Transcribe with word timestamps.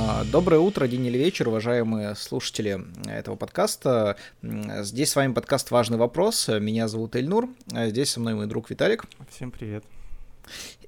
А, 0.00 0.24
доброе 0.30 0.60
утро, 0.60 0.86
день 0.86 1.06
или 1.06 1.18
вечер, 1.18 1.48
уважаемые 1.48 2.14
слушатели 2.14 2.84
этого 3.10 3.34
подкаста. 3.34 4.16
Здесь 4.42 5.10
с 5.10 5.16
вами 5.16 5.32
подкаст 5.32 5.72
«Важный 5.72 5.98
вопрос». 5.98 6.46
Меня 6.46 6.86
зовут 6.86 7.16
Эльнур, 7.16 7.48
а 7.72 7.88
здесь 7.88 8.12
со 8.12 8.20
мной 8.20 8.34
мой 8.34 8.46
друг 8.46 8.70
Виталик. 8.70 9.06
Всем 9.28 9.50
привет. 9.50 9.82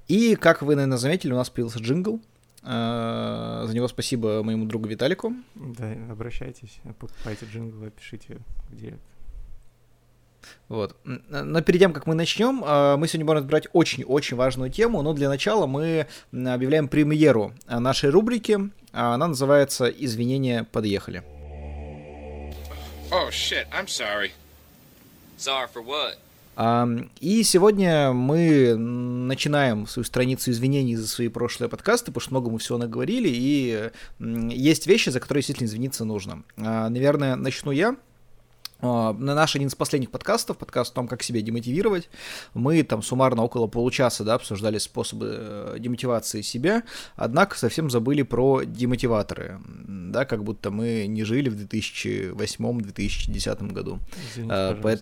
И, 0.07 0.35
как 0.35 0.61
вы, 0.61 0.75
наверное, 0.75 0.97
заметили, 0.97 1.33
у 1.33 1.35
нас 1.35 1.49
появился 1.49 1.79
джингл. 1.79 2.21
А, 2.63 3.65
за 3.67 3.75
него 3.75 3.89
спасибо 3.89 4.43
моему 4.43 4.65
другу 4.65 4.87
Виталику. 4.87 5.33
Да, 5.55 5.91
обращайтесь, 6.09 6.79
покупайте 6.97 7.45
джинглы, 7.51 7.91
пишите 7.91 8.37
директ. 8.69 9.01
Вот. 10.67 10.95
Но 11.03 11.61
перед 11.61 11.79
тем, 11.79 11.93
как 11.93 12.07
мы 12.07 12.15
начнем, 12.15 12.63
а, 12.65 12.97
мы 12.97 13.07
сегодня 13.07 13.25
будем 13.25 13.37
разбирать 13.39 13.67
очень-очень 13.73 14.37
важную 14.37 14.71
тему, 14.71 15.01
но 15.01 15.13
для 15.13 15.29
начала 15.29 15.67
мы 15.67 16.07
объявляем 16.31 16.87
премьеру 16.87 17.53
нашей 17.67 18.09
рубрики. 18.09 18.57
Она 18.91 19.27
называется 19.27 19.87
«Извинения 19.87 20.65
подъехали». 20.71 21.23
Oh, 23.11 23.29
shit, 23.29 23.65
I'm 23.71 23.87
sorry. 23.87 24.31
Sorry 25.37 25.67
for 25.73 25.83
what? 25.83 26.17
И 27.19 27.43
сегодня 27.43 28.11
мы 28.11 28.75
начинаем 28.75 29.87
свою 29.87 30.05
страницу 30.05 30.51
извинений 30.51 30.95
за 30.95 31.07
свои 31.07 31.27
прошлые 31.27 31.69
подкасты, 31.69 32.07
потому 32.07 32.21
что 32.21 32.31
много 32.31 32.49
мы 32.51 32.59
всего 32.59 32.77
наговорили, 32.77 33.29
и 33.31 33.89
есть 34.19 34.85
вещи, 34.85 35.09
за 35.09 35.19
которые 35.19 35.41
действительно 35.41 35.67
извиниться 35.67 36.05
нужно. 36.05 36.43
А, 36.57 36.89
наверное, 36.89 37.35
начну 37.35 37.71
я. 37.71 37.95
А, 38.81 39.13
на 39.13 39.35
наш 39.35 39.55
один 39.55 39.67
из 39.67 39.75
последних 39.75 40.09
подкастов, 40.11 40.57
подкаст 40.57 40.91
о 40.91 40.95
том, 40.95 41.07
как 41.07 41.23
себя 41.23 41.39
демотивировать, 41.41 42.09
мы 42.53 42.83
там 42.83 43.01
суммарно 43.01 43.43
около 43.43 43.67
получаса 43.67 44.23
да, 44.23 44.35
обсуждали 44.35 44.77
способы 44.79 45.35
э, 45.37 45.77
демотивации 45.79 46.41
себя, 46.41 46.83
однако 47.15 47.57
совсем 47.57 47.89
забыли 47.89 48.23
про 48.23 48.63
демотиваторы, 48.63 49.59
да, 49.87 50.25
как 50.25 50.43
будто 50.43 50.71
мы 50.71 51.05
не 51.07 51.23
жили 51.23 51.47
в 51.49 51.55
2008-2010 51.55 53.71
году. 53.71 53.99
Извините, 54.33 54.55
а. 54.55 54.97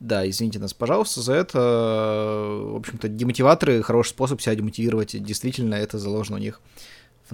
Да, 0.00 0.28
извините 0.28 0.58
нас, 0.58 0.74
пожалуйста, 0.74 1.22
за 1.22 1.34
это. 1.34 1.58
В 1.58 2.76
общем-то, 2.76 3.08
демотиваторы— 3.08 3.80
хороший 3.82 4.10
способ 4.10 4.40
себя 4.40 4.54
демотивировать. 4.54 5.22
Действительно, 5.22 5.76
это 5.76 5.98
заложено 5.98 6.36
у 6.36 6.40
них 6.40 6.60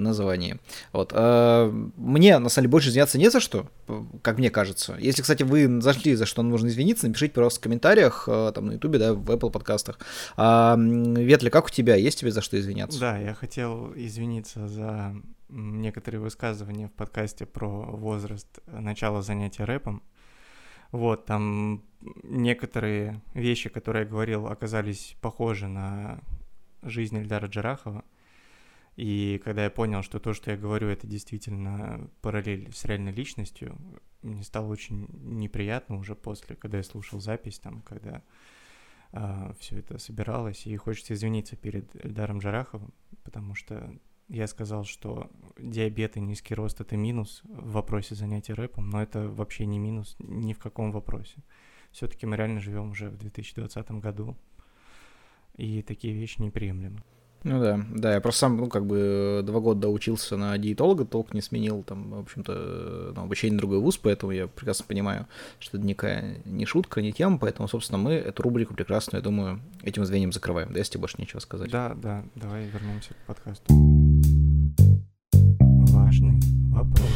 названии. 0.00 0.58
Вот. 0.92 1.12
А, 1.14 1.70
мне, 1.96 2.38
на 2.38 2.48
самом 2.48 2.64
деле, 2.64 2.70
больше 2.70 2.88
извиняться 2.90 3.18
не 3.18 3.30
за 3.30 3.40
что, 3.40 3.66
как 4.22 4.38
мне 4.38 4.50
кажется. 4.50 4.96
Если, 4.98 5.22
кстати, 5.22 5.42
вы 5.42 5.80
зашли, 5.80 6.14
за 6.14 6.26
что 6.26 6.42
нужно 6.42 6.68
извиниться, 6.68 7.06
напишите, 7.06 7.34
пожалуйста, 7.34 7.60
в 7.60 7.62
комментариях, 7.62 8.24
а, 8.28 8.52
там, 8.52 8.66
на 8.66 8.72
Ютубе, 8.72 8.98
да, 8.98 9.14
в 9.14 9.30
Apple 9.30 9.50
подкастах. 9.50 9.98
А, 10.36 10.76
Ветли, 10.78 11.48
как 11.48 11.66
у 11.66 11.70
тебя? 11.70 11.96
Есть 11.96 12.20
тебе 12.20 12.30
за 12.30 12.40
что 12.40 12.58
извиняться? 12.58 13.00
Да, 13.00 13.18
я 13.18 13.34
хотел 13.34 13.92
извиниться 13.94 14.68
за 14.68 15.14
некоторые 15.48 16.20
высказывания 16.20 16.88
в 16.88 16.92
подкасте 16.92 17.46
про 17.46 17.68
возраст 17.68 18.60
начала 18.66 19.22
занятия 19.22 19.64
рэпом. 19.64 20.02
Вот, 20.92 21.24
там 21.26 21.82
некоторые 22.22 23.20
вещи, 23.34 23.68
которые 23.68 24.04
я 24.04 24.08
говорил, 24.08 24.46
оказались 24.46 25.16
похожи 25.20 25.68
на 25.68 26.20
жизнь 26.82 27.18
Эльдара 27.18 27.46
Джарахова. 27.46 28.04
И 28.96 29.40
когда 29.44 29.64
я 29.64 29.70
понял, 29.70 30.02
что 30.02 30.18
то, 30.18 30.34
что 30.34 30.50
я 30.50 30.56
говорю, 30.56 30.88
это 30.88 31.06
действительно 31.06 32.10
параллель 32.20 32.72
с 32.72 32.84
реальной 32.84 33.12
личностью, 33.12 33.76
мне 34.22 34.42
стало 34.42 34.66
очень 34.66 35.08
неприятно 35.22 35.96
уже 35.96 36.14
после, 36.14 36.56
когда 36.56 36.78
я 36.78 36.84
слушал 36.84 37.20
запись, 37.20 37.58
там, 37.58 37.80
когда 37.82 38.16
э, 38.16 38.22
а, 39.12 39.54
все 39.58 39.78
это 39.78 39.98
собиралось. 39.98 40.66
И 40.66 40.76
хочется 40.76 41.14
извиниться 41.14 41.56
перед 41.56 41.94
Эльдаром 42.04 42.38
Джараховым, 42.38 42.92
потому 43.22 43.54
что 43.54 43.98
я 44.28 44.46
сказал, 44.46 44.84
что 44.84 45.30
диабет 45.58 46.16
и 46.16 46.20
низкий 46.20 46.54
рост— 46.54 46.80
это 46.82 46.96
минус 46.96 47.42
в 47.44 47.72
вопросе 47.72 48.14
занятия 48.14 48.54
рэпом, 48.54 48.88
но 48.88 49.02
это 49.02 49.28
вообще 49.28 49.66
не 49.66 49.78
минус 49.78 50.16
ни 50.18 50.52
в 50.52 50.58
каком 50.58 50.92
вопросе. 50.92 51.42
Все-таки 51.90 52.26
мы 52.26 52.36
реально 52.36 52.60
живем 52.60 52.90
уже 52.90 53.10
в 53.10 53.16
2020 53.16 53.90
году, 53.92 54.36
и 55.56 55.82
такие 55.82 56.14
вещи 56.14 56.40
неприемлемы. 56.40 57.02
Ну 57.42 57.58
да, 57.58 57.80
да, 57.90 58.14
я 58.14 58.20
просто 58.20 58.40
сам, 58.40 58.58
ну, 58.58 58.66
как 58.68 58.84
бы 58.84 59.40
два 59.44 59.60
года 59.60 59.88
учился 59.88 60.36
на 60.36 60.58
диетолога, 60.58 61.06
толк 61.06 61.32
не 61.32 61.40
сменил, 61.40 61.82
там, 61.82 62.10
в 62.10 62.20
общем-то, 62.20 63.12
ну, 63.16 63.22
обучение 63.22 63.56
другой 63.56 63.78
вуз, 63.78 63.96
поэтому 63.96 64.32
я 64.32 64.46
прекрасно 64.46 64.84
понимаю, 64.86 65.26
что 65.58 65.78
это 65.78 65.86
никакая 65.86 66.36
не 66.44 66.66
шутка, 66.66 67.00
не 67.00 67.12
тема, 67.12 67.38
поэтому, 67.38 67.66
собственно, 67.66 67.96
мы 67.96 68.12
эту 68.12 68.42
рубрику 68.42 68.74
прекрасно, 68.74 69.16
я 69.16 69.22
думаю, 69.22 69.60
этим 69.82 70.04
звеньем 70.04 70.32
закрываем, 70.32 70.70
да, 70.72 70.80
если 70.80 70.92
тебе 70.92 71.00
больше 71.00 71.16
нечего 71.18 71.40
сказать. 71.40 71.70
Да, 71.70 71.94
да, 71.94 72.24
давай 72.34 72.66
вернемся 72.66 73.14
к 73.14 73.26
подкасту. 73.26 73.64
Важный 75.92 76.40
вопрос. 76.70 77.08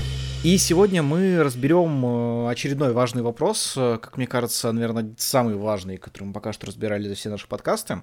И 0.43 0.57
сегодня 0.57 1.03
мы 1.03 1.43
разберем 1.43 2.05
э, 2.05 2.51
очередной 2.51 2.93
важный 2.93 3.23
вопрос, 3.23 3.75
э, 3.77 3.99
как 4.01 4.17
мне 4.17 4.27
кажется, 4.27 4.73
наверное, 4.73 5.15
самый 5.19 5.55
важный, 5.55 5.99
который 5.99 6.25
мы 6.25 6.33
пока 6.33 6.55
что 6.55 6.67
разбирали 6.67 7.09
за 7.09 7.15
все 7.15 7.29
наши 7.29 7.47
подкасты. 7.47 8.03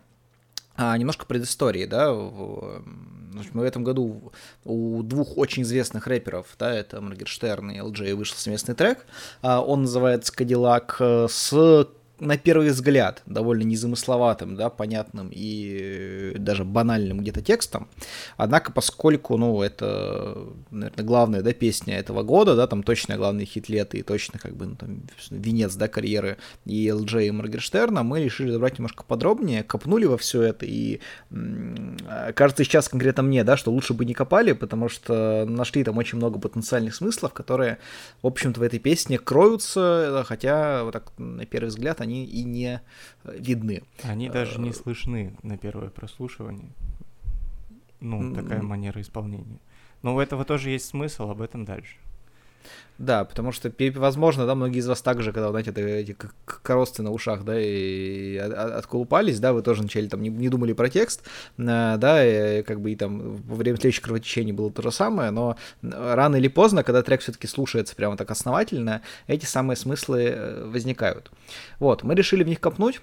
А, 0.76 0.98
немножко 0.98 1.26
предыстории, 1.26 1.86
да, 1.86 2.12
мы 2.14 3.62
в 3.62 3.64
этом 3.64 3.84
году 3.84 4.32
у 4.64 5.04
двух 5.04 5.38
очень 5.38 5.64
известных 5.64 6.08
рэперов, 6.08 6.48
да, 6.60 6.74
это 6.74 7.02
Моргенштерн 7.02 7.72
и 7.72 7.80
LJ 7.80 8.16
вышел 8.16 8.38
совместный 8.38 8.76
трек, 8.76 9.06
а, 9.42 9.62
он 9.62 9.84
называется 9.84 10.34
«Кадиллак» 10.34 10.98
э, 11.00 11.28
с 11.30 11.88
на 12.22 12.38
первый 12.38 12.70
взгляд 12.70 13.24
довольно 13.26 13.64
незамысловатым, 13.64 14.56
да, 14.56 14.70
понятным 14.70 15.32
и 15.34 16.36
даже 16.38 16.64
банальным 16.64 17.20
где-то 17.20 17.42
текстом. 17.42 17.90
Однако, 18.38 18.72
поскольку, 18.72 19.38
ну, 19.38 19.64
это, 19.64 20.38
наверное, 20.70 21.04
главная, 21.04 21.42
да, 21.42 21.52
песня 21.52 21.98
этого 21.98 22.22
года, 22.22 22.56
да, 22.56 22.68
там 22.68 22.84
точно 22.84 23.18
главный 23.18 23.46
хит 23.46 23.70
лета 23.70 23.98
и 23.98 24.04
точно, 24.04 24.38
как 24.38 24.56
бы, 24.56 24.68
ну, 24.68 24.76
там, 24.76 25.02
венец, 25.32 25.74
да, 25.74 25.88
карьеры 25.88 26.38
и 26.66 26.88
LJ 26.88 27.28
и 27.28 27.32
Моргенштерна, 27.32 28.04
мы 28.04 28.24
решили 28.24 28.52
забрать 28.52 28.78
немножко 28.78 29.04
подробнее, 29.04 29.64
копнули 29.64 30.06
во 30.06 30.18
все 30.18 30.44
это, 30.44 30.68
и 30.68 31.02
кажется 32.36 32.64
сейчас 32.64 32.88
конкретно 32.88 33.24
мне, 33.24 33.44
да, 33.44 33.58
что 33.58 33.72
лучше 33.72 33.96
бы 33.96 34.06
не 34.06 34.14
копали, 34.14 34.52
потому 34.52 34.90
что 34.90 35.46
нашли 35.48 35.84
там 35.84 35.98
очень 35.98 36.20
много 36.20 36.38
потенциальных 36.38 36.94
смыслов, 36.94 37.34
которые, 37.34 37.80
в 38.22 38.28
общем-то, 38.28 38.60
в 38.60 38.64
этой 38.64 38.78
песне 38.78 39.18
кроются, 39.18 40.24
хотя, 40.28 40.84
вот 40.84 40.92
так, 40.92 41.12
на 41.18 41.48
первый 41.48 41.70
взгляд, 41.70 42.00
они 42.00 42.11
они 42.12 42.26
и 42.26 42.44
не 42.44 42.82
э, 43.24 43.38
видны. 43.40 43.84
Они 44.04 44.30
даже 44.30 44.60
не 44.60 44.70
э, 44.70 44.74
слышны 44.74 45.34
на 45.44 45.58
первое 45.58 45.90
прослушивание. 45.90 46.70
Ну, 48.00 48.34
такая 48.34 48.62
манера 48.62 49.00
исполнения. 49.02 49.60
Но 50.02 50.16
у 50.16 50.20
этого 50.20 50.44
тоже 50.44 50.72
есть 50.72 50.86
смысл, 50.86 51.30
об 51.30 51.42
этом 51.42 51.66
дальше. 51.66 51.98
Да, 53.02 53.26
потому 53.26 53.52
что, 53.52 53.74
возможно, 53.96 54.46
да, 54.46 54.54
многие 54.54 54.78
из 54.78 54.88
вас 54.88 55.02
также, 55.02 55.34
когда, 55.34 55.50
знаете, 55.50 55.72
эти 55.72 56.16
коросты 56.46 57.02
на 57.02 57.10
ушах, 57.10 57.44
да, 57.44 57.60
и 57.60 58.38
отколупались, 58.38 59.40
да, 59.40 59.54
вы 59.54 59.64
тоже 59.64 59.82
начали 59.82 60.08
там, 60.08 60.22
не, 60.22 60.30
не 60.30 60.50
думали 60.50 60.74
про 60.74 60.88
текст, 60.88 61.24
э, 61.58 61.96
да, 61.98 62.24
и 62.24 62.62
как 62.62 62.80
бы 62.80 62.92
и 62.92 62.96
там 62.96 63.38
во 63.38 63.56
время 63.56 63.78
следующих 63.78 64.04
кровотечений 64.04 64.52
было 64.52 64.72
то 64.72 64.84
же 64.84 64.92
самое, 64.92 65.32
но 65.32 65.58
рано 65.82 66.36
или 66.36 66.48
поздно, 66.48 66.84
когда 66.84 67.02
трек 67.02 67.22
все-таки 67.22 67.48
слушается 67.48 67.96
прямо 67.96 68.18
так 68.18 68.30
основательно, 68.30 69.02
эти 69.26 69.46
самые 69.46 69.78
смыслы 69.78 70.22
э, 70.22 70.66
возникают. 70.66 71.32
Вот, 71.80 72.04
мы 72.04 72.14
решили 72.14 72.44
в 72.44 72.48
них 72.48 72.60
копнуть, 72.60 73.02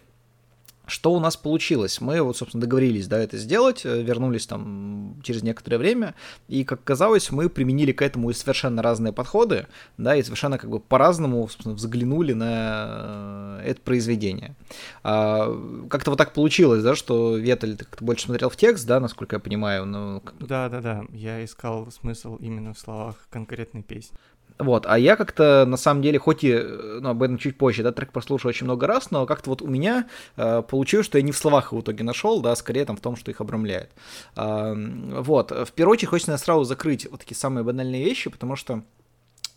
что 0.88 1.12
у 1.12 1.20
нас 1.20 1.36
получилось? 1.36 2.00
Мы 2.00 2.20
вот, 2.22 2.36
собственно, 2.36 2.62
договорились, 2.62 3.06
да, 3.06 3.18
это 3.18 3.36
сделать, 3.36 3.84
э, 3.84 4.02
вернулись 4.02 4.46
там 4.46 5.16
через 5.22 5.42
некоторое 5.42 5.78
время, 5.78 6.14
и, 6.48 6.64
как 6.64 6.82
казалось, 6.82 7.30
мы 7.30 7.48
применили 7.48 7.92
к 7.92 8.02
этому 8.02 8.30
и 8.30 8.34
совершенно 8.34 8.82
разные 8.82 9.12
подходы, 9.12 9.66
да, 9.96 10.16
и 10.16 10.22
совершенно 10.22 10.58
как 10.58 10.70
бы 10.70 10.80
по-разному, 10.80 11.46
собственно, 11.48 11.74
взглянули 11.74 12.32
на 12.32 13.60
э, 13.62 13.70
это 13.70 13.80
произведение. 13.82 14.54
А, 15.02 15.54
как-то 15.88 16.10
вот 16.10 16.16
так 16.16 16.32
получилось, 16.32 16.82
да, 16.82 16.94
что 16.94 17.36
Ветель 17.36 17.76
ты 17.76 17.86
больше 18.00 18.24
смотрел 18.24 18.48
в 18.48 18.56
текст, 18.56 18.86
да, 18.86 19.00
насколько 19.00 19.36
я 19.36 19.40
понимаю, 19.40 19.86
ну... 19.86 20.22
Да-да-да, 20.40 21.04
я 21.12 21.44
искал 21.44 21.90
смысл 21.90 22.36
именно 22.36 22.74
в 22.74 22.78
словах 22.78 23.16
конкретной 23.30 23.82
песни. 23.82 24.16
Вот, 24.58 24.86
а 24.86 24.98
я 24.98 25.16
как-то, 25.16 25.64
на 25.66 25.76
самом 25.76 26.02
деле, 26.02 26.18
хоть 26.18 26.42
и, 26.42 26.52
ну, 26.54 27.10
об 27.10 27.22
этом 27.22 27.38
чуть 27.38 27.56
позже, 27.56 27.82
да, 27.82 27.92
трек 27.92 28.12
послушал 28.12 28.48
очень 28.48 28.64
много 28.64 28.86
раз, 28.86 29.10
но 29.12 29.24
как-то 29.24 29.50
вот 29.50 29.62
у 29.62 29.68
меня 29.68 30.08
э, 30.36 30.62
получилось, 30.62 31.06
что 31.06 31.18
я 31.18 31.22
не 31.22 31.30
в 31.30 31.36
словах 31.36 31.72
в 31.72 31.80
итоге 31.80 32.02
нашел, 32.02 32.40
да, 32.40 32.56
скорее 32.56 32.84
там 32.84 32.96
в 32.96 33.00
том, 33.00 33.14
что 33.14 33.30
их 33.30 33.40
обрамляет. 33.40 33.90
Э, 34.36 34.74
вот, 34.74 35.52
в 35.52 35.72
первую 35.72 35.92
очередь 35.92 36.10
хочется 36.10 36.36
сразу 36.36 36.64
закрыть 36.64 37.08
вот 37.08 37.20
такие 37.20 37.36
самые 37.36 37.62
банальные 37.62 38.04
вещи, 38.04 38.30
потому 38.30 38.56
что 38.56 38.82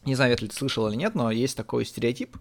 не 0.05 0.15
знаю, 0.15 0.31
если 0.31 0.47
ты 0.47 0.55
слышал 0.55 0.87
или 0.87 0.95
нет, 0.95 1.13
но 1.13 1.29
есть 1.29 1.55
такой 1.55 1.85
стереотип. 1.85 2.35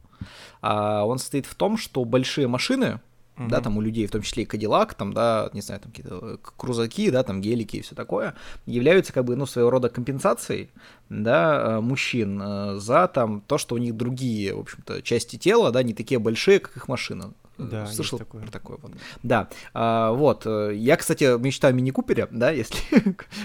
А, 0.62 1.04
он 1.04 1.18
состоит 1.18 1.46
в 1.46 1.54
том, 1.54 1.76
что 1.76 2.04
большие 2.04 2.46
машины, 2.46 3.00
mm-hmm. 3.40 3.48
да, 3.48 3.60
там 3.60 3.76
у 3.76 3.80
людей, 3.80 4.06
в 4.06 4.10
том 4.10 4.22
числе 4.22 4.42
и 4.42 4.46
Кадиллак, 4.46 4.94
там, 4.94 5.12
да, 5.12 5.50
не 5.52 5.60
знаю, 5.60 5.80
там 5.80 5.90
какие-то 5.90 6.38
крузаки, 6.56 7.10
да, 7.10 7.22
там 7.22 7.40
гелики 7.40 7.76
и 7.76 7.80
все 7.80 7.94
такое, 7.94 8.34
являются 8.66 9.12
как 9.12 9.24
бы, 9.24 9.36
ну, 9.36 9.46
своего 9.46 9.70
рода 9.70 9.88
компенсацией, 9.88 10.70
да, 11.08 11.78
э, 11.78 11.80
мужчин 11.80 12.40
э, 12.42 12.76
за 12.78 13.08
там 13.08 13.40
то, 13.40 13.58
что 13.58 13.74
у 13.74 13.78
них 13.78 13.96
другие, 13.96 14.54
в 14.54 14.60
общем-то, 14.60 15.02
части 15.02 15.36
тела, 15.36 15.70
да, 15.70 15.82
не 15.82 15.94
такие 15.94 16.18
большие, 16.18 16.60
как 16.60 16.76
их 16.76 16.88
машина. 16.88 17.32
Да, 17.58 17.86
слышал 17.86 18.18
такое. 18.18 18.40
про 18.40 18.50
такое 18.50 18.78
вот. 18.80 18.92
Да, 19.22 19.50
а, 19.74 20.12
вот. 20.12 20.46
Э, 20.46 20.72
я, 20.74 20.96
кстати, 20.96 21.38
мечтаю 21.38 21.72
о 21.72 21.76
мини-купере, 21.76 22.26
да, 22.30 22.50
если 22.50 22.78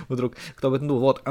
вдруг 0.08 0.36
кто 0.56 0.70
бы 0.70 0.80
думал. 0.80 1.00
Вот. 1.00 1.22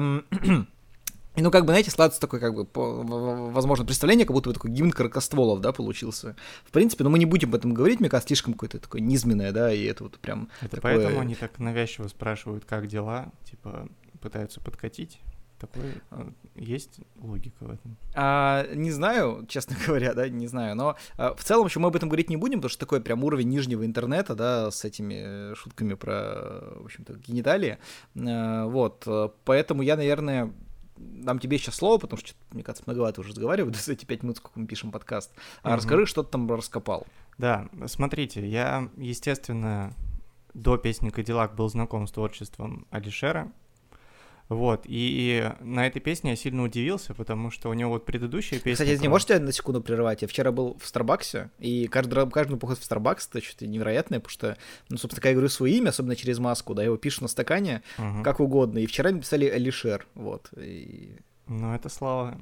И, 1.37 1.43
ну, 1.43 1.51
как 1.51 1.65
бы, 1.65 1.73
знаете, 1.73 1.91
складывается 1.91 2.21
такое, 2.21 2.41
как 2.41 2.55
бы, 2.55 2.65
по, 2.65 3.03
возможно, 3.51 3.85
представление, 3.85 4.25
как 4.25 4.35
будто 4.35 4.51
бы 4.51 4.55
такой 4.55 4.71
гимн 4.71 4.93
кракостволов, 4.93 5.61
да, 5.61 5.73
получился. 5.73 6.37
В 6.65 6.71
принципе, 6.71 7.03
но 7.03 7.11
мы 7.11 7.19
не 7.19 7.27
будем 7.27 7.49
об 7.49 7.57
этом 7.57 7.75
говорить, 7.75 7.99
мне 7.99 8.09
кажется, 8.09 8.29
слишком 8.29 8.55
какое-то 8.55 8.79
такое 8.79 9.01
низменное, 9.01 9.51
да, 9.51 9.73
и 9.73 9.85
это 9.85 10.05
вот 10.05 10.19
прям 10.19 10.49
Это 10.61 10.77
такое... 10.77 10.97
поэтому 10.97 11.21
они 11.21 11.35
так 11.35 11.59
навязчиво 11.59 12.07
спрашивают, 12.07 12.65
как 12.65 12.87
дела, 12.87 13.33
типа, 13.45 13.89
пытаются 14.21 14.61
подкатить. 14.61 15.21
Такой 15.59 15.95
а, 16.11 16.33
есть 16.57 17.01
логика 17.17 17.65
в 17.65 17.71
этом? 17.71 17.97
А, 18.15 18.67
не 18.75 18.91
знаю, 18.91 19.45
честно 19.49 19.77
говоря, 19.87 20.15
да, 20.15 20.29
не 20.29 20.47
знаю. 20.47 20.77
Но 20.77 20.97
а, 21.17 21.35
в 21.35 21.43
целом 21.43 21.67
еще 21.67 21.81
мы 21.81 21.89
об 21.89 21.97
этом 21.97 22.09
говорить 22.09 22.29
не 22.29 22.37
будем, 22.37 22.59
потому 22.59 22.71
что 22.71 22.81
такой 22.81 23.01
прям 23.01 23.25
уровень 23.25 23.49
нижнего 23.49 23.85
интернета, 23.85 24.35
да, 24.35 24.71
с 24.71 24.85
этими 24.85 25.55
шутками 25.55 25.95
про, 25.95 26.75
в 26.81 26.85
общем-то, 26.85 27.15
гениталии. 27.15 27.79
А, 28.17 28.67
вот, 28.67 29.07
поэтому 29.45 29.83
я, 29.83 29.97
наверное, 29.97 30.53
дам 30.97 31.39
тебе 31.39 31.59
сейчас 31.59 31.77
слово, 31.77 31.99
потому 31.99 32.21
что, 32.21 32.35
мне 32.51 32.63
кажется, 32.63 32.85
многовато 32.87 33.21
уже 33.21 33.31
разговариваю 33.31 33.75
за 33.85 33.93
эти 33.93 34.05
пять 34.05 34.23
минут, 34.23 34.37
сколько 34.39 34.59
мы 34.59 34.67
пишем 34.67 34.91
подкаст. 34.91 35.33
А 35.63 35.71
угу. 35.71 35.77
расскажи, 35.77 36.07
что 36.07 36.23
ты 36.23 36.31
там 36.31 36.51
раскопал. 36.51 37.07
Да, 37.39 37.69
смотрите, 37.87 38.47
я, 38.47 38.89
естественно, 38.97 39.93
до 40.55 40.77
песни 40.77 41.11
«Кадиллак» 41.11 41.55
был 41.55 41.69
знаком 41.69 42.07
с 42.07 42.13
творчеством 42.13 42.87
Алишера, 42.91 43.51
вот, 44.49 44.83
и 44.85 45.51
на 45.61 45.87
этой 45.87 46.01
песне 46.01 46.31
я 46.31 46.37
сильно 46.37 46.63
удивился, 46.63 47.15
потому 47.15 47.51
что 47.51 47.71
у 47.71 47.73
него 47.73 47.93
вот 47.93 48.05
предыдущая 48.05 48.59
песня... 48.59 48.85
Кстати, 48.85 49.01
не 49.01 49.09
можете 49.09 49.39
на 49.39 49.53
секунду 49.53 49.81
прерывать? 49.81 50.21
Я 50.21 50.29
вчера 50.29 50.53
был 50.53 50.77
в 50.79 50.87
Старбаксе, 50.87 51.51
и 51.59 51.87
каждый, 51.87 52.29
каждый 52.31 52.59
поход 52.59 52.79
в 52.79 52.85
Старбакс 52.85 53.27
это 53.29 53.43
что-то 53.43 53.67
невероятное, 53.67 54.21
потому 54.21 54.31
что, 54.31 54.59
ну, 54.91 54.99
собственно, 54.99 55.21
когда 55.21 55.31
я 55.31 55.35
говорю 55.35 55.49
свое 55.49 55.75
имя, 55.77 55.89
особенно 55.89 56.15
через 56.15 56.39
маску, 56.39 56.75
да, 56.75 56.85
его 56.85 56.99
пишут 56.99 57.23
на 57.23 57.29
стакане 57.29 57.83
угу. 57.97 58.23
как 58.23 58.41
угодно, 58.41 58.79
и 58.79 58.87
вчера 58.87 59.11
написали 59.11 59.47
Алишер, 59.47 60.07
вот. 60.15 60.51
И... 60.59 61.17
Ну, 61.47 61.75
это 61.75 61.89
слава 61.89 62.39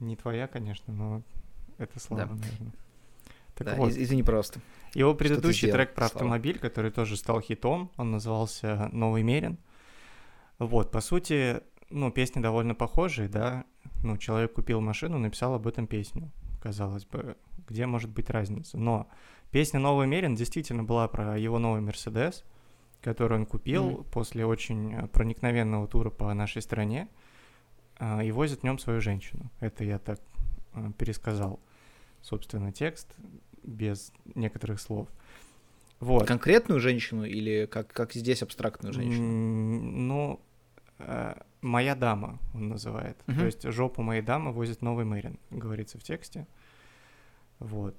не 0.00 0.16
твоя, 0.16 0.48
конечно, 0.48 0.92
но 0.92 1.22
это 1.78 2.00
слава, 2.00 2.26
да. 2.26 2.34
наверное. 2.34 2.72
Так 3.54 3.66
да, 3.68 3.74
вот. 3.76 3.92
извини 3.92 4.24
просто. 4.24 4.60
Его 4.94 5.14
предыдущий 5.14 5.70
трек 5.70 5.94
про 5.94 6.08
слава. 6.08 6.14
автомобиль, 6.14 6.58
который 6.58 6.90
тоже 6.90 7.16
стал 7.16 7.40
хитом, 7.40 7.92
он 7.96 8.10
назывался 8.10 8.88
«Новый 8.92 9.22
Мерин», 9.22 9.58
вот, 10.58 10.90
по 10.90 11.00
сути, 11.00 11.60
ну, 11.90 12.10
песни 12.10 12.40
довольно 12.40 12.74
похожие, 12.74 13.28
да. 13.28 13.64
Ну, 14.02 14.16
человек 14.16 14.54
купил 14.54 14.80
машину, 14.80 15.18
написал 15.18 15.54
об 15.54 15.66
этом 15.66 15.86
песню. 15.86 16.30
Казалось 16.62 17.04
бы, 17.04 17.36
где 17.68 17.86
может 17.86 18.10
быть 18.10 18.30
разница? 18.30 18.78
Но 18.78 19.08
песня 19.50 19.80
«Новый 19.80 20.06
Мерин» 20.06 20.34
действительно 20.34 20.84
была 20.84 21.08
про 21.08 21.38
его 21.38 21.58
новый 21.58 21.80
Мерседес, 21.80 22.44
который 23.00 23.38
он 23.38 23.46
купил 23.46 23.90
mm-hmm. 23.90 24.10
после 24.10 24.46
очень 24.46 25.08
проникновенного 25.08 25.86
тура 25.86 26.10
по 26.10 26.32
нашей 26.32 26.62
стране 26.62 27.08
а, 27.98 28.22
и 28.22 28.30
возит 28.30 28.60
в 28.60 28.62
нем 28.64 28.78
свою 28.78 29.00
женщину. 29.00 29.50
Это 29.60 29.84
я 29.84 29.98
так 29.98 30.20
а, 30.72 30.90
пересказал, 30.92 31.60
собственно, 32.22 32.72
текст 32.72 33.14
без 33.62 34.12
некоторых 34.34 34.80
слов. 34.80 35.08
Вот. 36.04 36.26
Конкретную 36.28 36.80
женщину 36.80 37.24
или 37.24 37.66
как, 37.66 37.88
как 37.88 38.12
здесь 38.12 38.42
абстрактную 38.42 38.92
женщину? 38.92 39.24
Ну, 39.24 40.40
э, 40.98 41.34
моя 41.62 41.94
дама 41.94 42.38
он 42.52 42.68
называет. 42.68 43.16
Uh-huh. 43.26 43.38
То 43.38 43.46
есть 43.46 43.62
жопу 43.70 44.02
моей 44.02 44.20
дамы 44.20 44.52
возит 44.52 44.82
новый 44.82 45.06
Мэрин, 45.06 45.38
говорится 45.50 45.98
в 45.98 46.02
тексте. 46.02 46.46
Вот. 47.58 47.96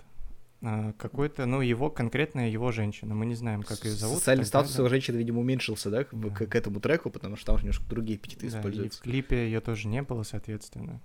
А, 0.61 0.93
какой-то, 0.93 1.47
ну, 1.47 1.61
его 1.61 1.89
конкретная 1.89 2.49
его 2.49 2.71
женщина. 2.71 3.15
Мы 3.15 3.25
не 3.25 3.33
знаем, 3.33 3.63
как 3.63 3.83
ее 3.83 3.93
зовут. 3.93 4.19
Социальный 4.19 4.45
статус 4.45 4.77
его 4.77 4.87
женщины, 4.87 5.17
видимо, 5.17 5.39
уменьшился, 5.39 5.89
да, 5.89 6.05
да. 6.11 6.29
К, 6.29 6.45
к 6.45 6.55
этому 6.55 6.79
треку, 6.79 7.09
потому 7.09 7.37
что 7.37 7.47
там 7.47 7.55
уже 7.55 7.63
немножко 7.63 7.85
другие 7.89 8.19
эпитеты 8.19 8.51
да, 8.51 8.59
используются. 8.59 8.99
И 8.99 9.01
в 9.01 9.03
клипе 9.03 9.45
ее 9.45 9.61
тоже 9.61 9.87
не 9.87 10.03
было, 10.03 10.21
соответственно. 10.21 11.01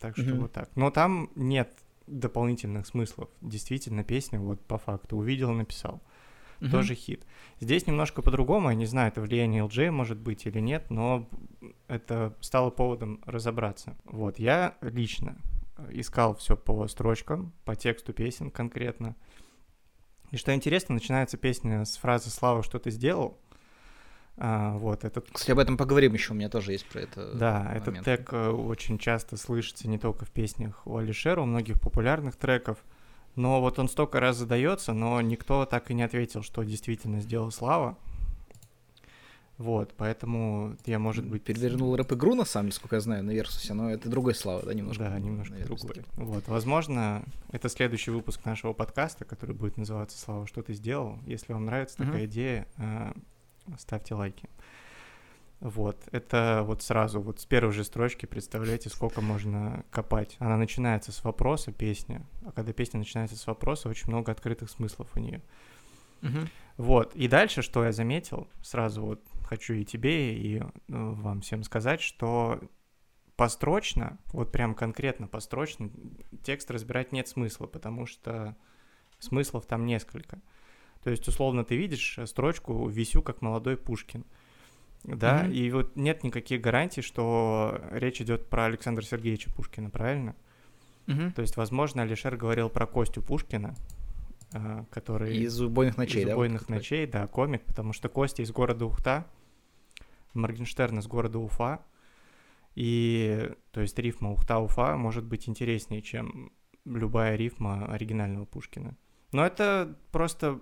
Так 0.00 0.16
что 0.16 0.24
uh-huh. 0.24 0.40
вот 0.40 0.52
так. 0.52 0.70
Но 0.74 0.90
там 0.90 1.30
нет 1.34 1.70
дополнительных 2.06 2.86
смыслов. 2.86 3.28
Действительно, 3.42 4.04
песня 4.04 4.40
вот 4.40 4.60
по 4.62 4.78
факту 4.78 5.18
увидел, 5.18 5.52
написал 5.52 6.00
угу. 6.64 6.72
тоже 6.72 6.94
хит. 6.94 7.24
Здесь 7.60 7.86
немножко 7.86 8.22
по-другому, 8.22 8.70
я 8.70 8.74
не 8.74 8.86
знаю, 8.86 9.08
это 9.08 9.20
влияние 9.20 9.64
LJ 9.64 9.90
может 9.90 10.18
быть 10.18 10.46
или 10.46 10.60
нет, 10.60 10.90
но 10.90 11.28
это 11.88 12.34
стало 12.40 12.70
поводом 12.70 13.20
разобраться. 13.26 13.96
Вот, 14.04 14.38
я 14.38 14.76
лично 14.80 15.36
искал 15.90 16.34
все 16.36 16.56
по 16.56 16.86
строчкам, 16.88 17.52
по 17.64 17.74
тексту 17.74 18.12
песен 18.12 18.50
конкретно. 18.50 19.16
И 20.30 20.36
что 20.36 20.54
интересно, 20.54 20.94
начинается 20.94 21.36
песня 21.36 21.84
с 21.84 21.96
фразы 21.96 22.30
«Слава, 22.30 22.62
что 22.62 22.78
ты 22.78 22.90
сделал?», 22.90 23.38
а, 24.36 24.76
вот 24.78 25.04
этот... 25.04 25.30
Кстати, 25.30 25.52
об 25.52 25.60
этом 25.60 25.76
поговорим 25.76 26.12
еще, 26.12 26.32
у 26.32 26.36
меня 26.36 26.48
тоже 26.48 26.72
есть 26.72 26.86
про 26.86 27.02
это. 27.02 27.34
Да, 27.34 27.60
момент. 27.60 27.88
этот 27.88 28.04
тег 28.04 28.32
э, 28.32 28.48
очень 28.48 28.98
часто 28.98 29.36
слышится 29.36 29.88
не 29.88 29.98
только 29.98 30.24
в 30.24 30.30
песнях 30.30 30.84
у 30.86 30.96
Алишера, 30.96 31.40
у 31.40 31.44
многих 31.44 31.80
популярных 31.80 32.34
треков. 32.34 32.78
Но 33.36 33.60
вот 33.60 33.78
он 33.78 33.88
столько 33.88 34.20
раз 34.20 34.36
задается, 34.36 34.92
но 34.92 35.20
никто 35.20 35.66
так 35.66 35.90
и 35.90 35.94
не 35.94 36.02
ответил, 36.02 36.42
что 36.42 36.62
действительно 36.62 37.20
сделал 37.20 37.50
Слава. 37.50 37.96
Вот, 39.56 39.94
поэтому 39.96 40.76
я, 40.84 40.98
может 40.98 41.24
быть... 41.24 41.44
Перевернул 41.44 41.94
рэп-игру, 41.94 42.34
на 42.34 42.44
самом 42.44 42.66
деле, 42.66 42.76
сколько 42.76 42.96
я 42.96 43.00
знаю, 43.00 43.22
на 43.22 43.30
Версусе, 43.30 43.72
но 43.72 43.88
это 43.88 44.08
другой 44.08 44.34
Слава, 44.34 44.62
да, 44.64 44.74
немножко? 44.74 45.04
Да, 45.04 45.18
немножко 45.18 45.54
другой. 45.64 46.04
Вот, 46.14 46.48
возможно, 46.48 47.24
это 47.52 47.68
следующий 47.68 48.10
выпуск 48.10 48.44
нашего 48.44 48.72
подкаста, 48.72 49.24
который 49.24 49.54
будет 49.54 49.76
называться 49.76 50.18
«Слава, 50.18 50.48
что 50.48 50.62
ты 50.62 50.74
сделал?». 50.74 51.18
Если 51.26 51.52
вам 51.52 51.66
нравится 51.66 51.98
такая 51.98 52.26
идея, 52.26 52.66
э, 52.78 53.12
ставьте 53.78 54.14
лайки. 54.14 54.48
Вот, 55.60 56.08
это 56.12 56.62
вот 56.64 56.82
сразу, 56.82 57.20
вот 57.20 57.40
с 57.40 57.46
первой 57.46 57.72
же 57.72 57.84
строчки 57.84 58.26
представляете, 58.26 58.90
сколько 58.90 59.20
можно 59.20 59.84
копать. 59.90 60.36
Она 60.38 60.56
начинается 60.56 61.10
с 61.10 61.24
вопроса, 61.24 61.72
песня, 61.72 62.26
а 62.44 62.52
когда 62.52 62.72
песня 62.72 62.98
начинается 62.98 63.36
с 63.36 63.46
вопроса, 63.46 63.88
очень 63.88 64.08
много 64.08 64.30
открытых 64.30 64.68
смыслов 64.68 65.08
у 65.14 65.20
нее. 65.20 65.40
Угу. 66.22 66.38
Вот, 66.76 67.14
и 67.14 67.28
дальше, 67.28 67.62
что 67.62 67.84
я 67.84 67.92
заметил, 67.92 68.48
сразу 68.62 69.02
вот 69.02 69.22
хочу 69.44 69.74
и 69.74 69.84
тебе, 69.84 70.36
и 70.36 70.62
ну, 70.88 71.14
вам 71.14 71.40
всем 71.40 71.62
сказать, 71.62 72.00
что 72.00 72.60
построчно, 73.36 74.18
вот 74.32 74.52
прям 74.52 74.74
конкретно 74.74 75.26
построчно, 75.28 75.90
текст 76.42 76.70
разбирать 76.70 77.12
нет 77.12 77.28
смысла, 77.28 77.66
потому 77.66 78.06
что 78.06 78.56
смыслов 79.18 79.66
там 79.66 79.86
несколько. 79.86 80.40
То 81.02 81.10
есть, 81.10 81.26
условно, 81.28 81.64
ты 81.64 81.76
видишь 81.76 82.18
строчку 82.24 82.88
«Висю, 82.88 83.22
как 83.22 83.42
молодой 83.42 83.76
Пушкин», 83.76 84.24
да, 85.04 85.44
mm-hmm. 85.44 85.52
и 85.52 85.70
вот 85.70 85.96
нет 85.96 86.24
никаких 86.24 86.60
гарантий, 86.60 87.02
что 87.02 87.80
речь 87.90 88.20
идет 88.22 88.48
про 88.48 88.64
Александра 88.64 89.02
Сергеевича 89.02 89.52
Пушкина, 89.52 89.90
правильно? 89.90 90.34
Mm-hmm. 91.06 91.32
То 91.32 91.42
есть, 91.42 91.56
возможно, 91.56 92.02
Алишер 92.02 92.36
говорил 92.36 92.70
про 92.70 92.86
Костю 92.86 93.20
Пушкина, 93.20 93.74
а, 94.54 94.86
который... 94.90 95.36
Из 95.36 95.60
«Убойных 95.60 95.98
ночей», 95.98 96.22
из 96.22 96.26
да? 96.26 96.32
«Убойных 96.32 96.62
вот 96.62 96.70
ночей», 96.70 97.06
да, 97.06 97.26
комик, 97.26 97.62
потому 97.64 97.92
что 97.92 98.08
Костя 98.08 98.42
из 98.42 98.50
города 98.50 98.86
Ухта, 98.86 99.26
Моргенштерн 100.32 100.98
из 100.98 101.06
города 101.06 101.38
Уфа, 101.38 101.84
и, 102.74 103.52
то 103.72 103.82
есть, 103.82 103.98
рифма 103.98 104.32
Ухта-Уфа 104.32 104.96
может 104.96 105.24
быть 105.24 105.48
интереснее, 105.48 106.00
чем 106.00 106.50
любая 106.86 107.36
рифма 107.36 107.86
оригинального 107.86 108.46
Пушкина. 108.46 108.96
Но 109.32 109.44
это 109.44 109.98
просто 110.12 110.60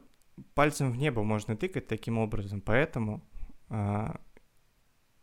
пальцем 0.55 0.91
в 0.91 0.97
небо 0.97 1.23
можно 1.23 1.57
тыкать 1.57 1.87
таким 1.87 2.19
образом, 2.19 2.61
поэтому 2.61 3.23
а, 3.69 4.21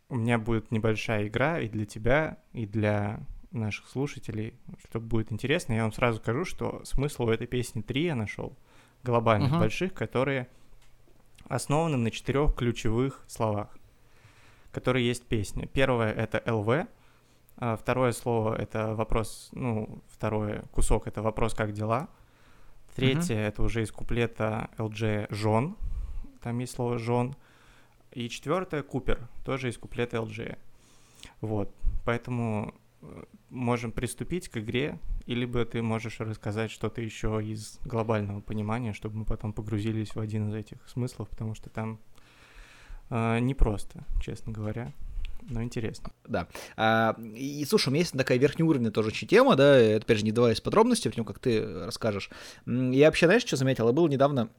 у 0.10 0.16
меня 0.16 0.40
будет 0.40 0.72
небольшая 0.72 1.28
игра 1.28 1.60
и 1.60 1.70
для 1.70 1.86
тебя, 1.86 2.38
и 2.52 2.66
для 2.66 3.20
наших 3.52 3.88
слушателей, 3.88 4.54
чтобы 4.88 5.06
будет 5.08 5.32
интересно. 5.32 5.74
Я 5.74 5.84
вам 5.84 5.92
сразу 5.92 6.20
скажу, 6.20 6.46
что 6.46 6.82
смысл 6.84 7.24
у 7.24 7.30
этой 7.30 7.48
песни 7.48 7.82
три 7.82 8.06
я 8.06 8.16
нашел, 8.16 8.58
глобальных, 9.04 9.52
uh-huh. 9.52 9.60
больших, 9.60 9.94
которые 9.94 10.48
основаны 11.48 11.98
на 11.98 12.12
четырех 12.12 12.56
ключевых 12.56 13.24
словах, 13.28 13.76
которые 14.72 15.08
есть 15.08 15.24
в 15.24 15.28
песне. 15.28 15.68
Первое— 15.68 16.12
это 16.14 16.44
«ЛВ», 16.52 16.88
а 17.58 17.76
второе 17.76 18.12
слово— 18.12 18.56
это 18.60 18.96
вопрос, 18.96 19.50
ну, 19.52 20.02
второй 20.10 20.62
кусок— 20.72 21.08
это 21.08 21.22
вопрос 21.22 21.54
«как 21.54 21.72
дела?», 21.72 22.08
третье 22.96 23.36
uh-huh.— 23.36 23.48
это 23.48 23.64
уже 23.64 23.84
из 23.84 23.92
куплета 23.92 24.70
LG 24.78 25.28
«жен», 25.34 25.76
там 26.42 26.60
есть 26.60 26.74
слово 26.74 26.98
«жен», 26.98 27.36
и 28.12 28.30
четвертое 28.30 28.84
Купер, 28.84 29.28
тоже 29.46 29.70
из 29.70 29.78
куплета 29.78 30.18
LG. 30.18 30.58
Вот, 31.42 31.74
поэтому 32.06 32.74
э, 33.02 33.24
можем 33.50 33.92
приступить 33.92 34.50
к 34.50 34.58
игре, 34.58 35.00
и 35.26 35.36
либо 35.36 35.66
ты 35.66 35.82
можешь 35.82 36.20
рассказать 36.20 36.72
что-то 36.72 37.02
еще 37.02 37.42
из 37.44 37.80
глобального 37.86 38.42
понимания, 38.42 38.94
чтобы 38.94 39.18
мы 39.18 39.26
потом 39.26 39.54
погрузились 39.54 40.16
в 40.16 40.20
один 40.20 40.50
из 40.50 40.56
этих 40.56 40.78
смыслов, 40.88 41.30
потому 41.30 41.56
что 41.56 41.70
там 41.70 42.00
э, 43.10 43.40
непросто, 43.40 44.04
честно 44.22 44.52
говоря. 44.52 44.92
Но 45.50 45.64
интересно. 45.64 46.12
Да. 46.28 46.48
А, 46.76 47.16
и 47.36 47.64
слушай, 47.66 47.90
у 47.90 47.92
меня 47.92 48.02
есть 48.02 48.14
такая 48.14 48.38
верхнеуровневая 48.38 48.92
тоже 48.92 49.12
тема, 49.12 49.56
да, 49.56 49.78
это, 49.78 50.04
опять 50.06 50.20
же, 50.20 50.26
не 50.26 50.32
даваясь 50.32 50.62
подробности 50.62 51.08
в 51.10 51.16
нем, 51.16 51.26
как 51.26 51.40
ты 51.40 51.86
расскажешь. 51.86 52.30
Я 52.66 53.08
вообще, 53.08 53.26
знаешь, 53.26 53.44
что 53.44 53.56
заметил? 53.56 53.88
Я 53.88 53.94
был 53.94 54.08
недавно 54.08 54.50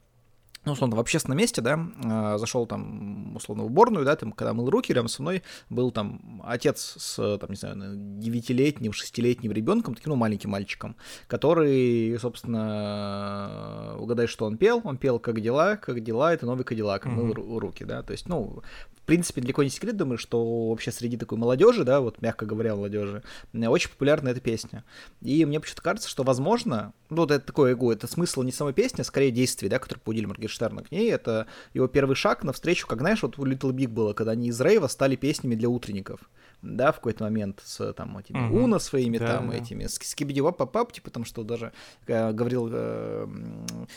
ну, 0.64 0.72
условно, 0.72 0.96
в 0.96 1.00
общественном 1.00 1.38
месте, 1.38 1.62
да, 1.62 1.78
э, 2.04 2.38
зашел 2.38 2.66
там, 2.66 3.34
условно, 3.36 3.64
в 3.64 3.66
уборную, 3.66 4.04
да, 4.04 4.14
там, 4.16 4.32
когда 4.32 4.52
мыл 4.52 4.68
руки, 4.68 4.92
рядом 4.92 5.08
со 5.08 5.22
мной 5.22 5.42
был 5.70 5.90
там 5.90 6.42
отец 6.44 6.96
с, 6.98 7.38
там, 7.38 7.50
не 7.50 7.56
знаю, 7.56 7.76
девятилетним, 7.96 8.92
шестилетним 8.92 9.52
ребенком, 9.52 9.94
таким, 9.94 10.10
ну, 10.10 10.16
маленьким 10.16 10.50
мальчиком, 10.50 10.96
который, 11.28 12.18
собственно, 12.18 13.96
угадай, 13.98 14.26
что 14.26 14.44
он 14.44 14.58
пел, 14.58 14.82
он 14.84 14.98
пел 14.98 15.18
«Как 15.18 15.40
дела?», 15.40 15.76
«Как 15.76 16.02
дела?», 16.02 16.34
это 16.34 16.44
новый 16.44 16.64
Кадиллак, 16.64 17.06
мыл 17.06 17.32
mm-hmm. 17.32 17.58
руки, 17.58 17.84
да, 17.84 18.02
то 18.02 18.12
есть, 18.12 18.28
ну, 18.28 18.62
принципе, 19.10 19.40
далеко 19.40 19.64
не 19.64 19.70
секрет, 19.70 19.96
думаю, 19.96 20.18
что 20.18 20.68
вообще 20.68 20.92
среди 20.92 21.16
такой 21.16 21.36
молодежи, 21.36 21.82
да, 21.82 22.00
вот 22.00 22.22
мягко 22.22 22.46
говоря, 22.46 22.76
молодежи, 22.76 23.24
очень 23.52 23.90
популярна 23.90 24.28
эта 24.28 24.38
песня. 24.38 24.84
И 25.20 25.44
мне 25.44 25.58
почему-то 25.58 25.82
кажется, 25.82 26.08
что, 26.08 26.22
возможно, 26.22 26.92
ну, 27.08 27.22
вот 27.22 27.32
это 27.32 27.44
такое 27.44 27.72
эго, 27.72 27.92
это 27.92 28.06
смысл 28.06 28.42
не 28.42 28.52
самой 28.52 28.72
песни, 28.72 29.00
а 29.00 29.04
скорее 29.04 29.32
действий, 29.32 29.68
да, 29.68 29.80
которые 29.80 30.00
побудили 30.00 30.26
Моргенштерна 30.26 30.84
к 30.84 30.92
ней, 30.92 31.10
это 31.10 31.48
его 31.74 31.88
первый 31.88 32.14
шаг 32.14 32.44
навстречу, 32.44 32.86
как, 32.86 33.00
знаешь, 33.00 33.20
вот 33.24 33.36
у 33.36 33.44
Little 33.44 33.72
Big 33.72 33.88
было, 33.88 34.12
когда 34.12 34.30
они 34.30 34.46
из 34.46 34.60
рейва 34.60 34.86
стали 34.86 35.16
песнями 35.16 35.56
для 35.56 35.68
утренников 35.68 36.20
да, 36.62 36.92
в 36.92 36.96
какой-то 36.96 37.24
момент 37.24 37.62
с 37.64 37.92
там 37.94 38.16
этими 38.18 38.38
угу. 38.48 38.64
Уна 38.64 38.78
своими, 38.78 39.18
да, 39.18 39.36
там, 39.36 39.50
да. 39.50 39.56
этими, 39.56 39.86
с 39.86 39.94
скибиди 39.94 40.42
пап 40.42 40.92
типа 40.92 41.10
там, 41.10 41.24
что 41.24 41.42
даже 41.42 41.72
э, 42.06 42.32
говорил 42.32 42.68
э, 42.70 43.26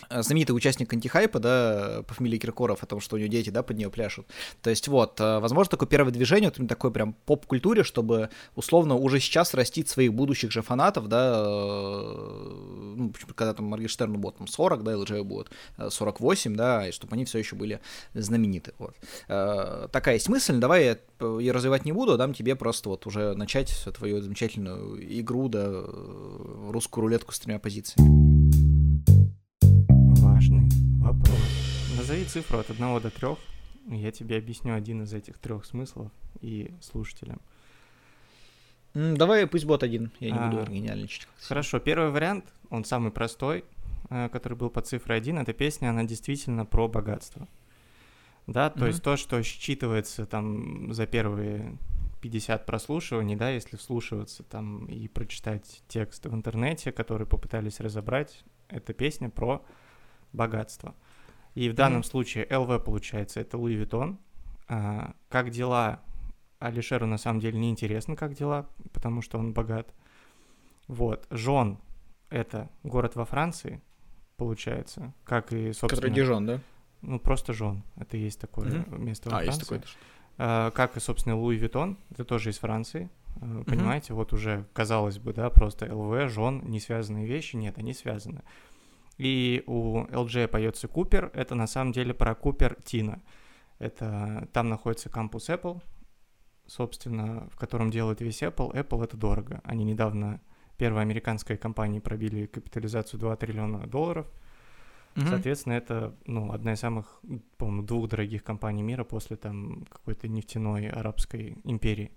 знаменитый 0.10 0.56
участник 0.56 0.92
антихайпа, 0.94 1.40
да, 1.40 2.04
по 2.08 2.14
фамилии 2.14 2.38
Киркоров, 2.38 2.84
о 2.84 2.86
том, 2.86 3.00
что 3.00 3.16
у 3.16 3.20
него 3.20 3.30
дети, 3.30 3.50
да, 3.50 3.64
под 3.64 3.78
нее 3.78 3.90
пляшут. 3.90 4.28
То 4.62 4.70
есть 4.70 4.88
вот, 4.88 5.20
э, 5.20 5.40
возможно, 5.40 5.72
такое 5.72 5.90
первое 5.90 6.12
движение, 6.12 6.52
вот 6.56 6.68
такой 6.68 6.92
прям 6.92 7.14
поп-культуре, 7.26 7.84
чтобы 7.84 8.30
условно 8.56 8.96
уже 8.96 9.20
сейчас 9.20 9.54
растить 9.54 9.90
своих 9.90 10.14
будущих 10.14 10.52
же 10.52 10.62
фанатов, 10.62 11.08
да, 11.08 11.34
э, 11.36 12.94
ну, 12.96 13.14
когда 13.36 13.54
там 13.54 13.66
Моргенштерну 13.66 14.18
будет 14.18 14.38
там 14.38 14.48
40, 14.48 14.84
да, 14.84 14.98
ЛЖ 14.98 15.12
будет 15.24 15.50
48, 15.90 16.56
да, 16.56 16.88
и 16.88 16.92
чтобы 16.92 17.14
они 17.14 17.26
все 17.26 17.40
еще 17.40 17.56
были 17.56 17.82
знамениты, 18.14 18.74
вот. 18.78 18.96
Э, 19.28 19.88
такая 19.92 20.16
есть 20.16 20.30
мысль, 20.30 20.58
давай 20.58 20.86
я 20.86 20.98
ее 21.40 21.52
развивать 21.52 21.86
не 21.86 21.92
буду, 21.92 22.14
а 22.14 22.18
дам 22.18 22.34
тебе 22.34 22.53
просто 22.56 22.90
вот 22.90 23.06
уже 23.08 23.34
начать 23.36 23.74
твою 23.96 24.22
замечательную 24.22 25.20
игру, 25.20 25.50
да, 25.50 25.84
русскую 26.72 27.04
рулетку 27.04 27.34
с 27.34 27.40
тремя 27.40 27.60
позициями. 27.60 28.52
Важный 30.22 30.70
вопрос. 31.00 31.40
Назови 31.98 32.26
цифру 32.26 32.60
от 32.60 32.70
1 32.70 33.02
до 33.02 33.10
3, 33.10 33.30
я 33.98 34.12
тебе 34.12 34.38
объясню 34.38 34.76
один 34.76 35.04
из 35.04 35.14
этих 35.14 35.38
трех 35.38 35.66
смыслов 35.66 36.12
и 36.42 36.74
слушателям. 36.82 37.42
Давай 38.94 39.48
пусть 39.48 39.66
будет 39.66 39.84
один, 39.84 40.12
я 40.20 40.32
не 40.32 40.38
а, 40.38 40.50
буду 40.50 40.62
оригинальничать. 40.62 41.28
Хорошо, 41.42 41.80
первый 41.80 42.12
вариант, 42.12 42.46
он 42.70 42.86
самый 42.86 43.12
простой, 43.12 43.66
э, 44.10 44.30
который 44.30 44.56
был 44.56 44.70
под 44.70 44.86
цифрой 44.86 45.18
1, 45.18 45.40
эта 45.40 45.54
песня, 45.54 45.90
она 45.90 46.04
действительно 46.04 46.66
про 46.66 46.88
богатство 46.88 47.48
да, 48.48 48.70
то 48.70 48.80
mm-hmm. 48.80 48.88
есть 48.88 49.04
то, 49.04 49.18
что 49.18 49.40
считывается 49.40 50.26
там 50.26 50.94
за 50.94 51.06
первые 51.06 51.78
50 52.24 52.66
прослушиваний, 52.66 53.36
да, 53.36 53.50
если 53.50 53.76
вслушиваться 53.76 54.44
там 54.44 54.86
и 54.86 55.10
прочитать 55.10 55.84
текст 55.90 56.26
в 56.26 56.34
интернете, 56.34 56.94
который 56.94 57.28
попытались 57.28 57.82
разобрать, 57.82 58.46
это 58.70 58.94
песня 58.94 59.30
про 59.30 59.66
богатство. 60.32 60.96
И 61.54 61.70
в 61.70 61.74
данном 61.74 62.00
mm-hmm. 62.00 62.06
случае 62.06 62.48
LV 62.50 62.82
получается, 62.82 63.42
это 63.42 63.58
Louis 63.58 63.76
Vuitton. 63.76 64.20
А, 64.70 65.16
как 65.28 65.50
дела? 65.50 66.00
Алишеру 66.60 67.06
на 67.08 67.18
самом 67.18 67.42
деле 67.42 67.60
не 67.60 67.70
интересно, 67.70 68.16
как 68.16 68.36
дела, 68.36 68.70
потому 68.94 69.22
что 69.22 69.38
он 69.38 69.52
богат. 69.52 69.94
Вот. 70.88 71.28
Жон— 71.30 71.78
это 72.30 72.70
город 72.84 73.18
во 73.18 73.26
Франции, 73.26 73.82
получается, 74.38 75.14
как 75.26 75.52
и, 75.52 75.74
собственно... 75.74 75.90
Который 75.90 76.12
Дижон, 76.12 76.46
да? 76.46 76.60
Ну, 77.02 77.20
просто 77.20 77.52
жен. 77.52 77.84
Это 77.98 78.16
есть 78.16 78.40
такое 78.40 78.70
mm-hmm. 78.70 78.98
место 78.98 79.30
во 79.30 79.40
а, 79.40 79.44
Франции. 79.44 79.60
есть 79.60 79.62
такое 79.62 79.80
а, 79.80 79.84
Как 80.38 80.98
и, 80.98 81.00
собственно, 81.00 81.38
Луи 81.38 81.58
Виттон, 81.58 81.98
это 82.10 82.26
тоже 82.26 82.50
из 82.50 82.58
Франции. 82.58 83.10
Mm-hmm. 83.36 83.66
Понимаете, 83.66 84.14
вот 84.14 84.34
уже, 84.34 84.66
казалось 84.74 85.20
бы, 85.20 85.34
да, 85.34 85.50
просто 85.50 85.94
ЛВ, 85.94 86.30
жен, 86.30 86.62
не 86.66 86.80
связанные 86.80 87.26
вещи. 87.26 87.56
Нет, 87.56 87.78
они 87.78 87.94
связаны. 87.94 88.42
И 89.18 89.64
у 89.68 90.06
LG 90.06 90.48
поется 90.48 90.88
Купер. 90.88 91.32
Это 91.34 91.56
на 91.56 91.68
самом 91.68 91.92
деле 91.92 92.14
про 92.14 92.36
Купер 92.36 92.78
Тина. 92.84 93.22
Это 93.80 94.48
там 94.54 94.70
находится 94.70 95.10
кампус 95.10 95.50
Apple, 95.50 95.82
собственно, 96.66 97.48
в 97.52 97.58
котором 97.58 97.92
делают 97.92 98.22
весь 98.22 98.42
Apple. 98.42 98.74
Apple 98.74 99.04
это 99.04 99.18
дорого. 99.18 99.62
Они 99.64 99.84
недавно, 99.84 100.42
первая 100.78 101.04
американская 101.04 101.58
компания, 101.58 102.02
пробили 102.02 102.48
капитализацию 102.48 103.20
2 103.20 103.36
триллиона 103.36 103.88
долларов– 103.88 104.28
Угу. 105.16 105.28
Соответственно, 105.28 105.74
это 105.74 106.16
ну, 106.26 106.52
одна 106.52 106.74
из 106.74 106.80
самых, 106.80 107.22
по-моему, 107.58 107.84
двух 107.84 108.10
дорогих 108.10 108.44
компаний 108.44 108.82
мира 108.82 109.04
после 109.04 109.38
там 109.38 109.86
какой-то 109.90 110.28
нефтяной 110.28 110.90
арабской 110.90 111.58
империи. 111.64 112.12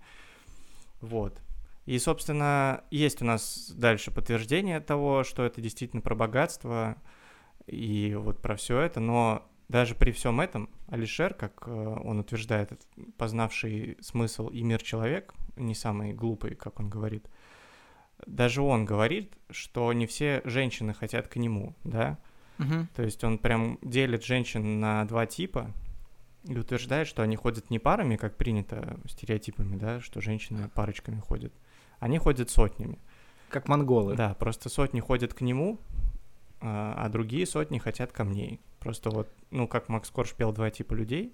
Вот. 1.01 1.41
И, 1.85 1.99
собственно, 1.99 2.83
есть 2.91 3.21
у 3.21 3.25
нас 3.25 3.71
дальше 3.73 4.11
подтверждение 4.11 4.79
того, 4.79 5.23
что 5.23 5.43
это 5.43 5.61
действительно 5.61 6.01
про 6.01 6.15
богатство 6.15 6.97
и 7.65 8.15
вот 8.19 8.41
про 8.41 8.55
все 8.55 8.79
это, 8.79 8.99
но 8.99 9.47
даже 9.69 9.95
при 9.95 10.11
всем 10.11 10.41
этом 10.41 10.69
Алишер, 10.87 11.33
как 11.33 11.63
э, 11.67 11.71
он 11.71 12.19
утверждает, 12.19 12.71
познавший 13.17 13.97
смысл 14.01 14.47
и 14.47 14.63
мир 14.63 14.81
человек, 14.81 15.33
не 15.55 15.75
самый 15.75 16.13
глупый, 16.13 16.55
как 16.55 16.79
он 16.79 16.89
говорит, 16.89 17.29
даже 18.25 18.61
он 18.61 18.85
говорит, 18.85 19.33
что 19.49 19.91
не 19.93 20.07
все 20.07 20.41
женщины 20.45 20.93
хотят 20.93 21.27
к 21.27 21.35
нему, 21.35 21.75
да, 21.83 22.17
Угу. 22.59 22.87
То 22.95 23.03
есть 23.03 23.23
он 23.23 23.37
прям 23.37 23.77
делит 23.81 24.23
женщин 24.23 24.79
на 24.79 25.05
два 25.05 25.25
типа 25.25 25.71
и 26.43 26.57
утверждает, 26.57 27.07
что 27.07 27.21
они 27.21 27.35
ходят 27.35 27.69
не 27.69 27.79
парами, 27.79 28.15
как 28.15 28.35
принято 28.37 28.99
стереотипами, 29.07 29.75
да, 29.75 29.99
что 30.01 30.21
женщины 30.21 30.69
парочками 30.69 31.19
ходят. 31.19 31.53
Они 31.99 32.17
ходят 32.17 32.49
сотнями. 32.49 32.99
Как 33.49 33.67
монголы. 33.67 34.15
Да, 34.15 34.33
просто 34.35 34.69
сотни 34.69 34.99
ходят 34.99 35.33
к 35.33 35.41
нему, 35.41 35.79
а, 36.61 36.93
а 36.97 37.09
другие 37.09 37.45
сотни 37.45 37.79
хотят 37.79 38.11
ко 38.11 38.23
мне. 38.23 38.59
Просто 38.79 39.09
вот, 39.09 39.29
ну, 39.51 39.67
как 39.67 39.89
Макс 39.89 40.09
Корж 40.09 40.33
пел 40.33 40.51
два 40.51 40.69
типа 40.69 40.93
людей, 40.93 41.33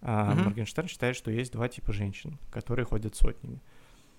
а 0.00 0.32
угу. 0.32 0.44
Моргенштерн 0.44 0.88
считает, 0.88 1.16
что 1.16 1.30
есть 1.30 1.52
два 1.52 1.68
типа 1.68 1.92
женщин, 1.92 2.38
которые 2.50 2.86
ходят 2.86 3.14
сотнями. 3.14 3.60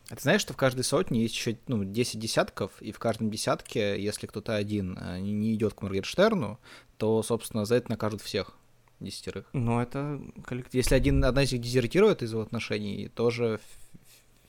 А 0.09 0.15
ты 0.15 0.21
знаешь, 0.21 0.41
что 0.41 0.53
в 0.53 0.57
каждой 0.57 0.83
сотне 0.83 1.21
есть 1.21 1.35
еще 1.35 1.57
ну, 1.67 1.83
10 1.83 2.19
десятков, 2.19 2.81
и 2.81 2.91
в 2.91 2.99
каждом 2.99 3.29
десятке, 3.29 4.01
если 4.01 4.25
кто-то 4.25 4.55
один 4.55 4.97
э, 4.97 5.19
не 5.19 5.53
идет 5.53 5.75
к 5.75 5.81
Моргенштерну, 5.83 6.59
то, 6.97 7.21
собственно, 7.21 7.65
за 7.65 7.75
это 7.75 7.91
накажут 7.91 8.21
всех 8.21 8.57
десятерых. 8.99 9.45
Ну, 9.53 9.79
это 9.79 10.19
коллектив. 10.43 10.73
Если 10.73 10.95
один, 10.95 11.23
одна 11.23 11.43
из 11.43 11.51
них 11.51 11.61
дезертирует 11.61 12.23
из 12.23 12.31
его 12.31 12.41
отношений, 12.41 13.07
тоже 13.09 13.59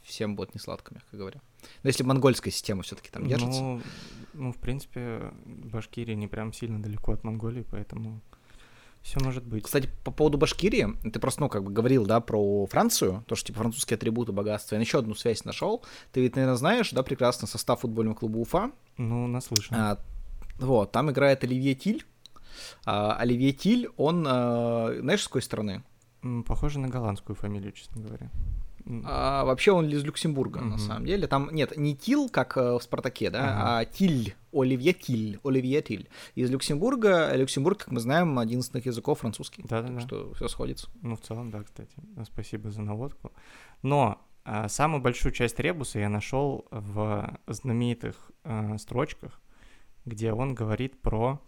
всем 0.03 0.35
будет 0.35 0.55
не 0.55 0.61
сладко, 0.61 0.95
мягко 0.95 1.17
говоря. 1.17 1.41
Но 1.83 1.89
если 1.89 2.05
монгольская 2.05 2.53
система 2.53 2.83
все-таки 2.83 3.11
там 3.11 3.29
держится. 3.29 3.61
Ну, 3.61 3.83
ну, 4.33 4.53
в 4.53 4.57
принципе, 4.57 5.33
Башкирия 5.45 6.15
не 6.15 6.27
прям 6.27 6.53
сильно 6.53 6.83
далеко 6.83 7.13
от 7.13 7.23
Монголии, 7.23 7.67
поэтому 7.71 8.21
все 9.03 9.19
может 9.21 9.45
быть. 9.45 9.65
Кстати, 9.65 9.89
по 10.05 10.11
поводу 10.11 10.39
Башкирии, 10.39 10.89
ты 11.11 11.19
просто, 11.19 11.41
ну, 11.41 11.49
как 11.49 11.65
бы 11.65 11.73
говорил, 11.73 12.07
да, 12.07 12.21
про 12.21 12.67
Францию, 12.67 13.25
то, 13.27 13.35
что, 13.35 13.49
типа, 13.49 13.61
французские 13.61 13.97
атрибуты 13.97 14.33
богатства. 14.33 14.75
Я 14.77 14.81
еще 14.81 14.99
одну 14.99 15.15
связь 15.15 15.45
нашел. 15.45 15.83
Ты 16.13 16.21
ведь, 16.21 16.37
наверное, 16.37 16.57
знаешь, 16.57 16.91
да, 16.93 17.03
прекрасно 17.03 17.47
состав 17.47 17.81
футбольного 17.81 18.15
клуба 18.15 18.39
Уфа. 18.39 18.71
Ну, 18.99 19.27
наслышан. 19.27 19.77
А, 19.77 19.99
вот, 20.59 20.93
там 20.93 21.11
играет 21.11 21.43
Оливье 21.45 21.75
Тиль. 21.75 22.05
А, 22.85 23.15
Оливье 23.15 23.53
Тиль, 23.53 23.89
он, 23.97 24.27
а, 24.29 24.95
знаешь, 25.01 25.23
с 25.23 25.27
какой 25.27 25.43
страны? 25.43 25.83
Похоже 26.47 26.79
на 26.79 26.89
голландскую 26.89 27.35
фамилию, 27.35 27.73
честно 27.73 28.03
говоря. 28.03 28.31
А, 29.05 29.45
вообще 29.45 29.73
он 29.73 29.89
из 29.89 30.05
Люксембурга, 30.05 30.59
угу. 30.59 30.67
на 30.67 30.79
самом 30.79 31.07
деле. 31.07 31.27
Там 31.27 31.51
нет, 31.53 31.77
не 31.77 31.97
Тил, 31.97 32.29
как 32.29 32.57
э, 32.57 32.75
в 32.75 32.83
Спартаке, 32.83 33.31
да, 33.31 33.39
ага. 33.41 33.79
а 33.79 33.85
Тиль, 33.85 34.35
Оливье 34.53 34.93
Тиль, 34.93 35.39
Оливье 35.45 35.83
Тиль. 35.83 36.09
Из 36.35 36.51
Люксембурга. 36.51 37.35
Люксембург, 37.35 37.79
как 37.79 37.93
мы 37.93 38.01
знаем, 38.01 38.39
один 38.39 38.61
из 38.61 38.71
языков 38.75 39.21
французский. 39.21 39.63
Да, 39.69 39.83
да, 39.83 39.89
да. 39.89 40.01
Что 40.01 40.33
все 40.35 40.49
сходится. 40.49 40.89
Ну, 41.03 41.17
в 41.17 41.21
целом, 41.21 41.51
да, 41.51 41.63
кстати. 41.63 41.95
Спасибо 42.25 42.71
за 42.71 42.83
наводку. 42.83 43.33
Но 43.83 44.21
а, 44.45 44.69
самую 44.69 45.03
большую 45.03 45.33
часть 45.33 45.59
ребуса 45.61 45.99
я 45.99 46.09
нашел 46.09 46.67
в 46.71 47.39
знаменитых 47.47 48.31
а, 48.45 48.79
строчках, 48.79 49.41
где 50.05 50.33
он 50.33 50.55
говорит 50.55 51.01
про 51.01 51.41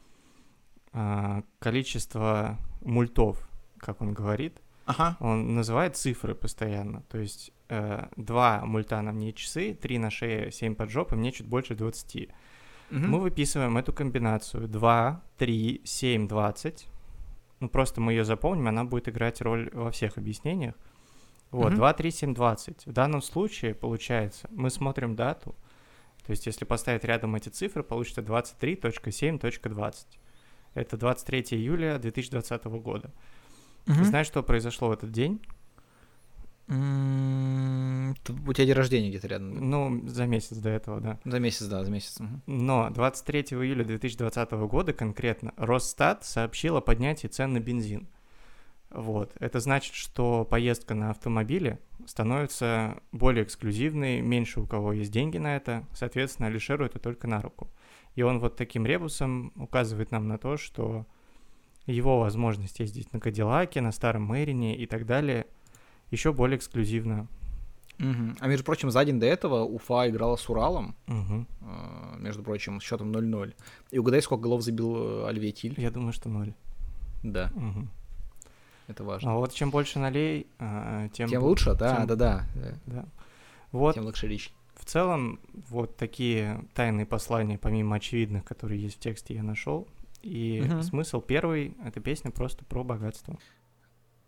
а, 0.93 1.43
количество 1.59 2.59
мультов, 2.81 3.49
как 3.79 4.01
он 4.03 4.13
говорит, 4.13 4.61
Ага. 4.85 5.17
Он 5.21 5.55
называет 5.55 5.97
цифры 5.97 6.35
постоянно. 6.35 7.03
То 7.11 7.19
есть 7.19 7.53
э, 7.69 8.07
2 8.17 8.65
мульта 8.65 9.01
на 9.03 9.13
мне 9.13 9.33
часы, 9.33 9.75
3 9.75 9.99
на 9.99 10.11
шее, 10.11 10.51
7 10.51 10.75
под 10.75 10.91
жопой, 10.91 11.19
мне 11.19 11.33
чуть 11.33 11.47
больше 11.47 11.75
20. 11.75 12.29
Угу. 12.91 12.99
Мы 12.99 13.21
выписываем 13.21 13.79
эту 13.79 13.93
комбинацию 13.93 14.69
2, 14.69 15.23
3, 15.39 15.81
7, 15.85 16.29
20. 16.29 16.89
Ну, 17.61 17.69
просто 17.69 18.01
мы 18.01 18.13
ее 18.13 18.25
запомним, 18.25 18.69
она 18.69 18.85
будет 18.85 19.09
играть 19.09 19.41
роль 19.41 19.71
во 19.73 19.91
всех 19.91 20.19
объяснениях. 20.19 20.75
Вот, 21.51 21.69
угу. 21.69 21.77
2, 21.77 21.93
3, 21.93 22.11
7, 22.11 22.35
20. 22.35 22.87
В 22.87 22.93
данном 22.93 23.23
случае, 23.23 23.75
получается, 23.75 24.49
мы 24.51 24.71
смотрим 24.71 25.15
дату, 25.15 25.55
то 26.27 26.31
есть 26.31 26.47
если 26.47 26.65
поставить 26.65 27.05
рядом 27.05 27.35
эти 27.35 27.49
цифры, 27.49 27.83
получится 27.83 28.21
23.7.20. 28.21 30.07
Это 30.75 30.97
23 30.97 31.41
июля 31.51 31.99
2020 31.99 32.65
года. 32.65 33.11
Мгм. 33.87 33.99
Ты 33.99 34.05
знаешь, 34.05 34.27
что 34.27 34.43
произошло 34.43 34.89
в 34.89 34.93
этот 34.93 35.11
день? 35.13 35.41
М, 36.69 38.15
т- 38.25 38.33
У 38.33 38.53
тебя 38.53 38.67
день 38.67 38.75
рождения 38.75 39.09
где-то 39.11 39.27
рядом. 39.29 39.69
Ну, 39.71 40.09
за 40.09 40.27
месяц 40.27 40.57
до 40.57 40.71
этого, 40.71 41.01
да. 41.01 41.19
За 41.25 41.39
месяц, 41.39 41.67
да, 41.67 41.85
за 41.85 41.91
месяц. 41.91 42.21
мгм. 42.21 42.43
Но 42.47 42.89
23 42.91 43.41
июля 43.65 43.85
2020 43.85 44.67
года 44.69 44.93
конкретно 44.93 45.53
Росстат 45.57 46.25
сообщил 46.25 46.77
о 46.77 46.81
поднятии 46.81 47.27
цен 47.27 47.53
на 47.53 47.61
бензин. 47.61 48.09
Вот. 48.91 49.33
Это 49.41 49.59
значит, 49.61 49.95
что 49.95 50.45
поездка 50.45 50.95
на 50.95 51.11
автомобиле 51.11 51.79
становится 52.07 53.01
более 53.11 53.45
эксклюзивной, 53.45 54.21
меньше 54.21 54.61
у 54.61 54.67
кого 54.67 54.93
есть 54.93 55.11
деньги 55.11 55.39
на 55.39 55.57
это, 55.57 55.87
соответственно, 55.95 56.49
Алишеру 56.49 56.85
это 56.85 56.99
только 56.99 57.27
на 57.27 57.41
руку. 57.41 57.71
И 58.17 58.23
он 58.23 58.39
вот 58.39 58.57
таким 58.57 58.85
ребусом 58.85 59.53
указывает 59.57 60.11
нам 60.11 60.29
на 60.29 60.37
то, 60.37 60.59
что 60.59 61.07
его 61.87 62.21
возможность 62.21 62.79
ездить 62.81 63.13
на 63.13 63.21
Кадиллаке, 63.21 63.81
на 63.81 63.93
старом 63.93 64.25
Мэрине 64.25 64.77
и 64.77 64.87
так 64.87 65.07
далее 65.07 65.47
еще 66.11 66.33
более 66.33 66.59
эксклюзивна. 66.59 67.27
Мгм. 67.99 68.37
А 68.41 68.47
между 68.49 68.65
прочим, 68.65 68.91
за 68.91 69.05
день 69.05 69.21
до 69.21 69.27
этого 69.27 69.65
Уфа 69.65 70.09
играла 70.09 70.37
с 70.37 70.49
Уралом, 70.49 70.95
Мгм. 71.07 71.47
э, 71.61 72.17
между 72.19 72.43
прочим, 72.43 72.81
с 72.81 72.85
счетом 72.85 73.13
0-0. 73.13 73.55
И 73.91 73.99
угадай, 73.99 74.23
сколько 74.23 74.43
голов 74.43 74.63
забил 74.63 74.97
э, 74.97 75.27
Альвей 75.29 75.53
Тиль? 75.53 75.75
Я 75.79 75.91
думаю, 75.91 76.13
что 76.13 76.29
ноль. 76.29 76.55
Да, 77.23 77.51
Мгм. 77.55 77.91
это 78.89 79.05
важно. 79.05 79.33
А 79.33 79.35
вот 79.37 79.53
чем 79.53 79.71
больше 79.71 79.99
налей, 79.99 80.47
а, 80.59 81.09
тем, 81.11 81.29
Тем 81.29 81.43
лучше, 81.43 81.75
да, 81.75 81.97
тем- 81.99 82.07
да, 82.09 82.17
да, 82.17 82.47
да. 82.55 82.73
Да. 82.87 83.05
Вот 83.71 83.95
Тем 83.95 84.05
лучше 84.05 84.27
речь. 84.27 84.53
в 84.75 84.85
целом 84.85 85.39
вот 85.71 85.97
такие 85.97 86.65
тайные 86.75 87.07
послания, 87.07 87.59
помимо 87.59 87.97
очевидных, 87.97 88.45
которые 88.45 88.83
есть 88.83 88.97
в 88.97 89.01
тексте, 89.01 89.35
я 89.35 89.43
нашел. 89.43 89.87
И 90.23 90.63
Мгм. 90.63 90.83
смысл 90.83 91.21
первый— 91.21 91.77
это 91.85 92.01
песня 92.01 92.31
просто 92.31 92.65
про 92.65 92.85
богатство. 92.85 93.39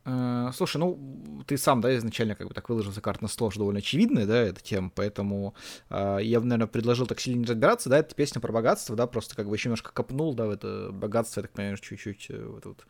Э, 0.07 0.51
Слушай, 0.53 0.77
ну, 0.79 1.43
ты 1.47 1.57
сам, 1.57 1.81
да, 1.81 1.97
изначально 1.97 2.35
как 2.35 2.49
бы 2.49 2.53
так 2.55 2.69
выложил 2.69 2.93
за 2.93 3.01
карт 3.01 3.23
на 3.23 3.29
стол, 3.29 3.51
что 3.51 3.61
довольно 3.61 3.79
очевидная, 3.79 4.27
да, 4.27 4.37
эта 4.37 4.63
тема, 4.63 4.91
поэтому 4.95 5.55
э, 5.89 6.19
я 6.23 6.41
бы, 6.41 6.47
наверное, 6.47 6.67
предложил 6.67 7.07
так 7.07 7.21
сильно 7.21 7.39
не 7.41 7.47
разбираться, 7.47 7.89
да, 7.89 7.99
это 7.99 8.15
песня 8.15 8.41
про 8.41 8.53
богатство, 8.53 8.97
да, 8.97 9.07
просто 9.07 9.35
как 9.35 9.49
бы 9.49 9.57
еще 9.57 9.69
немножко 9.71 9.93
копнул, 9.95 10.35
да, 10.35 10.47
в 10.47 10.51
это 10.51 10.91
богатство, 10.93 11.41
я 11.41 11.43
так 11.47 11.53
понимаю, 11.53 11.79
чуть-чуть 11.79 12.27
э, 12.29 12.45
в 12.45 12.59
этот 12.59 12.87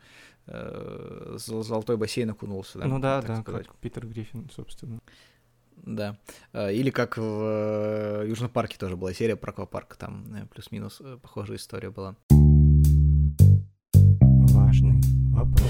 э, 0.47 1.37
зол- 1.37 1.63
золотой 1.63 1.95
бассейн 1.95 2.29
окунулся, 2.31 2.79
да. 2.79 2.85
ну 2.85 2.99
да, 2.99 3.21
да, 3.21 3.41
сказать. 3.41 3.67
как 3.67 3.77
Питер 3.77 4.05
Гриффин, 4.07 4.49
собственно. 4.53 4.99
Да. 5.77 6.17
Э, 6.53 6.73
Или 6.73 6.89
как 6.89 7.17
в 7.17 7.21
э, 7.21 8.25
Южном 8.27 8.49
парке 8.49 8.77
тоже 8.77 8.97
была 8.97 9.13
серия 9.13 9.35
про 9.35 9.51
аквапарк, 9.51 9.95
там 9.95 10.25
э, 10.33 10.45
плюс-минус 10.47 10.97
э, 10.99 11.17
похожая 11.21 11.57
история 11.57 11.91
была. 11.91 12.15
Важный 14.65 14.99
вопрос. 15.31 15.69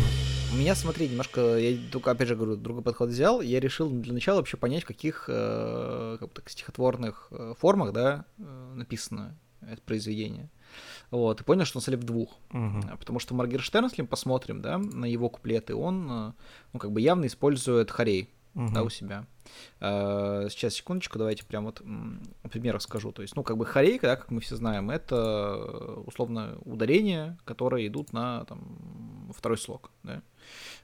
У 0.54 0.56
меня, 0.56 0.74
смотри, 0.74 1.10
немножко, 1.10 1.58
я 1.58 1.78
только, 1.92 2.12
опять 2.12 2.30
же 2.30 2.36
говорю, 2.38 2.56
другой 2.56 2.82
подход 2.82 3.10
взял, 3.10 3.42
я 3.42 3.60
решил 3.60 3.90
для 3.90 4.14
начала 4.14 4.38
вообще 4.38 4.56
понять, 4.56 4.84
в 4.84 4.88
каких 4.88 5.26
э, 5.28 6.16
как 6.18 6.30
бы 6.30 6.34
так, 6.34 6.50
стихотворных 6.50 7.28
э, 7.32 7.56
формах, 7.60 7.92
да, 7.92 8.24
э, 8.38 8.74
написано 8.74 9.38
это 9.60 9.82
произведение. 9.82 10.50
Вот, 11.12 11.42
и 11.42 11.44
понял, 11.44 11.66
что 11.66 11.82
самом 11.82 12.00
деле 12.00 12.04
в 12.04 12.06
двух. 12.06 12.38
А, 12.54 12.96
Потому 12.98 13.20
что 13.20 13.36
Моргенштерн, 13.36 13.84
если 13.88 14.02
мы 14.02 14.08
посмотрим, 14.08 14.62
да, 14.62 14.78
на 14.78 15.04
его 15.04 15.28
куплеты, 15.28 15.76
он, 15.76 16.08
э, 16.10 16.32
ну, 16.72 16.80
как 16.80 16.94
бы 16.94 17.02
явно 17.02 17.26
использует 17.26 17.92
хорей, 17.92 18.30
да, 18.56 18.84
у 18.84 18.90
себя. 18.90 19.26
Э, 19.82 20.48
Сейчас, 20.50 20.76
секундочку, 20.76 21.20
давайте 21.20 21.46
прям 21.46 21.66
вот 21.66 21.82
пример 22.50 22.76
расскажу. 22.76 23.12
То 23.12 23.22
есть, 23.22 23.36
ну, 23.36 23.44
как 23.44 23.58
бы 23.58 23.66
хорейка, 23.66 24.08
да, 24.08 24.16
как 24.16 24.32
мы 24.32 24.40
все 24.40 24.56
знаем, 24.56 24.90
это 24.90 25.16
э, 25.16 26.04
условно 26.06 26.58
ударения, 26.64 27.38
которые 27.44 27.88
идут 27.88 28.14
на 28.14 28.46
там, 28.46 29.30
второй 29.36 29.58
слог, 29.58 29.92
да. 30.04 30.22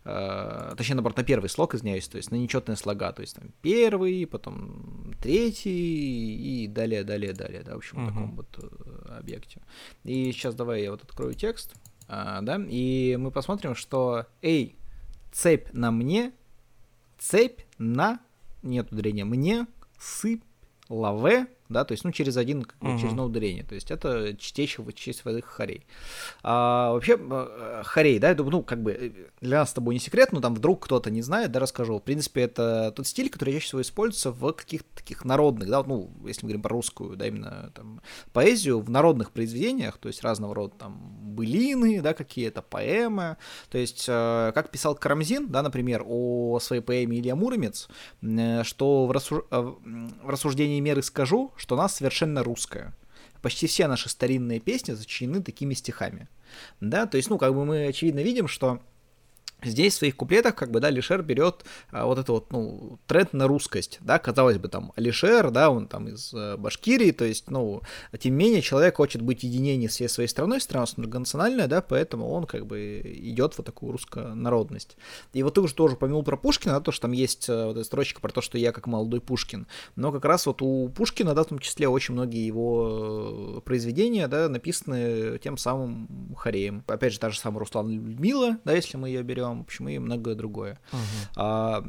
Э, 0.04 0.74
Точнее, 0.76 0.96
наоборот, 0.96 1.18
на 1.18 1.24
первый 1.24 1.50
слог, 1.50 1.74
извиняюсь, 1.74 2.08
то 2.08 2.18
есть 2.18 2.30
на 2.32 2.36
нечетные 2.36 2.76
слога, 2.76 3.14
то 3.14 3.22
есть 3.22 3.36
там 3.36 3.52
первый, 3.62 4.28
потом 4.28 5.14
третий 5.22 6.64
и 6.64 6.68
далее, 6.68 7.04
далее, 7.04 7.34
далее, 7.34 7.64
да, 7.64 7.74
в 7.76 7.78
общем, 7.78 8.06
в 8.06 8.10
таком 8.10 8.36
вот 8.36 8.60
объекте. 9.18 9.62
И 10.04 10.32
сейчас 10.34 10.56
давай 10.56 10.84
я 10.84 10.92
вот 10.92 11.04
открою 11.04 11.34
текст, 11.36 11.76
да, 12.08 12.62
и 12.68 13.16
мы 13.18 13.32
посмотрим, 13.32 13.76
что 13.76 14.26
«Эй, 14.42 14.76
цепь 15.32 15.70
на 15.72 15.92
мне, 15.92 16.34
цепь 17.22 17.62
на, 17.78 18.20
нет 18.64 18.92
ударения, 18.92 19.26
мне, 19.26 19.68
сыпь, 20.00 20.44
лаве», 20.90 21.48
да, 21.72 21.86
то 21.86 21.94
есть, 21.94 22.04
ну, 22.04 22.12
через 22.12 22.38
один, 22.38 22.62
бы, 22.62 22.68
через 23.00 23.12
одно 23.12 23.26
ударение, 23.26 23.64
то 23.64 23.76
есть 23.76 23.92
это 23.92 24.36
честь 24.38 24.78
водых 25.26 25.46
хорей. 25.46 25.86
А, 26.44 26.92
вообще, 26.94 27.18
э, 27.20 27.82
хорей, 27.86 28.20
да, 28.20 28.34
думаю, 28.34 28.52
ну, 28.52 28.64
как 28.64 28.82
бы 28.82 28.92
э, 28.92 29.12
для 29.42 29.60
нас 29.60 29.72
с 29.72 29.74
тобой 29.74 29.96
не 29.96 30.00
секрет, 30.00 30.32
но 30.32 30.42
там 30.42 30.56
вдруг 30.56 30.86
кто-то 30.86 31.10
не 31.10 31.22
знает, 31.22 31.52
да, 31.52 31.60
расскажу. 31.60 31.98
В 32.00 32.04
принципе, 32.04 32.42
это 32.42 32.92
тот 32.96 33.08
стиль, 33.08 33.30
который 33.30 33.54
чаще 33.54 33.66
всего 33.66 33.82
используется 33.82 34.32
в 34.32 34.52
каких-то 34.54 34.88
таких 34.96 35.26
народных, 35.26 35.70
да, 35.70 35.84
ну, 35.84 36.12
если 36.26 36.46
мы 36.46 36.50
говорим 36.50 36.62
про 36.62 36.74
русскую, 36.74 37.16
да, 37.16 37.28
именно 37.28 37.72
там 37.74 38.02
поэзию, 38.34 38.80
в 38.80 38.90
народных 38.90 39.32
произведениях, 39.32 39.98
то 39.98 40.08
есть 40.08 40.24
разного 40.24 40.56
рода 40.56 40.74
там 40.78 41.00
былины, 41.22 42.02
да, 42.02 42.14
какие-то 42.14 42.62
поэмы. 42.62 43.38
То 43.70 43.78
есть, 43.78 44.06
э, 44.08 44.52
как 44.54 44.70
писал 44.72 44.96
Карамзин, 44.96 45.50
да, 45.50 45.62
например, 45.62 46.04
о 46.06 46.60
своей 46.60 46.82
поэме 46.82 47.20
Илья 47.20 47.36
Муромец, 47.36 47.88
что 48.64 49.06
в, 49.06 49.12
рассуж- 49.12 49.46
в 49.50 50.30
рассуждении 50.30 50.80
меры 50.80 51.02
скажу, 51.02 51.52
что 51.62 51.76
она 51.76 51.88
совершенно 51.88 52.44
русская. 52.44 52.92
Почти 53.44 53.68
все 53.68 53.86
наши 53.86 54.10
старинные 54.10 54.60
песни 54.60 54.94
зачинены 54.94 55.44
такими 55.44 55.76
стихами. 55.76 56.28
Да, 56.80 57.06
то 57.06 57.18
есть, 57.18 57.30
ну, 57.30 57.38
как 57.38 57.54
бы 57.54 57.66
мы 57.66 57.86
очевидно 57.86 58.22
видим, 58.22 58.48
что 58.48 58.82
Здесь 59.64 59.94
в 59.94 59.98
своих 59.98 60.16
куплетах, 60.16 60.56
как 60.56 60.72
бы, 60.72 60.80
да, 60.80 60.88
Алишер 60.88 61.22
берет 61.22 61.66
а, 61.92 62.06
вот 62.06 62.18
это 62.18 62.32
вот, 62.32 62.52
ну, 62.52 63.00
тренд 63.08 63.34
на 63.34 63.48
русскость, 63.48 64.00
да, 64.02 64.20
казалось 64.20 64.58
бы, 64.58 64.68
там, 64.68 64.92
Алишер, 64.96 65.52
да, 65.52 65.70
он 65.70 65.88
там 65.88 66.08
из 66.08 66.34
э, 66.34 66.58
Башкирии, 66.58 67.12
то 67.12 67.26
есть, 67.26 67.50
ну, 67.50 67.82
тем 68.20 68.38
не 68.38 68.46
менее, 68.46 68.62
человек 68.62 68.98
хочет 68.98 69.22
быть 69.22 69.44
с 69.44 69.94
всей 69.94 70.10
своей 70.10 70.28
страной, 70.30 70.62
страна 70.62 70.86
многонациональная, 70.98 71.68
да, 71.68 71.82
поэтому 71.82 72.30
он, 72.30 72.46
как 72.46 72.66
бы, 72.66 73.02
идет 73.04 73.58
в 73.58 73.64
такую 73.64 73.92
руссконародность. 73.94 74.98
И 75.34 75.44
вот 75.44 75.56
ты 75.56 75.62
уже 75.62 75.76
тоже 75.76 75.96
упомянул 75.96 76.24
про 76.24 76.38
Пушкина, 76.38 76.76
да, 76.76 76.80
то, 76.80 76.92
что 76.92 77.04
там 77.04 77.12
есть 77.12 77.48
э, 77.50 77.66
вот 77.66 77.78
эта 77.78 77.84
строчка 77.84 78.20
про 78.20 78.32
то, 78.32 78.42
что 78.42 78.58
я 78.58 78.72
как 78.72 78.88
молодой 78.88 79.22
Пушкин, 79.22 79.68
но 79.96 80.12
как 80.12 80.26
раз 80.26 80.46
вот 80.46 80.62
у 80.62 80.90
Пушкина, 80.90 81.34
да, 81.36 81.44
в 81.44 81.48
том 81.48 81.60
числе 81.60 81.88
очень 81.88 82.14
многие 82.14 82.46
его 82.46 83.58
э, 83.58 83.62
произведения, 83.62 84.28
да, 84.28 84.50
написаны 84.50 85.40
тем 85.40 85.58
самым 85.58 86.36
Хореем. 86.36 86.84
Опять 86.88 87.14
же, 87.14 87.20
та 87.20 87.30
же 87.30 87.40
самая 87.40 87.60
Руслан 87.60 87.90
Людмила, 87.90 88.58
да, 88.66 88.74
если 88.74 88.98
мы 88.98 89.10
ее 89.10 89.24
берем, 89.24 89.51
в 89.60 89.62
общем, 89.62 89.90
и 89.90 89.98
многое 90.00 90.36
другое. 90.36 90.80
Мгм. 90.92 91.02
А, 91.36 91.84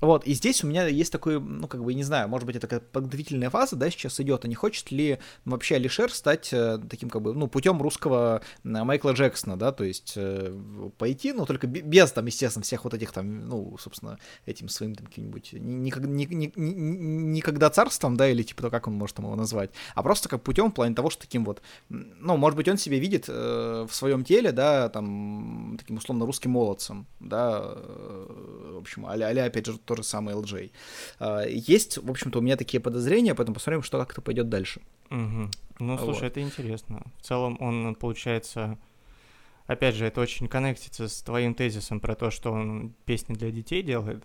вот, 0.00 0.26
и 0.26 0.34
здесь 0.34 0.62
у 0.62 0.66
меня 0.66 0.86
есть 0.86 1.12
такой, 1.12 1.40
ну, 1.40 1.66
как 1.66 1.82
бы, 1.82 1.92
не 1.94 2.04
знаю, 2.04 2.28
может 2.28 2.46
быть, 2.46 2.56
это 2.56 2.66
такая 2.66 2.80
подготовительная 2.80 3.50
фаза, 3.50 3.76
да, 3.76 3.90
сейчас 3.90 4.20
идет, 4.20 4.44
а 4.44 4.48
не 4.48 4.54
хочет 4.54 4.90
ли 4.90 5.18
вообще 5.44 5.76
Алишер 5.76 6.12
стать 6.12 6.50
э, 6.52 6.78
таким, 6.88 7.10
как 7.10 7.22
бы, 7.22 7.34
ну, 7.34 7.48
путем 7.48 7.82
русского 7.82 8.42
Майкла 8.62 9.12
Джексона, 9.12 9.58
да, 9.58 9.72
то 9.72 9.84
есть 9.84 10.12
э, 10.16 10.56
пойти, 10.98 11.32
но 11.32 11.46
только 11.46 11.66
бе- 11.66 11.80
без, 11.80 12.12
там, 12.12 12.26
естественно, 12.26 12.62
всех 12.62 12.84
вот 12.84 12.94
этих, 12.94 13.12
там, 13.12 13.48
ну, 13.48 13.76
собственно, 13.78 14.18
этим 14.46 14.68
своим, 14.68 14.94
там, 14.94 15.06
каким-нибудь, 15.06 15.52
ни- 15.52 15.90
никак- 15.90 16.04
ни- 16.04 16.24
ни- 16.26 16.52
ни- 16.54 16.74
ни- 16.74 17.36
никогда 17.36 17.70
царством, 17.70 18.16
да, 18.16 18.28
или, 18.28 18.42
типа, 18.42 18.62
то, 18.62 18.70
как 18.70 18.86
он 18.86 18.94
может 18.94 19.16
там 19.16 19.26
его 19.26 19.34
назвать, 19.36 19.70
а 19.94 20.02
просто 20.02 20.28
как 20.28 20.42
путем 20.42 20.70
в 20.70 20.74
плане 20.74 20.94
того, 20.94 21.10
что 21.10 21.22
таким 21.22 21.44
вот, 21.44 21.60
ну, 21.88 22.36
может 22.36 22.56
быть, 22.56 22.68
он 22.68 22.78
себя 22.78 22.98
видит 22.98 23.24
э, 23.28 23.86
в 23.88 23.94
своем 23.94 24.24
теле, 24.24 24.52
да, 24.52 24.88
там, 24.88 25.76
таким 25.78 25.96
условно 25.96 26.24
русским 26.24 26.52
молодцем, 26.52 27.06
да, 27.20 27.62
э, 27.64 28.72
в 28.74 28.78
общем, 28.78 29.06
а 29.06 29.14
опять 29.14 29.66
же, 29.66 29.78
то 29.88 29.96
же 29.96 30.02
самое 30.02 30.36
LJ. 30.36 30.70
А, 31.18 31.44
Есть, 31.46 31.98
в 31.98 32.10
общем-то, 32.10 32.38
у 32.38 32.42
меня 32.42 32.56
такие 32.56 32.80
подозрения, 32.80 33.34
поэтому 33.34 33.54
посмотрим, 33.54 33.82
что 33.82 33.98
как 33.98 34.12
это 34.12 34.20
пойдет 34.20 34.48
дальше. 34.48 34.80
Мгм. 35.10 35.50
Ну, 35.78 35.96
слушай, 35.98 36.22
Вот. 36.22 36.26
это 36.32 36.40
интересно. 36.40 37.02
В 37.20 37.24
целом 37.24 37.56
он, 37.60 37.94
получается, 37.94 38.78
опять 39.66 39.94
же, 39.94 40.06
это 40.06 40.20
очень 40.20 40.48
коннектится 40.48 41.08
с 41.08 41.22
твоим 41.22 41.54
тезисом 41.54 42.00
про 42.00 42.14
то, 42.14 42.30
что 42.30 42.52
он 42.52 42.94
песни 43.04 43.34
для 43.34 43.50
детей 43.50 43.82
делает. 43.82 44.24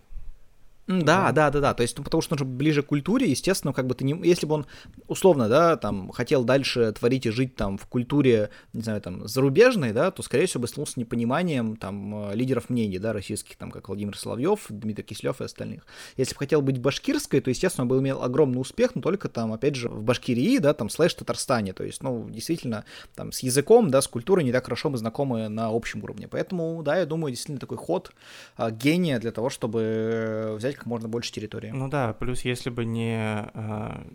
Да, 0.87 1.31
да, 1.31 1.49
да, 1.49 1.59
да. 1.59 1.73
То 1.73 1.81
есть, 1.81 1.97
ну, 1.97 2.03
потому 2.03 2.21
что 2.21 2.35
он 2.35 2.39
же 2.39 2.45
ближе 2.45 2.83
к 2.83 2.87
культуре, 2.87 3.29
естественно, 3.29 3.73
как 3.73 3.87
бы 3.87 3.95
ты 3.95 4.03
не. 4.03 4.13
Если 4.27 4.45
бы 4.45 4.55
он 4.55 4.65
условно, 5.07 5.47
да, 5.47 5.77
там, 5.77 6.11
хотел 6.11 6.43
дальше 6.43 6.91
творить 6.91 7.25
и 7.25 7.29
жить 7.29 7.55
там 7.55 7.77
в 7.77 7.87
культуре, 7.87 8.49
не 8.73 8.81
знаю, 8.81 9.01
там, 9.01 9.27
зарубежной, 9.27 9.93
да, 9.93 10.11
то, 10.11 10.21
скорее 10.21 10.45
всего, 10.45 10.61
бы 10.61 10.67
столкнулся 10.67 10.93
с 10.93 10.97
непониманием 10.97 11.77
там 11.77 12.29
э, 12.31 12.35
лидеров 12.35 12.69
мнений, 12.69 12.99
да, 12.99 13.13
российских, 13.13 13.55
там, 13.55 13.71
как 13.71 13.87
Владимир 13.87 14.17
Соловьев, 14.17 14.65
Дмитрий 14.69 15.03
Киселев 15.03 15.39
и 15.39 15.45
остальных. 15.45 15.85
Если 16.17 16.33
бы 16.33 16.39
хотел 16.39 16.61
быть 16.61 16.79
башкирской, 16.79 17.39
то, 17.39 17.49
естественно, 17.49 17.83
он 17.83 17.87
бы 17.87 17.97
имел 17.99 18.21
огромный 18.21 18.59
успех, 18.59 18.95
но 18.95 19.01
только 19.01 19.29
там, 19.29 19.53
опять 19.53 19.75
же, 19.75 19.87
в 19.89 20.03
Башкирии, 20.03 20.57
да, 20.57 20.73
там, 20.73 20.89
слэш 20.89 21.13
Татарстане. 21.13 21.73
То 21.73 21.83
есть, 21.83 22.03
ну, 22.03 22.29
действительно, 22.29 22.83
там, 23.15 23.31
с 23.31 23.39
языком, 23.39 23.89
да, 23.89 24.01
с 24.01 24.07
культурой 24.07 24.43
не 24.43 24.51
так 24.51 24.65
хорошо 24.65 24.89
мы 24.89 24.97
знакомы 24.97 25.47
на 25.47 25.67
общем 25.67 26.03
уровне. 26.03 26.27
Поэтому, 26.27 26.81
да, 26.83 26.97
я 26.97 27.05
думаю, 27.05 27.31
действительно 27.31 27.59
такой 27.59 27.77
ход 27.77 28.11
а, 28.57 28.71
гения 28.71 29.19
для 29.19 29.31
того, 29.31 29.49
чтобы 29.49 29.81
э, 29.81 30.57
взять 30.73 30.77
как 30.77 30.85
можно 30.85 31.07
больше 31.07 31.31
территории. 31.31 31.69
Ну 31.69 31.87
да, 31.87 32.13
плюс 32.13 32.41
если 32.45 32.69
бы 32.69 32.85
не 32.85 33.15
а, 33.17 34.05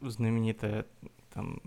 знаменитая 0.00 0.86
там 1.32 1.60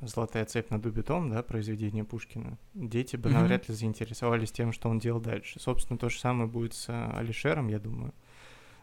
«Золотая 0.00 0.44
цепь 0.44 0.70
над 0.70 0.86
убитом», 0.86 1.30
да, 1.30 1.42
произведение 1.42 2.04
Пушкина, 2.04 2.56
дети 2.74 3.16
бы 3.16 3.28
mm-hmm. 3.28 3.32
навряд 3.32 3.68
ли 3.68 3.74
заинтересовались 3.74 4.52
тем, 4.52 4.72
что 4.72 4.88
он 4.88 5.00
делал 5.00 5.20
дальше. 5.20 5.58
Собственно, 5.58 5.98
то 5.98 6.08
же 6.08 6.20
самое 6.20 6.48
будет 6.48 6.74
с 6.74 6.88
Алишером, 6.88 7.68
я 7.68 7.80
думаю. 7.80 8.12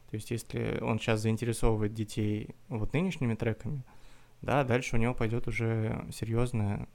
То 0.10 0.16
есть, 0.16 0.32
если 0.32 0.80
он 0.82 1.00
сейчас 1.00 1.22
заинтересовывает 1.22 1.94
детей 1.94 2.56
вот 2.68 2.94
нынешними 2.94 3.34
треками, 3.34 3.84
да, 4.42 4.64
дальше 4.64 4.98
у 4.98 5.00
него 5.00 5.14
пойдет 5.14 5.48
уже 5.48 6.06
серьезное, 6.12 6.88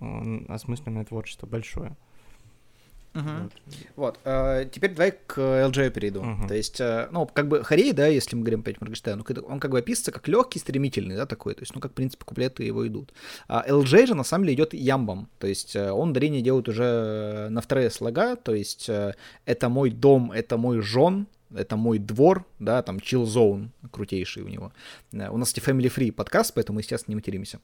э, 0.00 0.44
осмысленное 0.48 1.04
творчество 1.04 1.46
большое. 1.46 1.96
Угу. 3.14 3.24
Вот. 3.24 3.52
вот. 3.96 4.18
А, 4.24 4.64
теперь 4.64 4.94
давай 4.94 5.12
к 5.12 5.38
LJ 5.38 5.90
перейду. 5.90 6.20
Угу. 6.20 6.48
То 6.48 6.54
есть, 6.54 6.80
э, 6.80 7.08
ну, 7.10 7.26
как 7.26 7.48
бы 7.48 7.64
Харей, 7.64 7.92
да, 7.92 8.06
если 8.06 8.36
мы 8.36 8.42
говорим 8.42 8.60
опять 8.60 8.80
Моргенштерн, 8.80 9.24
ну, 9.26 9.42
он 9.48 9.60
как 9.60 9.70
бы 9.70 9.78
описывается 9.78 10.12
как 10.12 10.28
легкий, 10.28 10.58
стремительный, 10.58 11.16
да, 11.16 11.26
такой. 11.26 11.54
То 11.54 11.62
есть, 11.62 11.74
ну, 11.74 11.80
как, 11.80 11.92
в 11.92 11.94
принципе, 11.94 12.24
куплеты 12.24 12.62
его 12.64 12.86
идут. 12.86 13.12
А 13.48 13.64
LJ 13.68 14.06
же, 14.06 14.14
на 14.14 14.24
самом 14.24 14.44
деле, 14.44 14.54
идет 14.54 14.74
ямбом. 14.74 15.28
То 15.38 15.46
есть, 15.46 15.74
э, 15.76 15.90
он 15.90 16.10
ударение 16.10 16.42
делает 16.42 16.68
уже 16.68 17.48
на 17.50 17.60
вторые 17.60 17.90
слога. 17.90 18.36
То 18.36 18.54
есть, 18.54 18.90
это 19.44 19.68
мой 19.68 19.90
дом, 19.90 20.32
это 20.32 20.56
мой 20.56 20.80
жен, 20.80 21.26
это 21.54 21.76
мой 21.76 21.98
двор, 21.98 22.44
да, 22.58 22.82
там 22.82 22.96
Chill 22.98 23.24
Zone 23.24 23.68
крутейший 23.90 24.42
у 24.42 24.48
него. 24.48 24.72
Э, 25.12 25.28
у 25.30 25.36
нас 25.36 25.56
и 25.56 25.60
Family 25.60 25.92
Free 25.94 26.12
подкаст, 26.12 26.54
поэтому, 26.54 26.78
естественно, 26.78 27.12
не 27.12 27.16
материмся. 27.16 27.60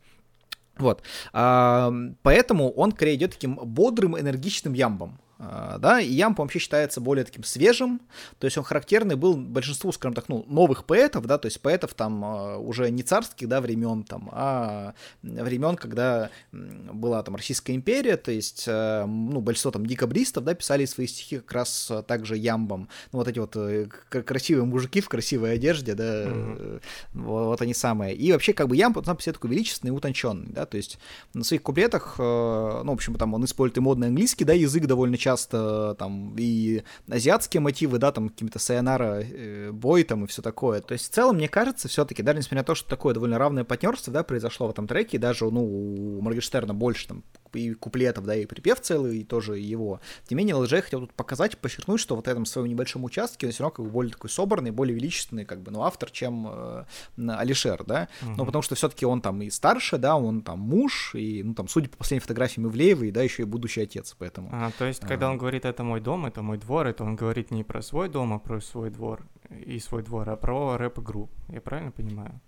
Вот. 0.76 1.02
А, 1.32 1.92
поэтому 2.22 2.70
он 2.72 2.92
скорее 2.92 3.14
идет 3.14 3.32
таким 3.32 3.54
бодрым, 3.54 4.18
энергичным 4.18 4.72
ямбом. 4.72 5.20
А, 5.38 5.78
да, 5.78 6.00
и 6.00 6.12
Ямп 6.12 6.38
вообще 6.38 6.60
считается 6.60 7.00
более 7.00 7.24
таким 7.24 7.42
свежим, 7.42 8.00
то 8.38 8.44
есть 8.44 8.56
он 8.56 8.62
характерный 8.62 9.16
был 9.16 9.36
большинству, 9.36 9.90
скажем 9.90 10.14
так, 10.14 10.28
ну, 10.28 10.44
новых 10.48 10.84
поэтов, 10.84 11.26
да, 11.26 11.38
то 11.38 11.46
есть 11.46 11.60
поэтов 11.60 11.94
там 11.94 12.24
а, 12.24 12.58
уже 12.58 12.88
не 12.90 13.02
царских, 13.02 13.48
да, 13.48 13.60
времен 13.60 14.04
там, 14.04 14.28
а 14.32 14.94
времен, 15.22 15.74
когда 15.76 16.30
была 16.52 17.22
там 17.24 17.34
Российская 17.34 17.74
империя, 17.74 18.16
то 18.16 18.30
есть, 18.30 18.64
э, 18.68 19.04
ну, 19.06 19.40
большинство 19.40 19.72
там 19.72 19.86
декабристов, 19.86 20.44
да, 20.44 20.54
писали 20.54 20.84
свои 20.84 21.08
стихи 21.08 21.38
как 21.38 21.52
раз 21.52 21.90
также 22.06 22.36
Ямбом, 22.36 22.88
ну, 23.12 23.18
вот 23.18 23.26
эти 23.26 23.40
вот 23.40 23.56
э, 23.56 23.88
красивые 24.08 24.66
мужики 24.66 25.00
в 25.00 25.08
красивой 25.08 25.54
одежде, 25.54 25.94
да, 25.94 26.26
mm-hmm. 26.26 26.82
вот, 27.14 27.46
вот 27.46 27.62
они 27.62 27.74
самые, 27.74 28.14
и 28.14 28.30
вообще 28.30 28.52
как 28.52 28.68
бы 28.68 28.76
Ямб, 28.76 29.04
сам 29.04 29.16
по 29.16 29.22
себе 29.22 29.32
такой 29.32 29.50
величественный 29.50 29.92
и 29.92 29.96
утонченный, 29.96 30.52
да, 30.52 30.64
то 30.64 30.76
есть 30.76 30.98
на 31.32 31.42
своих 31.42 31.62
куплетах, 31.62 32.14
ну, 32.18 32.84
в 32.84 32.94
общем, 32.94 33.16
там 33.16 33.34
он 33.34 33.44
использует 33.44 33.78
и 33.78 33.80
модный 33.80 34.08
английский, 34.08 34.44
да, 34.44 34.52
язык 34.52 34.86
довольно 34.86 35.18
часто 35.24 35.96
там 35.98 36.34
и 36.38 36.82
азиатские 37.10 37.62
мотивы, 37.62 37.98
да, 37.98 38.12
там 38.12 38.28
какими-то 38.28 38.58
сайонара 38.58 39.22
э, 39.22 39.70
бой 39.72 40.04
там 40.04 40.24
и 40.24 40.26
все 40.26 40.42
такое. 40.42 40.82
То 40.82 40.92
есть 40.92 41.10
в 41.10 41.14
целом, 41.14 41.36
мне 41.36 41.48
кажется, 41.48 41.88
все-таки, 41.88 42.22
даже 42.22 42.38
несмотря 42.38 42.58
на 42.58 42.64
то, 42.64 42.74
что 42.74 42.88
такое 42.88 43.14
довольно 43.14 43.38
равное 43.38 43.64
партнерство, 43.64 44.12
да, 44.12 44.22
произошло 44.22 44.66
в 44.66 44.70
этом 44.70 44.86
треке, 44.86 45.18
даже, 45.18 45.46
ну, 45.50 45.64
у 45.64 46.20
Моргенштерна 46.20 46.74
больше 46.74 47.08
там 47.08 47.24
и 47.56 47.74
куплетов, 47.74 48.24
да, 48.24 48.34
и 48.34 48.46
припев 48.46 48.80
целый, 48.80 49.18
и 49.18 49.24
тоже 49.24 49.58
его. 49.58 50.00
Тем 50.26 50.38
не 50.38 50.44
менее, 50.44 50.56
ЛЖ 50.56 50.82
хотел 50.82 51.00
тут 51.00 51.14
показать, 51.14 51.58
подчеркнуть, 51.58 52.00
что 52.00 52.16
вот 52.16 52.26
в 52.26 52.30
этом 52.30 52.46
своем 52.46 52.68
небольшом 52.68 53.04
участке 53.04 53.46
он 53.46 53.52
все 53.52 53.62
равно 53.62 53.74
как 53.74 53.84
бы 53.84 53.90
более 53.90 54.12
такой 54.12 54.30
собранный, 54.30 54.70
более 54.70 54.94
величественный, 54.94 55.44
как 55.44 55.60
бы, 55.62 55.70
ну, 55.70 55.82
автор, 55.82 56.10
чем 56.10 56.46
э, 56.48 56.84
Алишер, 57.16 57.84
да, 57.84 58.08
угу. 58.22 58.32
ну, 58.38 58.46
потому 58.46 58.62
что 58.62 58.74
все-таки 58.74 59.06
он 59.06 59.20
там 59.20 59.42
и 59.42 59.50
старше, 59.50 59.98
да, 59.98 60.16
он 60.16 60.42
там 60.42 60.60
муж, 60.60 61.14
и, 61.14 61.42
ну, 61.42 61.54
там, 61.54 61.68
судя 61.68 61.88
по 61.88 61.98
последним 61.98 62.22
фотографиям 62.22 62.68
Ивлеева, 62.68 63.04
и, 63.04 63.10
да, 63.10 63.22
еще 63.22 63.42
и 63.42 63.46
будущий 63.46 63.82
отец, 63.82 64.14
поэтому. 64.18 64.50
А, 64.52 64.70
то 64.78 64.84
есть, 64.84 65.00
когда 65.00 65.28
а... 65.28 65.30
он 65.30 65.38
говорит, 65.38 65.64
это 65.64 65.82
мой 65.82 66.00
дом, 66.00 66.26
это 66.26 66.42
мой 66.42 66.58
двор, 66.58 66.86
это 66.86 67.04
он 67.04 67.16
говорит 67.16 67.50
не 67.50 67.64
про 67.64 67.82
свой 67.82 68.08
дом, 68.08 68.32
а 68.32 68.38
про 68.38 68.60
свой 68.60 68.90
двор 68.90 69.26
и 69.50 69.78
свой 69.78 70.02
двор, 70.02 70.28
а 70.30 70.36
про 70.36 70.76
рэп-игру, 70.76 71.28
я 71.48 71.60
правильно 71.60 71.92
понимаю? 71.92 72.40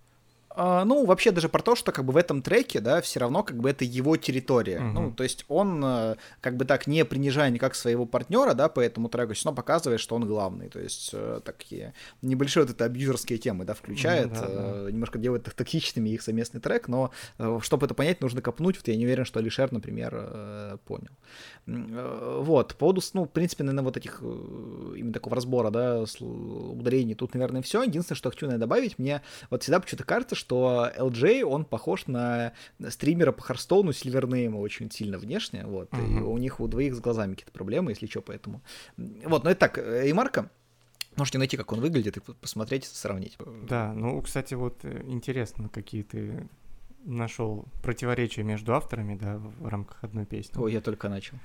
А, 0.59 0.87
ну, 0.87 1.05
вообще 1.05 1.33
даже 1.33 1.51
про 1.51 1.61
то, 1.61 1.77
что 1.77 1.92
как 1.92 2.07
бы 2.07 2.14
в 2.14 2.16
этом 2.16 2.40
треке, 2.40 2.81
да, 2.81 3.03
все 3.03 3.21
равно 3.21 3.42
как 3.42 3.59
бы 3.59 3.69
это 3.69 3.85
его 3.85 4.16
территория. 4.16 4.79
Uh-huh. 4.79 4.92
Ну, 4.92 5.12
то 5.12 5.23
есть 5.23 5.45
он 5.49 5.83
э, 5.85 6.16
как 6.40 6.57
бы 6.57 6.64
так 6.64 6.87
не 6.87 7.05
принижая 7.05 7.51
никак 7.51 7.75
своего 7.75 8.07
партнера, 8.07 8.55
да, 8.55 8.71
по 8.71 8.81
этому 8.81 9.11
треку, 9.11 9.35
все 9.35 9.45
равно 9.45 9.57
показывает, 9.57 10.01
что 10.01 10.16
он 10.16 10.27
главный. 10.27 10.71
То 10.71 10.81
есть 10.81 11.11
э, 11.12 11.42
такие 11.45 11.92
небольшие 12.23 12.64
вот 12.64 12.73
это 12.73 12.87
абьюзерские 12.87 13.38
темы, 13.38 13.66
да, 13.66 13.75
включает, 13.75 14.29
uh-huh, 14.29 14.55
да, 14.55 14.85
да. 14.85 14.90
немножко 14.90 15.19
делает 15.19 15.45
токсичными 15.55 16.09
их 16.09 16.23
совместный 16.23 16.62
трек, 16.62 16.88
но 16.88 17.11
э, 17.37 17.59
чтобы 17.61 17.85
это 17.85 17.92
понять, 17.92 18.23
нужно 18.23 18.40
копнуть. 18.40 18.77
Вот 18.77 18.88
я 18.88 18.97
не 18.97 19.05
уверен, 19.05 19.27
что 19.27 19.40
Алишер, 19.40 19.71
например, 19.73 20.79
понял. 20.87 21.11
Вот, 21.66 22.69
по 22.69 22.75
поводу, 22.75 23.03
ну, 23.12 23.25
в 23.25 23.29
принципе, 23.29 23.62
наверное, 23.64 23.85
вот 23.85 23.97
этих 23.99 24.23
именно 24.23 25.12
такого 25.12 25.37
разбора, 25.37 25.71
да, 25.71 26.05
ударений, 26.21 27.14
тут, 27.14 27.35
наверное, 27.35 27.61
все. 27.61 27.83
Единственное, 27.83 28.16
что 28.16 28.31
хочу, 28.31 28.47
наверное, 28.47 28.66
добавить, 28.66 28.99
мне 28.99 29.21
вот 29.51 29.62
всегда 29.62 29.81
почему-то 29.81 30.05
кажется, 30.05 30.35
что 30.35 30.45
что 30.46 30.92
LJ, 30.96 31.42
он 31.42 31.64
похож 31.64 32.06
на 32.06 32.52
стримера 32.88 33.32
по 33.32 33.42
Харстоуну 33.42 33.92
Сильвернейма 33.92 34.59
очень 34.59 34.92
сильно 34.92 35.18
внешне, 35.18 35.64
вот, 35.66 35.90
uh-huh. 35.90 36.18
и 36.18 36.20
у 36.20 36.38
них 36.38 36.61
у 36.61 36.68
двоих 36.68 36.94
с 36.94 37.00
глазами 37.00 37.32
какие-то 37.32 37.50
проблемы, 37.50 37.90
если 37.90 38.06
что, 38.06 38.22
поэтому. 38.22 38.61
Вот, 38.96 39.42
но 39.42 39.50
это 39.50 39.59
так, 39.59 39.78
и 39.78 40.12
Марка, 40.12 40.50
Можете 41.16 41.38
найти, 41.38 41.56
как 41.56 41.72
он 41.72 41.80
выглядит, 41.80 42.18
и 42.18 42.20
посмотреть, 42.20 42.85
сравнить. 42.85 43.38
Да, 43.66 43.94
ну, 43.94 44.20
кстати, 44.20 44.52
вот 44.52 44.80
э, 44.82 45.02
интересно, 45.06 45.70
какие 45.70 46.02
ты 46.02 46.46
нашел 47.06 47.64
противоречия 47.82 48.42
между 48.42 48.74
авторами, 48.74 49.16
да, 49.16 49.38
в 49.38 49.66
рамках 49.66 50.04
одной 50.04 50.26
песни. 50.26 50.61
Ой, 50.61 50.74
я 50.74 50.82
только 50.82 51.09
начал. 51.09 51.38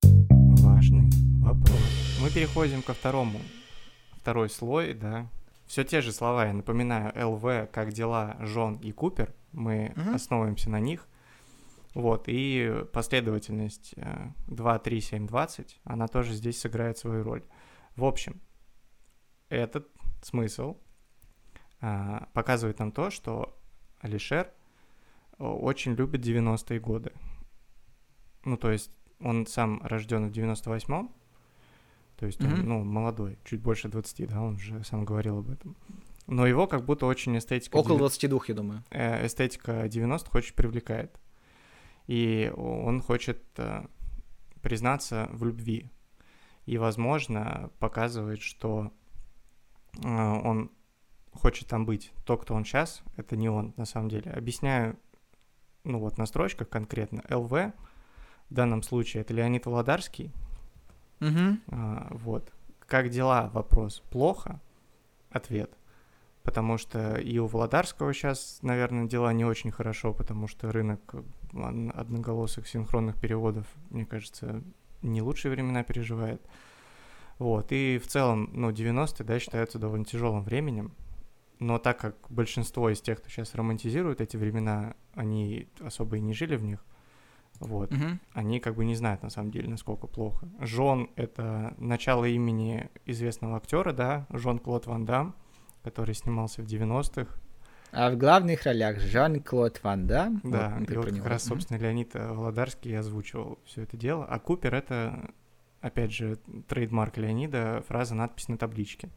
Важный 0.00 1.10
вопрос. 1.42 2.18
Мы 2.22 2.30
переходим 2.30 2.80
ко 2.80 2.94
второму. 2.94 3.38
Второй 4.16 4.48
слой, 4.48 4.94
да, 4.94 5.28
все 5.72 5.84
те 5.84 6.02
же 6.02 6.12
слова, 6.12 6.44
я 6.44 6.52
напоминаю, 6.52 7.14
ЛВ, 7.30 7.70
как 7.72 7.92
дела, 7.92 8.36
Жон 8.40 8.76
и 8.76 8.92
Купер, 8.92 9.34
мы 9.52 9.94
угу. 9.96 10.16
основываемся 10.16 10.68
на 10.68 10.78
них. 10.80 11.08
Вот, 11.94 12.24
и 12.26 12.84
последовательность 12.92 13.94
2, 14.48 14.78
3, 14.78 15.00
7, 15.00 15.26
20, 15.26 15.80
она 15.84 16.08
тоже 16.08 16.34
здесь 16.34 16.60
сыграет 16.60 16.98
свою 16.98 17.24
роль. 17.24 17.42
В 17.96 18.04
общем, 18.04 18.42
этот 19.48 19.88
смысл 20.20 20.76
а, 21.80 22.28
показывает 22.34 22.78
нам 22.78 22.92
то, 22.92 23.08
что 23.08 23.58
Алишер 24.00 24.52
очень 25.38 25.94
любит 25.94 26.20
90-е 26.20 26.80
годы. 26.80 27.12
Ну, 28.44 28.58
то 28.58 28.70
есть 28.70 28.90
он 29.20 29.46
сам 29.46 29.80
рожден 29.84 30.28
в 30.28 30.32
98-м, 30.32 31.10
то 32.22 32.26
есть 32.26 32.40
mm-hmm. 32.40 32.60
он, 32.60 32.68
ну, 32.68 32.84
молодой, 32.84 33.36
чуть 33.42 33.60
больше 33.60 33.88
20, 33.88 34.28
да, 34.28 34.40
он 34.40 34.56
же 34.56 34.84
сам 34.84 35.04
говорил 35.04 35.38
об 35.38 35.50
этом. 35.50 35.74
Но 36.28 36.46
его 36.46 36.68
как 36.68 36.84
будто 36.84 37.06
очень 37.06 37.36
эстетика... 37.36 37.74
Около 37.74 37.98
22, 37.98 38.40
я 38.46 38.54
думаю. 38.54 38.84
Э, 38.90 39.26
эстетика 39.26 39.86
90-х 39.86 40.30
очень 40.38 40.54
привлекает. 40.54 41.18
И 42.06 42.52
он 42.56 43.02
хочет 43.02 43.42
э, 43.56 43.86
признаться 44.60 45.30
в 45.32 45.44
любви. 45.44 45.90
И, 46.64 46.78
возможно, 46.78 47.72
показывает, 47.80 48.40
что 48.40 48.92
э, 50.00 50.06
он 50.06 50.70
хочет 51.32 51.66
там 51.66 51.84
быть. 51.84 52.12
То, 52.24 52.36
кто 52.36 52.54
он 52.54 52.64
сейчас, 52.64 53.02
это 53.16 53.36
не 53.36 53.48
он, 53.48 53.74
на 53.76 53.84
самом 53.84 54.10
деле. 54.10 54.30
Объясняю, 54.30 54.96
ну 55.82 55.98
вот 55.98 56.18
на 56.18 56.26
строчках 56.26 56.68
конкретно. 56.68 57.24
ЛВ 57.28 57.50
в 57.50 58.54
данном 58.54 58.84
случае 58.84 59.22
это 59.22 59.34
Леонид 59.34 59.66
Володарский, 59.66 60.30
Угу. 61.22 61.58
А, 61.68 62.08
вот. 62.10 62.52
Как 62.86 63.08
дела? 63.08 63.50
Вопрос. 63.54 64.02
Плохо? 64.10 64.60
Ответ. 65.30 65.70
Потому 66.42 66.76
что 66.76 67.14
и 67.14 67.38
у 67.38 67.46
Володарского 67.46 68.12
сейчас, 68.12 68.58
наверное, 68.62 69.06
дела 69.06 69.32
не 69.32 69.44
очень 69.44 69.70
хорошо, 69.70 70.12
потому 70.12 70.48
что 70.48 70.72
рынок 70.72 71.14
одноголосых 71.52 72.66
синхронных 72.66 73.20
переводов, 73.20 73.66
мне 73.90 74.04
кажется, 74.04 74.62
не 75.02 75.22
лучшие 75.22 75.52
времена 75.52 75.84
переживает. 75.84 76.42
Вот, 77.38 77.70
и 77.70 77.98
в 77.98 78.06
целом, 78.08 78.50
ну, 78.52 78.70
90-е, 78.70 79.24
да, 79.24 79.38
считаются 79.38 79.78
довольно 79.78 80.04
тяжелым 80.04 80.42
временем, 80.42 80.92
но 81.58 81.78
так 81.78 81.98
как 81.98 82.16
большинство 82.28 82.90
из 82.90 83.00
тех, 83.00 83.18
кто 83.18 83.28
сейчас 83.28 83.54
романтизирует 83.54 84.20
эти 84.20 84.36
времена, 84.36 84.94
они 85.14 85.68
особо 85.80 86.16
и 86.16 86.20
не 86.20 86.34
жили 86.34 86.56
в 86.56 86.64
них, 86.64 86.84
вот. 87.66 87.92
Угу. 87.92 88.04
Они 88.32 88.60
как 88.60 88.74
бы 88.74 88.84
не 88.84 88.94
знают 88.94 89.22
на 89.22 89.30
самом 89.30 89.50
деле, 89.50 89.68
насколько 89.68 90.06
плохо. 90.06 90.48
Жон— 90.60 91.10
это 91.16 91.74
начало 91.78 92.24
имени 92.24 92.88
известного 93.06 93.56
актера, 93.56 93.92
да, 93.92 94.26
Жон-Клод 94.30 94.86
Ван 94.86 95.04
Дам, 95.04 95.34
который 95.82 96.14
снимался 96.14 96.62
в 96.62 96.66
90-х. 96.66 97.38
А 97.92 98.10
в 98.10 98.16
главных 98.16 98.64
ролях 98.64 98.98
Жан-Клод 99.00 99.80
Ван 99.82 100.06
Дам. 100.06 100.40
Да, 100.44 100.76
вот, 100.78 100.90
и 100.90 100.96
вот 100.96 101.06
как 101.06 101.26
раз, 101.26 101.44
собственно, 101.44 101.78
Леонид 101.78 102.14
Володарский 102.14 102.98
озвучивал 102.98 103.58
все 103.64 103.82
это 103.82 103.96
дело. 103.96 104.24
А 104.24 104.38
Купер— 104.38 104.74
это, 104.76 105.30
опять 105.80 106.12
же, 106.12 106.36
трейдмарк 106.68 107.18
Леонида, 107.18 107.84
фраза, 107.86 108.14
надпись 108.14 108.48
на 108.48 108.56
табличке. 108.56 109.10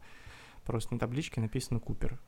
Просто 0.64 0.94
на 0.94 0.98
табличке 0.98 1.40
написано 1.40 1.80
Купер 1.80 2.20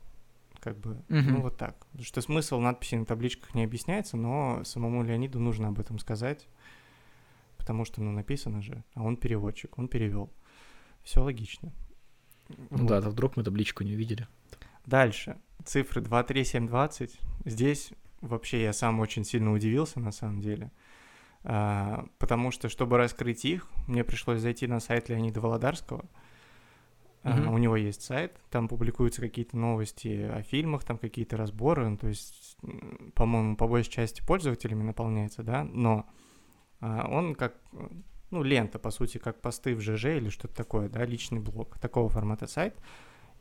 как 0.61 0.79
бы, 0.79 0.92
угу. 0.92 1.05
ну 1.09 1.40
вот 1.42 1.57
так. 1.57 1.87
Потому 1.87 2.05
что 2.05 2.21
смысл 2.21 2.59
надписи 2.59 2.94
на 2.97 3.05
табличках 3.05 3.55
не 3.55 3.64
объясняется, 3.64 4.16
но 4.16 4.62
самому 4.64 5.03
Леониду 5.03 5.40
нужно 5.40 5.68
об 5.68 5.79
этом 5.79 5.99
сказать, 5.99 6.49
потому 7.57 7.85
что, 7.85 8.03
ну, 8.03 8.12
написано 8.12 8.62
же, 8.62 8.85
а 8.94 9.03
он 9.03 9.16
переводчик, 9.16 9.79
он 9.79 9.88
перевел. 9.88 10.33
Все 11.03 11.23
логично. 11.23 11.73
Ну 12.49 12.79
вот. 12.79 12.87
да, 12.87 13.01
вдруг 13.01 13.37
мы 13.37 13.44
табличку 13.44 13.85
не 13.85 13.94
увидели. 13.94 14.27
Дальше. 14.87 15.37
Цифры 15.64 16.01
2, 16.01 16.23
3, 16.23 16.44
7, 16.44 16.66
20. 16.66 17.21
Здесь 17.44 17.92
вообще 18.21 18.62
я 18.62 18.73
сам 18.73 19.01
очень 19.01 19.25
сильно 19.25 19.53
удивился 19.53 20.01
на 20.01 20.12
самом 20.12 20.40
деле. 20.40 20.71
А, 21.44 22.07
потому 22.18 22.51
что, 22.51 22.68
чтобы 22.68 22.97
раскрыть 22.97 23.44
их, 23.44 23.68
мне 23.87 24.05
пришлось 24.05 24.40
зайти 24.40 24.66
на 24.66 24.81
сайт 24.81 25.09
Леонида 25.09 25.40
Володарского. 25.40 26.05
Uh-huh. 27.24 27.52
у 27.52 27.59
него 27.59 27.76
есть 27.76 28.02
сайт, 28.02 28.40
там 28.50 28.68
публикуются 28.68 29.20
какие-то 29.20 29.57
новости 29.57 30.22
о 30.22 30.42
фильмах, 30.42 30.85
там 30.85 30.98
какие-то 30.98 31.37
разборы, 31.37 31.88
ну, 31.88 31.96
то 31.96 32.07
есть, 32.07 32.57
по-моему, 33.14 33.57
по 33.57 33.66
большей 33.66 33.90
части 33.90 34.24
пользователями 34.24 34.83
наполняется, 34.85 35.42
да, 35.42 35.64
но 35.64 36.07
а, 36.81 37.09
он 37.11 37.35
как, 37.35 37.57
ну, 38.31 38.42
лента, 38.42 38.78
по 38.78 38.90
сути, 38.90 39.18
как 39.18 39.40
посты 39.40 39.74
в 39.74 39.81
ЖЖ 39.81 40.16
или 40.16 40.28
что-то 40.28 40.54
такое, 40.54 40.88
да, 40.88 41.04
личный 41.04 41.40
блог, 41.40 41.78
такого 41.81 42.09
формата 42.09 42.46
сайт. 42.46 42.76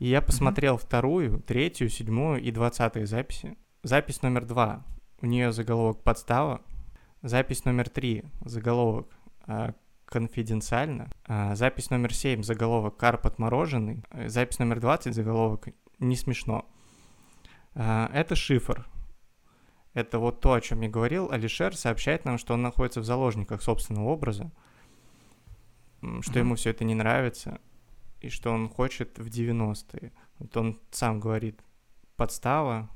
И 0.00 0.08
я 0.08 0.22
посмотрел 0.22 0.74
uh-huh. 0.74 0.84
вторую, 0.84 1.40
третью, 1.40 1.88
седьмую 1.88 2.42
и 2.42 2.50
двадцатые 2.50 3.06
записи. 3.06 3.56
Запись 3.84 4.22
номер 4.22 4.44
два, 4.44 4.84
у 5.20 5.26
нее 5.26 5.52
заголовок 5.52 6.02
«Подстава», 6.02 6.62
Запись 7.22 7.64
номер 7.64 7.88
три, 7.88 8.22
заголовок 8.44 9.08
а, 9.40 9.74
конфиденциально. 10.08 11.10
А, 11.26 11.54
запись 11.54 11.90
номер 11.90 12.14
семь, 12.14 12.42
заголовок 12.42 12.96
«Карп 12.96 13.26
отмороженный». 13.26 14.02
Э, 14.10 14.28
запись 14.28 14.58
номер 14.58 14.80
двадцать, 14.80 15.14
заголовок 15.14 15.68
«Не 15.98 16.16
смешно». 16.16 16.66
А, 17.74 18.10
это 18.12 18.34
шифр. 18.34 18.86
Это 19.94 20.18
вот 20.18 20.40
то, 20.40 20.52
о 20.52 20.60
чем 20.60 20.80
я 20.80 20.88
говорил. 20.88 21.30
Алишер 21.30 21.76
сообщает 21.76 22.24
нам, 22.24 22.38
что 22.38 22.54
он 22.54 22.62
находится 22.62 23.00
в 23.00 23.04
заложниках 23.04 23.62
собственного 23.62 24.08
образа, 24.08 24.52
что 26.20 26.38
ему 26.38 26.54
все 26.54 26.70
это 26.70 26.84
не 26.84 26.94
нравится, 26.94 27.60
и 28.20 28.28
что 28.28 28.52
он 28.52 28.68
хочет 28.68 29.18
в 29.18 29.26
90-е. 29.26 30.12
Вот 30.38 30.56
он 30.56 30.78
сам 30.90 31.18
говорит, 31.18 31.60
подстава, 32.16 32.90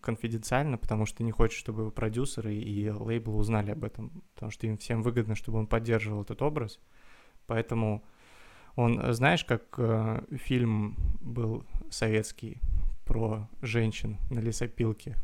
конфиденциально, 0.00 0.78
потому 0.78 1.06
что 1.06 1.22
не 1.22 1.30
хочет, 1.30 1.58
чтобы 1.58 1.82
его 1.82 1.90
продюсеры 1.90 2.54
и 2.54 2.90
лейблы 2.90 3.34
узнали 3.34 3.70
об 3.70 3.84
этом, 3.84 4.22
потому 4.34 4.50
что 4.50 4.66
им 4.66 4.78
всем 4.78 5.02
выгодно, 5.02 5.34
чтобы 5.34 5.58
он 5.58 5.66
поддерживал 5.66 6.22
этот 6.22 6.42
образ. 6.42 6.78
Поэтому 7.46 8.04
он, 8.76 9.12
знаешь, 9.12 9.44
как 9.44 9.74
э, 9.78 10.22
фильм 10.36 10.96
был 11.20 11.64
советский 11.90 12.60
про 13.04 13.48
женщин 13.62 14.18
на 14.30 14.38
лесопилке, 14.38 15.16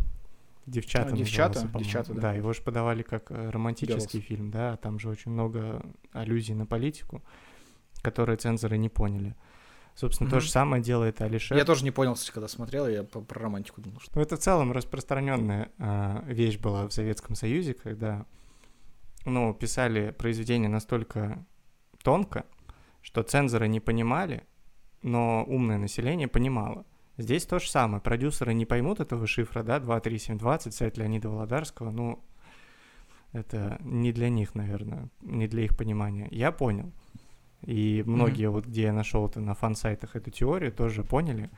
Девчата. 0.66 1.12
А, 1.12 1.16
девчата, 1.16 1.68
девчата, 1.74 2.14
да. 2.14 2.20
Да, 2.22 2.32
его 2.32 2.52
же 2.54 2.62
подавали 2.62 3.02
как 3.02 3.30
э, 3.30 3.50
романтический 3.50 4.20
Girls. 4.20 4.22
фильм, 4.22 4.50
да, 4.50 4.76
там 4.78 4.98
же 4.98 5.10
очень 5.10 5.30
много 5.30 5.84
аллюзий 6.12 6.54
на 6.54 6.64
политику, 6.64 7.22
которые 8.00 8.38
цензоры 8.38 8.78
не 8.78 8.88
поняли. 8.88 9.34
Собственно, 9.94 10.28
mm-hmm. 10.28 10.30
то 10.32 10.40
же 10.40 10.50
самое 10.50 10.82
делает 10.82 11.20
Алишер. 11.20 11.56
Я 11.56 11.64
тоже 11.64 11.84
не 11.84 11.92
понял, 11.92 12.14
кстати, 12.14 12.32
когда 12.32 12.48
смотрел, 12.48 12.88
я 12.88 13.04
про 13.04 13.40
романтику 13.40 13.80
думал. 13.80 14.00
Что... 14.00 14.16
Ну, 14.16 14.22
это 14.22 14.36
в 14.36 14.40
целом 14.40 14.72
распространенная 14.72 15.70
э, 15.78 16.22
вещь 16.26 16.58
была 16.58 16.88
в 16.88 16.92
Советском 16.92 17.36
Союзе, 17.36 17.74
когда, 17.74 18.26
ну, 19.24 19.54
писали 19.54 20.10
произведения 20.10 20.68
настолько 20.68 21.46
тонко, 22.02 22.44
что 23.02 23.22
цензоры 23.22 23.68
не 23.68 23.78
понимали, 23.78 24.44
но 25.02 25.44
умное 25.44 25.78
население 25.78 26.26
понимало. 26.26 26.84
Здесь 27.16 27.46
то 27.46 27.60
же 27.60 27.70
самое. 27.70 28.02
Продюсеры 28.02 28.52
не 28.52 28.66
поймут 28.66 28.98
этого 28.98 29.28
шифра, 29.28 29.62
да, 29.62 29.78
23720, 29.78 30.74
сайт 30.74 30.98
Леонида 30.98 31.28
Володарского, 31.28 31.92
ну, 31.92 32.20
это 33.32 33.78
не 33.80 34.12
для 34.12 34.28
них, 34.28 34.54
наверное, 34.56 35.08
не 35.20 35.46
для 35.46 35.64
их 35.64 35.76
понимания. 35.76 36.28
Я 36.32 36.50
понял. 36.50 36.92
И 37.64 38.02
многие, 38.06 38.46
mm-hmm. 38.46 38.50
вот 38.50 38.66
где 38.66 38.82
я 38.82 38.92
нашел 38.92 39.26
это 39.26 39.40
на 39.40 39.54
фан-сайтах 39.54 40.16
эту 40.16 40.30
теорию, 40.30 40.72
тоже 40.72 41.02
поняли. 41.02 41.50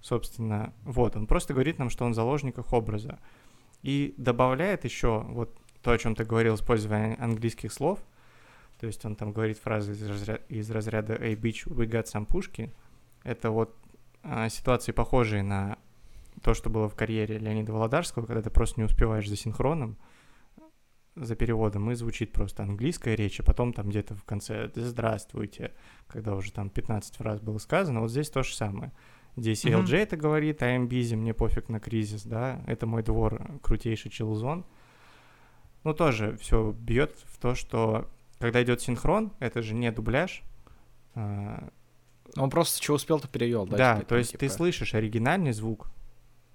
Собственно, 0.00 0.72
вот, 0.84 1.16
он 1.16 1.26
просто 1.26 1.54
говорит 1.54 1.78
нам, 1.78 1.90
что 1.90 2.04
он 2.04 2.12
в 2.12 2.14
заложниках 2.14 2.72
образа. 2.72 3.18
И 3.82 4.14
добавляет 4.16 4.84
еще 4.84 5.20
вот 5.28 5.54
то, 5.82 5.92
о 5.92 5.98
чем 5.98 6.14
ты 6.14 6.24
говорил, 6.24 6.54
использование 6.54 7.16
английских 7.16 7.72
слов. 7.72 7.98
То 8.80 8.86
есть 8.86 9.04
он 9.04 9.16
там 9.16 9.32
говорит 9.32 9.58
фразы 9.58 9.92
из 9.92 10.02
разряда, 10.08 10.42
из 10.48 10.70
разряда 10.70 11.14
«Hey, 11.14 11.36
bitch, 11.36 11.66
we 11.68 11.86
got 11.86 12.04
some 12.04 12.24
пушки». 12.26 12.72
Это 13.22 13.50
вот 13.50 13.74
а, 14.22 14.48
ситуации, 14.48 14.92
похожие 14.92 15.42
на 15.42 15.78
то, 16.42 16.54
что 16.54 16.70
было 16.70 16.88
в 16.88 16.94
карьере 16.94 17.38
Леонида 17.38 17.72
Володарского, 17.72 18.26
когда 18.26 18.42
ты 18.42 18.50
просто 18.50 18.80
не 18.80 18.84
успеваешь 18.84 19.28
за 19.28 19.36
синхроном, 19.36 19.96
за 21.16 21.36
переводом, 21.36 21.90
и 21.90 21.94
звучит 21.94 22.32
просто 22.32 22.62
английская 22.62 23.14
речь, 23.14 23.40
а 23.40 23.42
потом 23.42 23.72
там 23.72 23.88
где-то 23.88 24.14
в 24.14 24.24
конце 24.24 24.70
«здравствуйте», 24.74 25.72
когда 26.08 26.34
уже 26.34 26.52
там 26.52 26.70
15 26.70 27.16
фраз 27.16 27.40
было 27.40 27.58
сказано, 27.58 28.00
вот 28.00 28.10
здесь 28.10 28.30
то 28.30 28.42
же 28.42 28.54
самое. 28.54 28.92
Здесь 29.36 29.64
mm-hmm. 29.64 29.84
LJ 29.84 29.96
это 29.96 30.16
говорит, 30.16 30.62
I'm 30.62 30.88
busy, 30.88 31.16
мне 31.16 31.34
пофиг 31.34 31.68
на 31.68 31.80
кризис, 31.80 32.24
да, 32.24 32.62
это 32.66 32.86
мой 32.86 33.02
двор, 33.02 33.58
крутейший 33.62 34.10
чилзон. 34.10 34.64
Ну, 35.82 35.92
тоже 35.92 36.36
все 36.36 36.72
бьет 36.72 37.16
в 37.24 37.38
то, 37.38 37.54
что 37.54 38.08
когда 38.38 38.62
идет 38.62 38.80
синхрон, 38.80 39.32
это 39.38 39.62
же 39.62 39.74
не 39.74 39.90
дубляж. 39.90 40.42
А... 41.14 41.68
Он 42.36 42.50
просто 42.50 42.82
что 42.82 42.94
успел, 42.94 43.20
то 43.20 43.28
перевел, 43.28 43.66
да? 43.66 43.76
Да, 43.76 43.94
типа, 43.96 44.08
то 44.08 44.16
есть 44.16 44.32
типа... 44.32 44.40
ты 44.40 44.48
слышишь 44.48 44.94
оригинальный 44.94 45.52
звук 45.52 45.90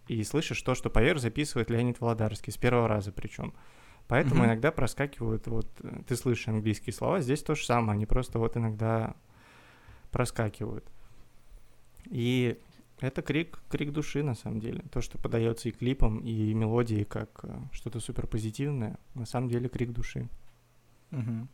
и 0.08 0.24
слышишь 0.24 0.62
то, 0.62 0.76
что 0.76 0.90
поверх 0.90 1.20
записывает 1.20 1.70
Леонид 1.70 2.00
Володарский, 2.00 2.52
с 2.52 2.58
первого 2.58 2.88
раза 2.88 3.12
причем. 3.12 3.54
Поэтому 4.10 4.42
mm-hmm. 4.42 4.48
иногда 4.48 4.72
проскакивают, 4.72 5.46
вот 5.46 5.68
э, 5.84 6.02
ты 6.08 6.16
слышишь 6.16 6.48
английские 6.48 6.94
слова, 6.94 7.22
здесь 7.22 7.44
то 7.44 7.54
же 7.54 7.64
самое, 7.64 7.92
они 7.94 8.08
просто 8.08 8.40
вот 8.40 8.58
иногда 8.58 9.16
проскакивают. 10.10 10.84
И 12.06 12.58
это 13.02 13.22
крик, 13.22 13.60
крик 13.70 13.94
души, 13.94 14.24
на 14.24 14.34
самом 14.34 14.62
деле. 14.62 14.84
То, 14.92 15.02
что 15.02 15.20
подается 15.20 15.70
и 15.70 15.72
клипом, 15.72 16.22
и 16.22 16.56
мелодией 16.56 17.06
как 17.06 17.30
э, 17.44 17.56
что-то 17.72 18.00
супер 18.00 18.26
позитивное, 18.26 18.98
на 19.14 19.28
самом 19.28 19.48
деле 19.48 19.70
крик 19.70 19.92
души. 19.92 20.28
Угу. 21.12 21.48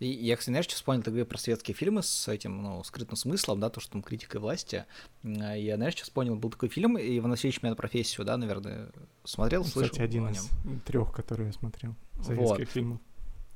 И 0.00 0.06
я, 0.06 0.36
кстати, 0.36 0.52
знаешь, 0.52 0.66
что 0.66 0.74
вспомнил, 0.74 1.02
ты 1.02 1.10
говорил 1.10 1.26
про 1.26 1.38
советские 1.38 1.74
фильмы 1.74 2.02
с 2.02 2.28
этим, 2.28 2.62
ну, 2.62 2.84
скрытым 2.84 3.16
смыслом, 3.16 3.60
да, 3.60 3.70
то, 3.70 3.80
что 3.80 3.92
там 3.92 4.02
критикой 4.02 4.40
власти. 4.40 4.84
Я, 5.22 5.76
знаешь, 5.76 5.94
что 5.94 6.04
вспомнил, 6.04 6.36
был 6.36 6.50
такой 6.50 6.68
фильм, 6.68 6.98
и 6.98 7.18
Иван 7.18 7.30
Васильевич 7.30 7.62
меня 7.62 7.70
на 7.70 7.76
профессию, 7.76 8.26
да, 8.26 8.36
наверное, 8.36 8.90
смотрел, 9.24 9.64
слышал? 9.64 9.90
Кстати, 9.90 10.04
один 10.04 10.28
из 10.28 10.48
трех, 10.84 11.12
которые 11.12 11.48
я 11.48 11.52
смотрел, 11.52 11.94
советских 12.22 12.58
вот. 12.58 12.68
фильмов. 12.68 13.00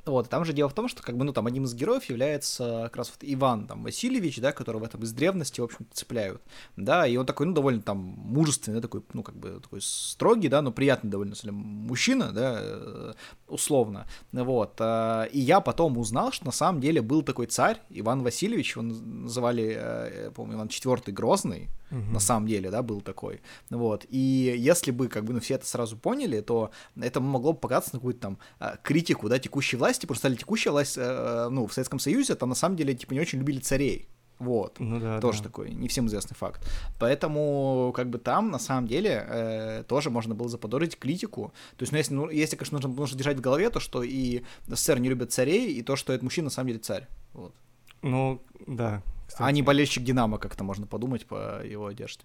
Вот, 0.05 0.29
там 0.29 0.45
же 0.45 0.53
дело 0.53 0.69
в 0.69 0.75
том, 0.75 0.88
что 0.88 1.01
как 1.01 1.17
бы, 1.17 1.25
ну, 1.25 1.33
там 1.33 1.47
одним 1.47 1.65
из 1.65 1.75
героев 1.75 2.05
является 2.05 2.83
как 2.85 2.97
раз 2.97 3.11
вот 3.11 3.19
Иван 3.21 3.69
там 3.69 3.85
Васильевич, 3.85 4.41
да, 4.41 4.51
которого 4.51 4.88
там 4.88 5.03
из 5.03 5.12
древности, 5.12 5.61
в 5.61 5.65
общем 5.65 5.87
цепляют, 5.93 6.43
да, 6.77 7.07
и 7.07 7.17
он 7.17 7.25
такой, 7.25 7.47
ну, 7.47 7.53
довольно 7.53 7.83
там 7.83 7.99
мужественный, 7.99 8.81
такой, 8.81 9.05
ну, 9.12 9.23
как 9.23 9.37
бы 9.37 9.61
такой 9.62 9.81
строгий, 9.81 10.49
да, 10.49 10.61
но 10.61 10.73
приятный 10.73 11.09
довольно, 11.09 11.35
если 11.35 11.51
мужчина, 11.51 12.33
да, 12.33 12.59
э, 12.61 13.12
условно, 13.47 14.09
вот, 14.33 14.75
а, 14.81 15.25
и 15.25 15.38
я 15.38 15.61
потом 15.61 15.97
узнал, 15.97 16.33
что 16.33 16.47
на 16.47 16.53
самом 16.53 16.81
деле 16.81 17.01
был 17.01 17.23
такой 17.23 17.47
царь, 17.47 17.81
Иван 17.88 18.25
Васильевич, 18.25 18.75
его 18.75 18.83
называли, 18.83 19.77
э, 19.79 20.31
помню, 20.35 20.57
Иван 20.57 20.67
IV 20.67 21.12
Грозный, 21.12 21.71
угу. 21.93 22.13
на 22.13 22.21
самом 22.21 22.49
деле, 22.49 22.71
да, 22.71 22.83
был 22.83 23.01
такой, 23.01 23.41
вот, 23.71 24.07
и 24.09 24.55
если 24.59 24.91
бы, 24.91 25.09
как 25.09 25.25
бы, 25.25 25.35
ну, 25.35 25.41
все 25.41 25.55
это 25.55 25.67
сразу 25.67 25.97
поняли, 25.97 26.41
то 26.41 26.71
это 27.01 27.21
могло 27.21 27.53
бы 27.53 27.61
показаться 27.61 27.91
на 27.93 28.01
какую-то 28.01 28.21
там 28.21 28.39
а, 28.59 28.77
критику, 28.83 29.29
да, 29.29 29.39
текущей 29.39 29.77
власти, 29.77 30.07
просто 30.07 30.23
стали 30.23 30.37
текущая 30.37 30.71
власть, 30.71 30.97
э, 30.97 31.49
ну, 31.51 31.67
в 31.67 31.73
Советском 31.73 31.99
Союзе, 31.99 32.35
там 32.35 32.49
на 32.49 32.55
самом 32.55 32.77
деле, 32.77 32.95
типа, 32.95 33.13
не 33.13 33.21
очень 33.21 33.39
любили 33.39 33.59
царей, 33.59 34.09
вот, 34.43 34.81
ну, 34.81 34.99
да, 34.99 35.21
тоже 35.21 35.39
да. 35.39 35.45
такой 35.45 35.71
не 35.71 35.87
всем 35.87 36.09
известный 36.09 36.35
факт. 36.35 36.69
Поэтому, 36.99 37.93
как 37.95 38.11
бы 38.11 38.19
там, 38.19 38.51
на 38.51 38.59
самом 38.59 38.89
деле, 38.89 39.25
э, 39.29 39.85
тоже 39.87 40.11
можно 40.11 40.35
было 40.35 40.49
заподозрить 40.49 40.99
критику. 40.99 41.53
То 41.77 41.85
есть, 41.85 41.93
ну, 41.93 41.99
если, 41.99 42.15
ну, 42.15 42.31
если 42.31 42.57
конечно, 42.57 42.79
нужно, 42.79 42.91
нужно 42.93 43.17
держать 43.17 43.37
в 43.37 43.41
голове 43.41 43.71
то, 43.71 43.79
что 43.79 44.03
и 44.03 44.43
СССР 44.67 44.99
не 44.99 45.09
любят 45.09 45.33
царей, 45.33 45.73
и 45.73 45.83
то, 45.83 45.95
что 45.95 46.13
этот 46.13 46.25
мужчина 46.25 46.47
на 46.47 46.51
самом 46.51 46.69
деле 46.69 46.81
царь. 46.81 47.07
Вот. 47.35 47.55
Ну, 48.03 48.43
да, 48.67 49.03
кстати. 49.33 49.49
А 49.49 49.53
не 49.53 49.62
болельщик 49.62 50.05
Динамо, 50.05 50.38
как-то 50.38 50.62
можно 50.62 50.87
подумать 50.87 51.27
по 51.27 51.64
его 51.64 51.87
одежде. 51.87 52.25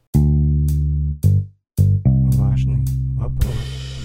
Важный 2.36 2.86
вопрос. 3.16 3.54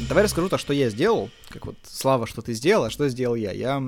Давай 0.09 0.25
расскажу 0.25 0.49
то, 0.49 0.59
что 0.59 0.73
я 0.73 0.89
сделал. 0.89 1.29
Как 1.49 1.67
вот, 1.67 1.77
Слава, 1.83 2.27
что 2.27 2.43
ты 2.43 2.55
сделал, 2.55 2.85
а 2.85 2.91
что 2.91 3.09
сделал 3.09 3.35
я. 3.35 3.51
Я 3.51 3.79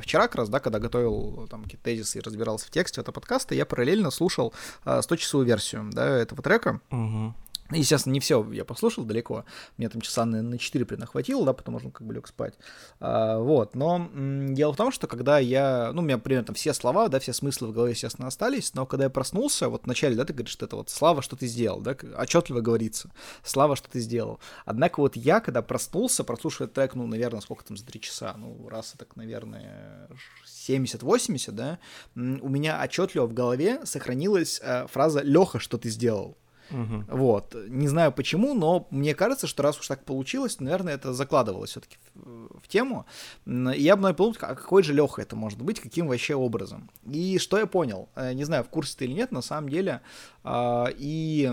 вчера 0.00 0.28
как 0.28 0.36
раз, 0.36 0.48
да, 0.48 0.60
когда 0.60 0.78
готовил 0.78 1.48
там 1.48 1.64
какие-то 1.64 1.84
тезисы 1.84 2.18
и 2.18 2.20
разбирался 2.20 2.66
в 2.66 2.70
тексте 2.70 3.00
этого 3.00 3.14
подкаста, 3.14 3.54
я 3.54 3.66
параллельно 3.66 4.10
слушал 4.10 4.52
а, 4.84 5.00
100-часовую 5.00 5.46
версию, 5.46 5.90
да, 5.92 6.06
этого 6.06 6.42
трека. 6.42 6.80
Угу. 6.90 7.34
Естественно, 7.70 8.14
не 8.14 8.20
все 8.20 8.50
я 8.52 8.64
послушал 8.64 9.04
далеко. 9.04 9.44
Мне 9.76 9.90
там 9.90 10.00
часа 10.00 10.24
на, 10.24 10.40
на 10.40 10.58
4 10.58 10.86
примерно 10.86 11.06
хватило, 11.06 11.44
да, 11.44 11.52
потому 11.52 11.78
что 11.78 11.90
как 11.90 12.06
бы 12.06 12.14
лег 12.14 12.26
спать. 12.26 12.54
А, 12.98 13.38
вот. 13.38 13.74
Но 13.74 13.96
м, 13.96 14.54
дело 14.54 14.72
в 14.72 14.76
том, 14.76 14.90
что 14.90 15.06
когда 15.06 15.38
я. 15.38 15.90
Ну, 15.92 16.00
у 16.00 16.04
меня 16.04 16.16
примерно 16.16 16.54
все 16.54 16.72
слова, 16.72 17.08
да, 17.08 17.20
все 17.20 17.34
смыслы 17.34 17.68
в 17.68 17.72
голове, 17.72 17.92
естественно, 17.92 18.26
остались. 18.26 18.72
Но 18.72 18.86
когда 18.86 19.04
я 19.04 19.10
проснулся, 19.10 19.68
вот 19.68 19.84
вначале, 19.84 20.16
да, 20.16 20.24
ты 20.24 20.32
говоришь, 20.32 20.52
что 20.52 20.64
это 20.64 20.76
вот 20.76 20.88
слава, 20.88 21.20
что 21.20 21.36
ты 21.36 21.46
сделал, 21.46 21.80
да, 21.80 21.94
отчетливо 22.16 22.60
говорится. 22.60 23.10
Слава, 23.42 23.76
что 23.76 23.90
ты 23.90 24.00
сделал. 24.00 24.40
Однако 24.64 25.00
вот 25.00 25.14
я, 25.16 25.40
когда 25.40 25.60
проснулся, 25.60 26.24
прослушивая 26.24 26.68
трек, 26.68 26.94
ну, 26.94 27.06
наверное, 27.06 27.42
сколько 27.42 27.64
там 27.64 27.76
за 27.76 27.84
3 27.84 28.00
часа, 28.00 28.34
ну, 28.38 28.66
раз 28.68 28.94
так, 28.96 29.14
наверное, 29.16 30.08
70-80, 30.46 31.52
да, 31.52 31.78
у 32.14 32.48
меня 32.48 32.82
отчетливо 32.82 33.26
в 33.26 33.34
голове 33.34 33.84
сохранилась 33.84 34.60
э, 34.62 34.86
фраза 34.86 35.20
Леха, 35.20 35.58
что 35.58 35.76
ты 35.76 35.90
сделал. 35.90 36.36
Мгм. 36.70 37.06
Вот. 37.08 37.56
Не 37.68 37.88
знаю 37.88 38.12
почему, 38.12 38.54
но 38.54 38.86
мне 38.90 39.14
кажется, 39.14 39.46
что 39.46 39.62
раз 39.62 39.78
уж 39.78 39.86
так 39.88 40.04
получилось, 40.04 40.60
наверное, 40.60 40.94
это 40.94 41.12
закладывалось 41.12 41.70
все-таки 41.70 41.96
в, 42.14 42.60
в 42.60 42.68
тему. 42.68 43.06
И 43.46 43.50
я 43.50 43.96
бы 43.96 44.02
наверное, 44.02 44.14
подумал, 44.14 44.36
а 44.40 44.54
какой 44.54 44.82
же 44.82 44.92
Леха 44.92 45.22
это 45.22 45.36
может 45.36 45.60
быть, 45.62 45.80
каким 45.80 46.08
вообще 46.08 46.34
образом. 46.34 46.90
И 47.10 47.38
что 47.38 47.58
я 47.58 47.66
понял, 47.66 48.08
э, 48.16 48.32
не 48.34 48.44
знаю, 48.44 48.64
в 48.64 48.68
курсе 48.68 48.96
ты 48.98 49.04
или 49.04 49.12
нет, 49.12 49.32
на 49.32 49.42
самом 49.42 49.68
деле, 49.68 50.00
а, 50.44 50.88
и, 50.96 51.46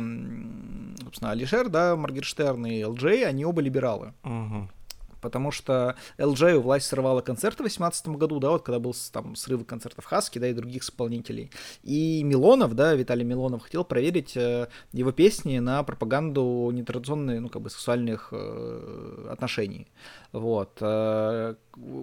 собственно, 1.02 1.32
Алишер, 1.32 1.70
да, 1.70 1.96
Моргенштерн 1.96 2.66
и 2.66 2.84
ЛД, 2.84 3.04
они 3.26 3.46
оба 3.46 3.62
либералы. 3.62 4.14
Мгм. 4.24 4.70
Потому 5.26 5.50
что 5.50 5.96
LJ 6.20 6.60
власть 6.60 6.86
срывала 6.86 7.22
концерты 7.22 7.64
в 7.64 7.66
2018 7.66 8.10
году, 8.10 8.40
да, 8.40 8.52
вот 8.52 8.62
когда 8.62 8.78
был 8.78 8.96
там 9.12 9.36
срывы 9.36 9.66
концертов 9.66 10.06
Хаски, 10.06 10.38
да, 10.38 10.48
и 10.50 10.54
других 10.54 10.84
исполнителей. 10.84 11.50
И 11.82 12.22
Милонов, 12.24 12.76
да, 12.76 12.94
Виталий 12.94 13.24
Милонов 13.26 13.64
хотел 13.64 13.84
проверить 13.84 14.38
э, 14.38 14.68
его 14.94 15.12
песни 15.12 15.58
на 15.58 15.82
пропаганду 15.82 16.70
нетрадиционных, 16.72 17.42
ну, 17.42 17.50
как 17.50 17.64
бы, 17.64 17.72
сексуальных 17.72 18.30
э, 18.34 19.28
отношений. 19.32 19.88
Вот. 20.32 20.78
э, 20.82 21.56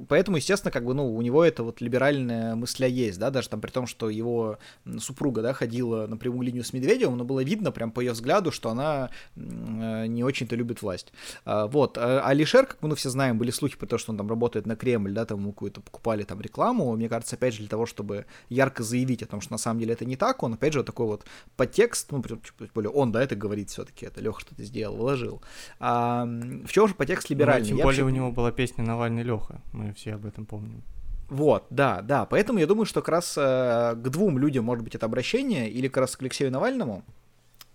Поэтому, 0.09 0.37
естественно, 0.37 0.71
как 0.73 0.85
бы, 0.85 0.95
ну, 0.95 1.15
у 1.15 1.23
него 1.23 1.45
это 1.45 1.63
вот 1.63 1.81
либеральная 1.81 2.57
мысля 2.57 2.89
есть, 2.89 3.21
да, 3.21 3.31
даже 3.31 3.49
там 3.49 3.61
при 3.61 3.71
том, 3.71 3.87
что 3.87 4.11
его 4.11 4.59
супруга, 4.99 5.43
да, 5.43 5.53
ходила 5.53 6.07
на 6.09 6.17
прямую 6.17 6.43
линию 6.43 6.65
с 6.65 6.73
Медведевым, 6.73 7.17
но 7.19 7.25
было 7.25 7.45
видно 7.45 7.71
прям 7.71 7.93
по 7.93 8.01
ее 8.01 8.13
взгляду, 8.13 8.51
что 8.51 8.69
она 8.71 9.11
не 9.37 10.25
очень-то 10.25 10.57
любит 10.57 10.83
власть. 10.83 11.13
А, 11.45 11.69
Вот. 11.69 11.97
Алишер, 11.97 12.67
как 12.67 12.83
мы 12.83 12.89
ну, 12.89 12.97
все 12.97 13.09
знаем, 13.12 13.38
были 13.38 13.51
слухи 13.53 13.77
про 13.79 13.87
то, 13.87 13.96
что 13.98 14.11
он 14.11 14.18
там 14.18 14.29
работает 14.29 14.66
на 14.66 14.75
Кремль, 14.75 15.12
да, 15.12 15.25
там 15.25 15.38
ему 15.38 15.53
какую-то 15.53 15.81
покупали 15.81 16.25
там 16.25 16.40
рекламу, 16.40 16.94
мне 16.96 17.09
кажется, 17.09 17.37
опять 17.37 17.55
же, 17.55 17.61
для 17.61 17.68
того, 17.68 17.87
чтобы 17.87 18.27
ярко 18.48 18.83
заявить 18.83 19.22
о 19.22 19.27
том, 19.27 19.40
что 19.40 19.53
на 19.53 19.59
самом 19.59 19.79
деле 19.81 19.92
это 19.92 20.05
не 20.05 20.16
так, 20.16 20.42
он, 20.42 20.55
опять 20.55 20.72
же, 20.72 20.81
вот 20.81 20.87
такой 20.87 21.07
вот 21.07 21.25
подтекст, 21.57 22.11
ну, 22.11 22.20
тем 22.22 22.40
более 22.75 22.90
он, 22.90 23.12
да, 23.12 23.22
это 23.22 23.37
говорит 23.37 23.70
все-таки, 23.70 24.07
это 24.07 24.20
Леха 24.20 24.40
что-то 24.40 24.64
сделал, 24.64 24.96
вложил. 24.96 25.40
А, 25.79 26.25
в 26.25 26.68
чем 26.72 26.88
же 26.88 26.94
подтекст 26.94 27.31
Ну, 27.31 27.35
либеральный? 27.37 27.68
тем 27.68 27.77
Я 27.77 27.85
более 27.85 28.03
вообще- 28.05 28.12
у 28.12 28.16
него 28.16 28.33
была 28.33 28.51
песня 28.51 28.83
«Навальный 28.85 29.22
Леха», 29.22 29.61
мы 29.72 29.92
все 29.92 30.14
об 30.14 30.27
этом 30.27 30.44
помним. 30.46 30.83
Вот, 31.31 31.64
да, 31.70 32.03
да. 32.03 32.27
Поэтому 32.27 32.59
я 32.59 32.66
думаю, 32.66 32.85
что 32.85 33.01
как 33.01 33.09
раз 33.09 33.37
э, 33.38 33.94
к 33.96 34.09
двум 34.11 34.38
людям 34.38 34.64
может 34.66 34.85
быть 34.85 34.94
это 34.94 35.07
обращение, 35.07 35.70
или 35.70 35.88
как 35.88 35.98
раз 36.03 36.16
к 36.16 36.20
Алексею 36.22 36.51
Навальному. 36.51 37.05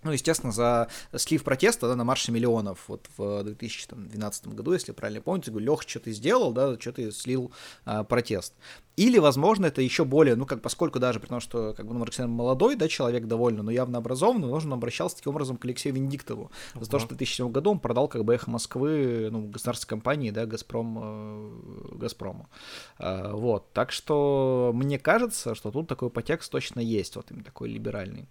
Ну, 0.03 0.11
естественно, 0.11 0.51
за 0.51 0.87
слив 1.15 1.43
протеста 1.43 1.87
да, 1.87 1.95
на 1.95 2.03
марше 2.03 2.31
миллионов 2.31 2.85
вот 2.87 3.07
в 3.17 3.43
2012 3.43 4.47
году, 4.49 4.73
если 4.73 4.91
правильно 4.91 5.21
помню, 5.21 5.43
я 5.45 5.51
говорю, 5.51 5.71
Лех, 5.71 5.81
что 5.87 5.99
ты 5.99 6.11
сделал, 6.11 6.53
да, 6.53 6.79
что 6.79 6.91
ты 6.93 7.11
слил 7.11 7.51
а, 7.83 8.03
протест. 8.03 8.53
Или, 8.95 9.19
возможно, 9.19 9.67
это 9.67 9.81
еще 9.81 10.05
более, 10.05 10.35
ну, 10.35 10.45
как 10.45 10.61
поскольку 10.61 10.99
даже 10.99 11.19
при 11.19 11.27
том, 11.27 11.39
что 11.39 11.73
как 11.73 11.85
бы 11.85 11.93
ну, 11.93 11.99
Марксен 11.99 12.29
молодой, 12.29 12.75
да, 12.75 12.87
человек 12.87 13.25
довольно, 13.25 13.63
но 13.63 13.71
явно 13.71 13.97
образованный, 13.99 14.47
он 14.47 14.73
обращался 14.73 15.17
таким 15.17 15.31
образом 15.31 15.57
к 15.57 15.65
Алексею 15.65 15.95
Венедиктову. 15.95 16.51
За 16.73 16.89
то, 16.89 16.99
что 16.99 17.09
в 17.13 17.17
2007 17.17 17.51
году 17.51 17.71
он 17.71 17.79
продал 17.79 18.07
как 18.07 18.23
бы 18.23 18.33
эхо 18.33 18.49
Москвы, 18.49 19.29
ну, 19.31 19.47
государственной 19.47 19.89
компании, 19.89 20.31
да, 20.31 20.45
Газпром, 20.45 20.99
э, 20.99 21.95
Газпрому. 21.95 22.49
А, 22.97 23.33
Вот, 23.33 23.71
так 23.73 23.91
что 23.91 24.71
мне 24.73 24.97
кажется, 24.97 25.53
что 25.53 25.71
тут 25.71 25.87
такой 25.87 26.09
подтекст 26.09 26.51
точно 26.51 26.79
есть, 26.79 27.15
вот 27.15 27.29
именно 27.29 27.45
такой 27.45 27.69
либеральный. 27.69 28.27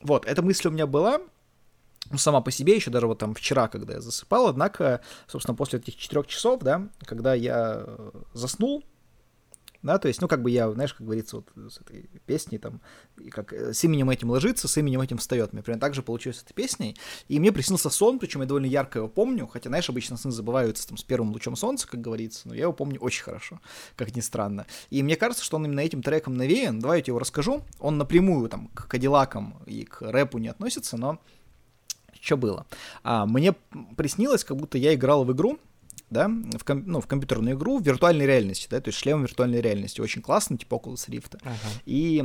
Вот, 0.00 0.26
эта 0.26 0.42
мысль 0.42 0.68
у 0.68 0.70
меня 0.70 0.86
была, 0.86 1.20
ну, 2.10 2.18
сама 2.18 2.40
по 2.40 2.50
себе, 2.50 2.76
еще 2.76 2.90
даже 2.90 3.06
вот 3.06 3.18
там 3.18 3.34
вчера, 3.34 3.68
когда 3.68 3.94
я 3.94 4.00
засыпал, 4.00 4.48
однако, 4.48 5.00
собственно, 5.26 5.56
после 5.56 5.78
этих 5.78 5.96
четырех 5.96 6.26
часов, 6.26 6.60
да, 6.62 6.88
когда 7.06 7.34
я 7.34 7.84
э, 7.86 8.10
заснул, 8.34 8.84
да, 9.84 9.98
то 9.98 10.08
есть, 10.08 10.22
ну, 10.22 10.28
как 10.28 10.42
бы 10.42 10.50
я, 10.50 10.70
знаешь, 10.72 10.94
как 10.94 11.06
говорится, 11.06 11.36
вот 11.36 11.50
с 11.70 11.78
этой 11.78 12.08
песней 12.24 12.56
там, 12.56 12.80
и 13.18 13.28
как 13.28 13.52
э, 13.52 13.74
с 13.74 13.84
именем 13.84 14.08
этим 14.08 14.30
ложится, 14.30 14.66
с 14.66 14.76
именем 14.78 15.02
этим 15.02 15.18
встает. 15.18 15.52
Мне 15.52 15.62
примерно 15.62 15.82
так 15.82 15.94
же 15.94 16.02
получилось 16.02 16.38
с 16.38 16.42
этой 16.42 16.54
песней. 16.54 16.96
И 17.28 17.38
мне 17.38 17.52
приснился 17.52 17.90
сон, 17.90 18.18
причем 18.18 18.40
я 18.40 18.46
довольно 18.46 18.64
ярко 18.64 19.00
его 19.00 19.08
помню, 19.08 19.46
хотя, 19.46 19.68
знаешь, 19.68 19.88
обычно 19.90 20.16
сны 20.16 20.30
забываются 20.30 20.88
там 20.88 20.96
с 20.96 21.02
первым 21.02 21.32
лучом 21.32 21.54
солнца, 21.54 21.86
как 21.86 22.00
говорится, 22.00 22.48
но 22.48 22.54
я 22.54 22.62
его 22.62 22.72
помню 22.72 22.98
очень 22.98 23.22
хорошо, 23.22 23.60
как 23.94 24.16
ни 24.16 24.20
странно. 24.20 24.66
И 24.88 25.02
мне 25.02 25.16
кажется, 25.16 25.44
что 25.44 25.56
он 25.56 25.66
именно 25.66 25.80
этим 25.80 26.02
треком 26.02 26.34
навеян. 26.34 26.80
Давай 26.80 26.98
я 26.98 27.02
тебе 27.02 27.10
его 27.10 27.18
расскажу. 27.18 27.62
Он 27.78 27.98
напрямую 27.98 28.48
там 28.48 28.68
к 28.68 28.88
Кадиллакам 28.88 29.62
и 29.66 29.84
к 29.84 30.00
рэпу 30.00 30.38
не 30.38 30.48
относится, 30.48 30.96
но 30.96 31.20
что 32.22 32.38
было? 32.38 32.64
А, 33.02 33.26
мне 33.26 33.52
приснилось, 33.98 34.44
как 34.44 34.56
будто 34.56 34.78
я 34.78 34.94
играл 34.94 35.24
в 35.24 35.32
игру, 35.32 35.58
да, 36.10 36.28
в, 36.28 36.64
ком- 36.64 36.84
ну, 36.86 37.00
в 37.00 37.06
компьютерную 37.06 37.56
игру 37.56 37.78
в 37.78 37.82
виртуальной 37.82 38.26
реальности, 38.26 38.66
да, 38.70 38.80
то 38.80 38.88
есть 38.88 38.98
шлем 38.98 39.22
виртуальной 39.22 39.60
реальности, 39.60 40.00
очень 40.00 40.22
классно, 40.22 40.56
типа 40.58 40.74
Oculus 40.74 41.08
Rift. 41.08 41.38
Ага. 41.42 41.56
И 41.86 42.22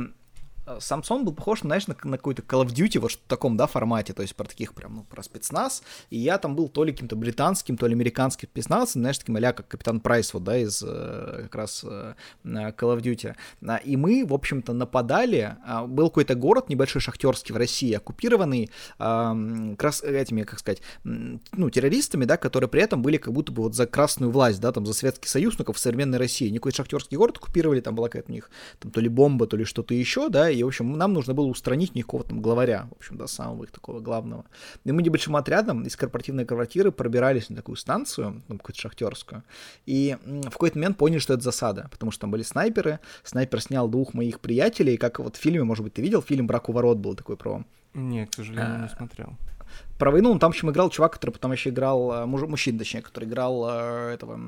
Самсон 0.78 1.24
был 1.24 1.32
похож, 1.32 1.60
знаешь, 1.60 1.86
на, 1.86 1.96
на 2.04 2.16
какой-то 2.16 2.42
Call 2.42 2.64
of 2.64 2.68
Duty, 2.68 2.98
вот 2.98 3.12
в 3.12 3.18
таком, 3.26 3.56
да, 3.56 3.66
формате, 3.66 4.12
то 4.12 4.22
есть 4.22 4.36
про 4.36 4.44
таких 4.44 4.74
прям, 4.74 4.94
ну, 4.94 5.02
про 5.04 5.22
спецназ, 5.22 5.82
и 6.10 6.18
я 6.18 6.38
там 6.38 6.54
был 6.54 6.68
то 6.68 6.84
ли 6.84 6.92
каким-то 6.92 7.16
британским, 7.16 7.76
то 7.76 7.86
ли 7.86 7.94
американским 7.94 8.48
спецназом, 8.48 9.02
знаешь, 9.02 9.18
таким 9.18 9.36
а 9.36 9.52
как 9.52 9.68
Капитан 9.68 10.00
Прайс, 10.00 10.34
вот, 10.34 10.44
да, 10.44 10.58
из 10.58 10.82
э, 10.86 11.40
как 11.44 11.54
раз 11.54 11.84
э, 11.84 12.14
Call 12.44 12.96
of 12.96 13.00
Duty. 13.00 13.34
А, 13.66 13.76
И 13.76 13.96
мы, 13.96 14.24
в 14.26 14.34
общем-то, 14.34 14.72
нападали, 14.72 15.56
а, 15.64 15.86
был 15.86 16.08
какой-то 16.08 16.34
город 16.34 16.68
небольшой 16.68 17.00
шахтерский 17.00 17.54
в 17.54 17.56
России, 17.56 17.92
оккупированный 17.92 18.70
а, 18.98 19.34
как 19.72 19.82
раз 19.82 20.02
этими, 20.02 20.42
как 20.42 20.58
сказать, 20.58 20.82
ну, 21.04 21.70
террористами, 21.70 22.24
да, 22.24 22.36
которые 22.36 22.68
при 22.68 22.82
этом 22.82 23.02
были 23.02 23.16
как 23.16 23.32
будто 23.32 23.52
бы 23.52 23.62
вот 23.62 23.74
за 23.74 23.86
красную 23.86 24.30
власть, 24.30 24.60
да, 24.60 24.72
там, 24.72 24.86
за 24.86 24.92
Советский 24.92 25.28
Союз, 25.28 25.58
ну, 25.58 25.64
как 25.64 25.76
в 25.76 25.78
современной 25.78 26.18
России. 26.18 26.48
Они 26.48 26.58
какой-то 26.58 26.76
шахтерский 26.76 27.16
город 27.16 27.38
оккупировали, 27.38 27.80
там 27.80 27.94
была 27.94 28.08
какая-то 28.08 28.30
у 28.30 28.34
них 28.34 28.50
там 28.78 28.90
то 28.90 29.00
ли 29.00 29.08
бомба, 29.08 29.46
то 29.46 29.56
ли 29.56 29.64
что-то 29.64 29.94
еще, 29.94 30.28
да, 30.28 30.50
и, 30.50 30.59
в 30.62 30.68
общем, 30.68 30.92
нам 30.92 31.12
нужно 31.12 31.34
было 31.34 31.46
устранить 31.46 31.92
какого-то 31.92 32.30
там 32.30 32.40
главаря, 32.40 32.88
в 32.90 32.96
общем, 32.96 33.16
да, 33.16 33.26
самого 33.26 33.64
их 33.64 33.70
такого 33.70 34.00
главного. 34.00 34.44
И 34.84 34.92
мы 34.92 35.02
небольшим 35.02 35.36
отрядом 35.36 35.82
из 35.84 35.96
корпоративной 35.96 36.44
квартиры 36.44 36.92
пробирались 36.92 37.50
на 37.50 37.56
такую 37.56 37.76
станцию, 37.76 38.42
там, 38.48 38.58
какую-то 38.58 38.80
шахтерскую, 38.80 39.42
и 39.86 40.16
в 40.24 40.50
какой-то 40.50 40.78
момент 40.78 40.96
поняли, 40.96 41.18
что 41.18 41.34
это 41.34 41.42
засада, 41.42 41.88
потому 41.90 42.12
что 42.12 42.22
там 42.22 42.30
были 42.30 42.42
снайперы, 42.42 43.00
снайпер 43.24 43.60
снял 43.60 43.88
двух 43.88 44.14
моих 44.14 44.40
приятелей, 44.40 44.96
как 44.96 45.18
вот 45.18 45.36
в 45.36 45.40
фильме, 45.40 45.64
может 45.64 45.84
быть, 45.84 45.94
ты 45.94 46.02
видел, 46.02 46.22
фильм 46.22 46.46
«Брак 46.46 46.68
у 46.68 46.72
ворот» 46.72 46.98
был 46.98 47.14
такой 47.14 47.36
про 47.36 47.64
Нет, 47.94 48.30
к 48.30 48.34
сожалению, 48.34 48.76
А, 48.76 48.82
не 48.82 48.88
смотрел. 48.88 49.36
Про 50.00 50.10
войну, 50.10 50.32
он 50.32 50.38
там 50.38 50.50
еще 50.50 50.66
играл 50.66 50.88
чувак, 50.88 51.12
который 51.12 51.30
потом 51.30 51.52
еще 51.52 51.68
играл, 51.68 52.12
э, 52.12 52.26
муж, 52.26 52.40
мужчина, 52.42 52.78
точнее, 52.78 53.02
который 53.02 53.28
играл 53.28 53.66
э, 53.68 54.14
этого, 54.14 54.40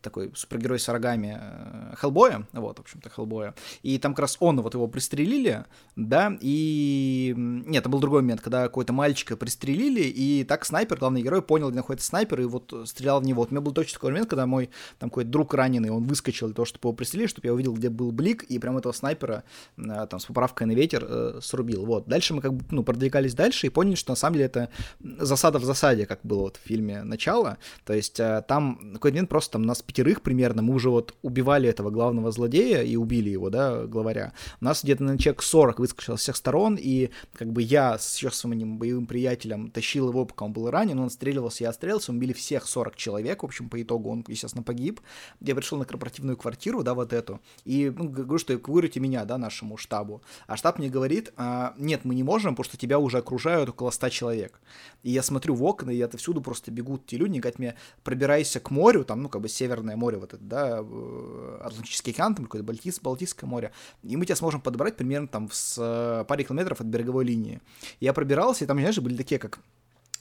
такой 0.00 0.30
супергерой 0.34 0.78
с 0.78 0.88
рогами 0.88 1.38
э, 1.40 1.94
Хеллбоя, 1.96 2.46
вот, 2.52 2.78
в 2.78 2.82
общем-то, 2.82 3.10
Хеллбоя, 3.10 3.56
и 3.82 3.98
там 3.98 4.14
как 4.14 4.20
раз 4.20 4.36
он, 4.38 4.60
вот 4.60 4.74
его 4.74 4.86
пристрелили, 4.86 5.64
да, 5.96 6.38
и... 6.40 7.34
Нет, 7.36 7.80
это 7.82 7.88
был 7.88 7.98
другой 7.98 8.22
момент, 8.22 8.40
когда 8.40 8.62
какой-то 8.62 8.92
мальчика 8.92 9.36
пристрелили, 9.36 10.02
и 10.02 10.44
так 10.44 10.64
снайпер, 10.64 10.98
главный 10.98 11.22
герой, 11.22 11.42
понял, 11.42 11.68
где 11.68 11.76
находится 11.76 12.06
снайпер, 12.06 12.42
и 12.42 12.44
вот 12.44 12.72
стрелял 12.84 13.20
в 13.20 13.24
него. 13.24 13.42
Вот 13.42 13.50
у 13.50 13.54
меня 13.54 13.62
был 13.62 13.72
точно 13.72 13.94
такой 13.94 14.12
момент, 14.12 14.30
когда 14.30 14.46
мой 14.46 14.70
там 15.00 15.10
какой-то 15.10 15.30
друг 15.30 15.52
раненый, 15.54 15.90
он 15.90 16.04
выскочил 16.04 16.46
для 16.46 16.54
того, 16.54 16.64
чтобы 16.64 16.88
его 16.88 16.92
пристрелить, 16.92 17.30
чтобы 17.30 17.48
я 17.48 17.54
увидел, 17.54 17.74
где 17.74 17.90
был 17.90 18.12
блик, 18.12 18.44
и 18.44 18.60
прям 18.60 18.78
этого 18.78 18.92
снайпера 18.92 19.42
там 19.76 20.20
с 20.20 20.26
поправкой 20.26 20.68
на 20.68 20.72
ветер 20.72 21.04
э, 21.08 21.40
срубил. 21.42 21.84
Вот. 21.84 22.06
Дальше 22.06 22.34
мы 22.34 22.40
как 22.40 22.54
бы, 22.54 22.64
ну, 22.70 22.84
продвигались 22.84 23.34
дальше 23.34 23.66
и 23.66 23.70
поняли, 23.70 23.96
что 23.96 24.12
на 24.12 24.16
самом 24.16 24.34
деле 24.34 24.46
это 24.46 24.70
засада 25.00 25.58
в 25.58 25.64
засаде, 25.64 26.06
как 26.06 26.20
было 26.22 26.42
вот 26.42 26.56
в 26.56 26.66
фильме 26.66 27.02
«Начало». 27.02 27.58
То 27.84 27.92
есть 27.92 28.20
э, 28.20 28.44
там 28.46 28.92
какой-то 28.94 29.14
момент 29.14 29.28
просто 29.28 29.52
там 29.52 29.62
нас 29.62 29.82
пятерых 29.82 30.22
примерно, 30.22 30.62
мы 30.62 30.74
уже 30.74 30.90
вот 30.90 31.14
убивали 31.22 31.68
этого 31.68 31.90
главного 31.90 32.32
злодея 32.32 32.82
и 32.82 32.96
убили 32.96 33.30
его, 33.30 33.50
да, 33.50 33.84
главаря. 33.86 34.32
У 34.60 34.64
нас 34.64 34.82
где-то 34.82 35.04
на 35.04 35.18
человек 35.18 35.42
40 35.42 35.78
выскочил 35.78 36.16
с 36.16 36.20
всех 36.20 36.36
сторон, 36.36 36.76
и 36.78 37.10
как 37.32 37.52
бы 37.52 37.62
я 37.62 37.98
с 37.98 38.16
еще 38.16 38.30
своим 38.30 38.78
боевым 38.78 39.06
приятелем 39.06 39.70
тащил 39.70 40.08
его, 40.08 40.24
пока 40.24 40.44
он 40.44 40.52
был 40.52 40.70
ранен, 40.70 40.98
он 40.98 41.06
отстреливался, 41.06 41.64
я 41.64 41.70
отстрелился, 41.70 42.12
мы 42.12 42.18
убили 42.18 42.32
всех 42.32 42.66
40 42.66 42.96
человек, 42.96 43.42
в 43.42 43.46
общем, 43.46 43.68
по 43.68 43.80
итогу 43.80 44.10
он, 44.10 44.24
естественно, 44.28 44.62
погиб. 44.62 45.00
Я 45.40 45.54
пришел 45.54 45.78
на 45.78 45.84
корпоративную 45.84 46.36
квартиру, 46.36 46.82
да, 46.82 46.94
вот 46.94 47.12
эту, 47.12 47.40
и 47.64 47.92
ну, 47.96 48.08
говорю, 48.08 48.38
что 48.38 48.54
эвакуируйте 48.54 49.00
меня, 49.00 49.24
да, 49.24 49.38
нашему 49.38 49.76
штабу. 49.76 50.22
А 50.46 50.56
штаб 50.56 50.78
мне 50.78 50.88
говорит, 50.88 51.32
а, 51.36 51.74
нет, 51.78 52.04
мы 52.04 52.14
не 52.14 52.22
можем, 52.22 52.54
потому 52.54 52.64
что 52.64 52.76
тебя 52.76 52.98
уже 52.98 53.18
окружают 53.18 53.70
около 53.70 53.90
100 53.90 54.08
человек. 54.10 54.60
И 55.02 55.10
я 55.10 55.22
смотрю 55.22 55.54
в 55.54 55.64
окна, 55.64 55.90
и 55.90 56.00
отовсюду 56.00 56.40
просто 56.40 56.70
бегут 56.70 57.06
те 57.06 57.16
люди, 57.16 57.38
говорят 57.38 57.58
мне, 57.58 57.74
пробирайся 58.04 58.60
к 58.60 58.70
морю, 58.70 59.04
там, 59.04 59.22
ну, 59.22 59.28
как 59.28 59.40
бы 59.42 59.48
Северное 59.48 59.96
море, 59.96 60.18
вот 60.18 60.34
это, 60.34 60.42
да, 60.42 60.78
э, 60.82 61.58
Атлантический 61.62 62.12
океан, 62.12 62.34
там 62.34 62.44
какое-то 62.44 62.66
Балтийс, 62.66 63.00
Балтийское 63.00 63.48
море, 63.48 63.72
и 64.02 64.16
мы 64.16 64.24
тебя 64.26 64.36
сможем 64.36 64.60
подобрать 64.60 64.96
примерно 64.96 65.28
там 65.28 65.48
с 65.52 65.76
э, 65.78 66.24
паре 66.24 66.44
километров 66.44 66.80
от 66.80 66.86
береговой 66.86 67.24
линии. 67.24 67.60
Я 68.00 68.12
пробирался, 68.12 68.64
и 68.64 68.66
там, 68.66 68.78
знаешь, 68.78 68.98
были 68.98 69.16
такие, 69.16 69.38
как 69.38 69.60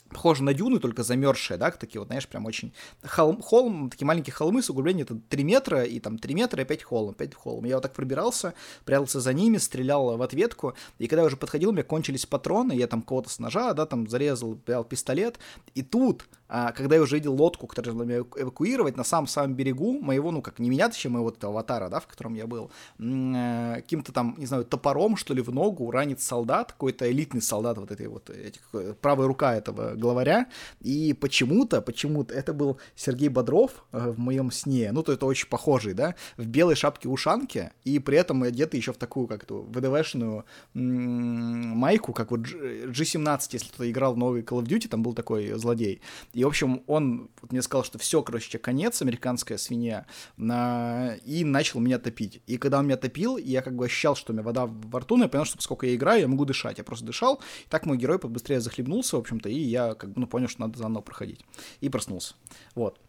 похоже 0.10 0.44
на 0.44 0.54
дюны, 0.54 0.80
только 0.80 1.04
замерзшие, 1.04 1.58
да, 1.58 1.72
такие 1.72 2.00
вот, 2.00 2.08
знаешь, 2.08 2.28
прям 2.28 2.46
очень... 2.46 2.74
Холм, 3.04 3.42
холм 3.42 3.90
такие 3.90 4.06
маленькие 4.06 4.34
холмы 4.34 4.62
с 4.62 4.70
углублением, 4.70 5.06
это 5.06 5.16
3 5.30 5.44
метра, 5.44 5.84
и 5.84 6.00
там 6.00 6.18
3 6.18 6.34
метра, 6.34 6.62
и 6.62 6.64
опять 6.64 6.84
холм, 6.84 7.10
опять 7.10 7.34
холм. 7.34 7.66
Я 7.66 7.76
вот 7.76 7.82
так 7.82 7.94
пробирался, 7.94 8.54
прятался 8.86 9.20
за 9.20 9.34
ними, 9.34 9.58
стрелял 9.58 10.18
в 10.18 10.22
ответку, 10.22 10.76
и 11.00 11.08
когда 11.08 11.22
я 11.22 11.28
уже 11.28 11.38
подходил, 11.38 11.70
у 11.70 11.74
меня 11.74 11.84
кончились 11.84 12.26
патроны, 12.26 12.74
я 12.74 12.88
там 12.88 13.02
кого-то 13.02 13.30
с 13.30 13.40
ножа, 13.40 13.74
да, 13.74 13.86
там 13.86 14.08
зарезал, 14.08 14.60
взял 14.66 14.84
пистолет, 14.84 15.40
и 15.74 15.82
тут 15.82 16.26
когда 16.48 16.96
я 16.96 17.02
уже 17.02 17.16
видел 17.16 17.34
лодку, 17.34 17.68
которая 17.68 17.96
должна 17.96 18.14
меня 18.14 18.24
эвакуировать, 18.36 18.98
на 18.98 19.04
самом-самом 19.04 19.56
берегу 19.56 20.00
моего, 20.00 20.32
ну, 20.32 20.42
как 20.42 20.60
не 20.60 20.70
меня, 20.70 20.90
точнее, 20.90 21.12
моего 21.12 21.30
этого 21.30 21.54
аватара, 21.54 21.90
да, 21.90 22.00
в 22.00 22.08
котором 22.08 22.36
я 22.36 22.48
был, 22.48 22.72
э, 23.00 23.76
каким-то 23.76 24.12
там, 24.12 24.36
не 24.38 24.46
знаю, 24.46 24.66
топором, 24.66 25.18
что 25.18 25.34
ли, 25.34 25.42
в 25.42 25.52
ногу 25.52 25.90
ранит 25.92 26.22
солдат, 26.22 26.72
какой-то 26.72 27.12
элитный 27.12 27.42
солдат 27.42 27.78
вот 27.78 27.92
этой 27.92 28.08
вот, 28.08 28.30
этих, 28.30 28.62
э, 28.74 28.94
правая 29.02 29.28
рука 29.28 29.56
этого 29.56 29.96
главаря, 29.96 30.48
и 30.82 31.14
почему-то, 31.14 31.82
почему-то 31.82 32.34
это 32.34 32.54
был 32.54 32.78
Сергей 32.96 33.30
Бодров 33.30 33.86
э, 33.92 34.12
в 34.12 34.20
моем 34.20 34.52
сне, 34.52 34.92
ну, 34.92 35.04
то 35.04 35.12
это 35.12 35.26
очень 35.26 35.48
похожий, 35.50 35.94
да, 35.94 36.16
в 36.38 36.46
белой 36.46 36.76
шапке-ушанке, 36.76 37.72
и 37.84 38.00
при 38.00 38.18
этом 38.18 38.44
одетый 38.44 38.80
еще 38.80 38.94
в 38.94 38.98
такую, 38.98 39.28
как 39.28 39.46
то 39.46 39.62
ВДВшную 39.64 40.46
майку, 40.74 42.14
как 42.14 42.32
вот 42.32 42.42
G17, 42.42 43.40
если 43.52 43.68
кто-то 43.68 43.90
играл 43.90 44.14
в 44.14 44.18
новый 44.18 44.42
Call 44.42 44.62
of 44.62 44.68
Duty, 44.68 44.88
там 44.88 45.04
был 45.04 45.14
такой 45.14 45.52
злодей, 45.54 46.02
и, 46.36 46.44
в 46.44 46.48
общем, 46.48 46.84
он 46.88 47.30
вот 47.42 47.54
мне 47.54 47.62
сказал, 47.62 47.86
что 47.86 47.98
все, 47.98 48.22
короче, 48.22 48.60
конец, 48.60 49.02
американская 49.02 49.58
свинья, 49.58 50.06
на... 50.36 51.16
и 51.24 51.46
начал 51.46 51.80
меня 51.80 51.98
топить. 51.98 52.42
И 52.46 52.58
когда 52.58 52.80
он 52.80 52.88
меня 52.88 52.98
топил, 52.98 53.38
я 53.38 53.62
как 53.62 53.74
бы 53.74 53.86
ощущал, 53.86 54.18
что 54.18 54.34
у 54.34 54.36
меня 54.36 54.44
вода 54.44 54.66
во 54.68 55.00
рту, 55.00 55.16
но 55.16 55.24
я 55.24 55.30
понял, 55.30 55.46
что 55.46 55.56
поскольку 55.56 55.86
я 55.86 55.96
играю, 55.96 56.20
я 56.20 56.28
могу 56.28 56.44
дышать. 56.44 56.78
Я 56.78 56.84
просто 56.84 57.06
дышал, 57.06 57.40
и 57.66 57.70
так 57.70 57.86
мой 57.86 57.96
герой 57.96 58.20
побыстрее 58.20 58.60
захлебнулся, 58.60 59.16
в 59.16 59.22
общем-то, 59.22 59.48
и 59.48 59.58
я 59.58 59.94
как 59.94 60.12
бы, 60.12 60.20
ну, 60.20 60.28
понял, 60.28 60.50
что 60.50 60.60
надо 60.60 60.78
заново 60.78 61.02
проходить. 61.02 61.40
И 61.80 61.88
проснулся. 61.88 62.36
Вот. 62.76 63.00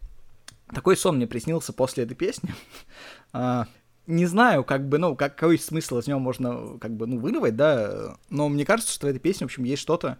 Такой 0.73 0.95
сон 0.95 1.17
мне 1.17 1.27
приснился 1.27 1.73
после 1.73 2.05
этой 2.05 2.15
песни. 2.15 2.53
А, 3.33 3.67
не 4.05 4.25
знаю, 4.25 4.63
как 4.63 4.87
бы, 4.87 4.99
ну, 4.99 5.17
как, 5.17 5.35
какой 5.35 5.59
смысл 5.59 5.97
из 5.97 6.07
него 6.07 6.19
можно, 6.19 6.77
как 6.79 6.95
бы, 6.95 7.07
ну, 7.07 7.19
вырвать, 7.19 7.57
да, 7.57 8.15
но 8.29 8.47
мне 8.47 8.63
кажется, 8.65 8.93
что 8.93 9.05
в 9.07 9.09
этой 9.09 9.19
песне, 9.19 9.45
в 9.45 9.49
общем, 9.49 9.65
есть 9.65 9.81
что-то, 9.81 10.17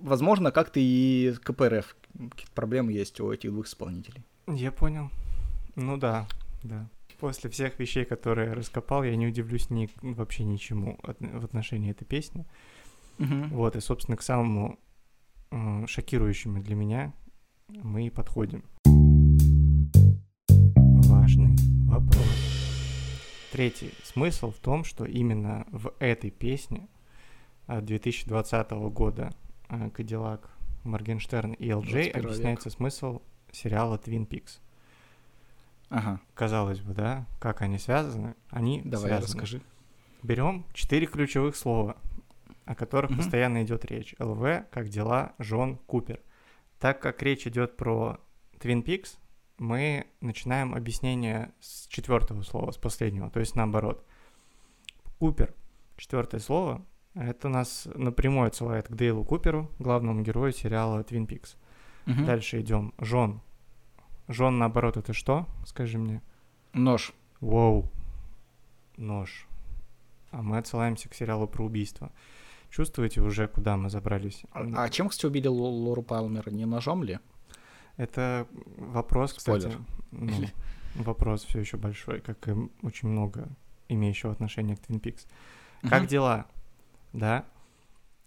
возможно, 0.00 0.50
как-то 0.50 0.80
и 0.80 1.34
КПРФ 1.42 1.96
какие-то 2.12 2.52
проблемы 2.54 2.92
есть 2.92 3.20
у 3.20 3.32
этих 3.32 3.50
двух 3.50 3.66
исполнителей. 3.66 4.24
Я 4.46 4.72
понял. 4.72 5.10
Ну 5.76 5.96
да, 5.96 6.26
да. 6.62 6.88
После 7.18 7.48
всех 7.48 7.78
вещей, 7.78 8.04
которые 8.04 8.48
я 8.48 8.54
раскопал, 8.54 9.02
я 9.02 9.16
не 9.16 9.26
удивлюсь 9.26 9.70
ни, 9.70 9.88
вообще 10.02 10.44
ничему 10.44 10.98
от, 11.02 11.18
в 11.20 11.44
отношении 11.44 11.90
этой 11.90 12.04
песни. 12.04 12.46
Угу. 13.18 13.48
Вот, 13.52 13.76
и, 13.76 13.80
собственно, 13.80 14.16
к 14.16 14.22
самому 14.22 14.78
э, 15.50 15.86
шокирующему 15.86 16.62
для 16.62 16.74
меня 16.74 17.12
мы 17.68 18.06
и 18.06 18.10
подходим. 18.10 18.64
Важный 21.08 21.56
вопрос. 21.86 22.26
Третий 23.52 23.92
смысл 24.02 24.50
в 24.50 24.58
том, 24.58 24.84
что 24.84 25.04
именно 25.04 25.64
в 25.70 25.94
этой 26.00 26.30
песне 26.30 26.88
2020 27.68 28.70
года 28.90 29.32
Кадиллак 29.68 30.50
Моргенштерн 30.84 31.52
и 31.52 31.72
ЛД 31.72 32.14
объясняется 32.14 32.68
век. 32.68 32.76
смысл 32.76 33.22
сериала 33.52 33.96
Twin 33.96 34.26
Peaks. 34.26 34.60
Ага. 35.88 36.20
Казалось 36.34 36.80
бы, 36.80 36.92
да, 36.92 37.26
как 37.38 37.62
они 37.62 37.78
связаны? 37.78 38.34
Они 38.50 38.82
Давай, 38.82 39.08
связаны. 39.08 39.26
расскажи. 39.26 39.62
Берем 40.22 40.64
четыре 40.72 41.06
ключевых 41.06 41.56
слова, 41.56 41.96
о 42.64 42.74
которых 42.74 43.10
угу. 43.10 43.18
постоянно 43.18 43.62
идет 43.62 43.84
речь. 43.84 44.14
ЛВ, 44.18 44.64
как 44.70 44.88
дела, 44.88 45.34
Жон, 45.38 45.76
Купер. 45.86 46.20
Так 46.80 47.00
как 47.00 47.22
речь 47.22 47.46
идет 47.46 47.76
про 47.76 48.18
Twin 48.58 48.82
Peaks, 48.82 49.18
мы 49.58 50.06
начинаем 50.20 50.74
объяснение 50.74 51.52
с 51.60 51.86
четвертого 51.86 52.42
слова, 52.42 52.72
с 52.72 52.76
последнего, 52.76 53.30
то 53.30 53.40
есть 53.40 53.54
наоборот. 53.54 54.04
Купер, 55.18 55.54
четвертое 55.96 56.40
слово, 56.40 56.84
это 57.14 57.48
нас 57.48 57.88
напрямую 57.94 58.48
отсылает 58.48 58.88
к 58.88 58.94
Дейлу 58.94 59.24
Куперу, 59.24 59.70
главному 59.78 60.22
герою 60.22 60.52
сериала 60.52 61.00
Twin 61.00 61.26
Peaks. 61.26 61.56
Угу. 62.06 62.26
Дальше 62.26 62.60
идем. 62.60 62.92
Жон. 62.98 63.40
Жон, 64.28 64.58
наоборот, 64.58 64.96
это 64.96 65.12
что? 65.12 65.46
Скажи 65.66 65.98
мне. 65.98 66.22
Нож. 66.72 67.12
Воу. 67.40 67.90
Нож. 68.96 69.46
А 70.30 70.42
мы 70.42 70.58
отсылаемся 70.58 71.08
к 71.08 71.14
сериалу 71.14 71.46
про 71.46 71.64
убийство. 71.64 72.10
Чувствуете 72.70 73.20
уже, 73.20 73.46
куда 73.46 73.76
мы 73.76 73.88
забрались? 73.88 74.42
А, 74.52 74.66
а 74.84 74.88
чем, 74.88 75.08
кстати, 75.08 75.26
убили 75.26 75.46
Лору 75.46 76.02
Палмер? 76.02 76.52
Не 76.52 76.64
ножом 76.64 77.04
ли? 77.04 77.20
Это 77.96 78.48
вопрос, 78.76 79.32
кстати. 79.34 79.70
Ну, 80.10 80.32
вопрос 80.96 81.44
все 81.44 81.60
еще 81.60 81.76
большой, 81.76 82.20
как 82.20 82.48
и 82.48 82.52
очень 82.82 83.08
много 83.08 83.48
имеющего 83.88 84.32
отношения 84.32 84.76
к 84.76 84.80
Twin 84.80 85.00
Peaks. 85.00 85.26
Как 85.88 86.06
дела? 86.06 86.46
Да? 87.14 87.46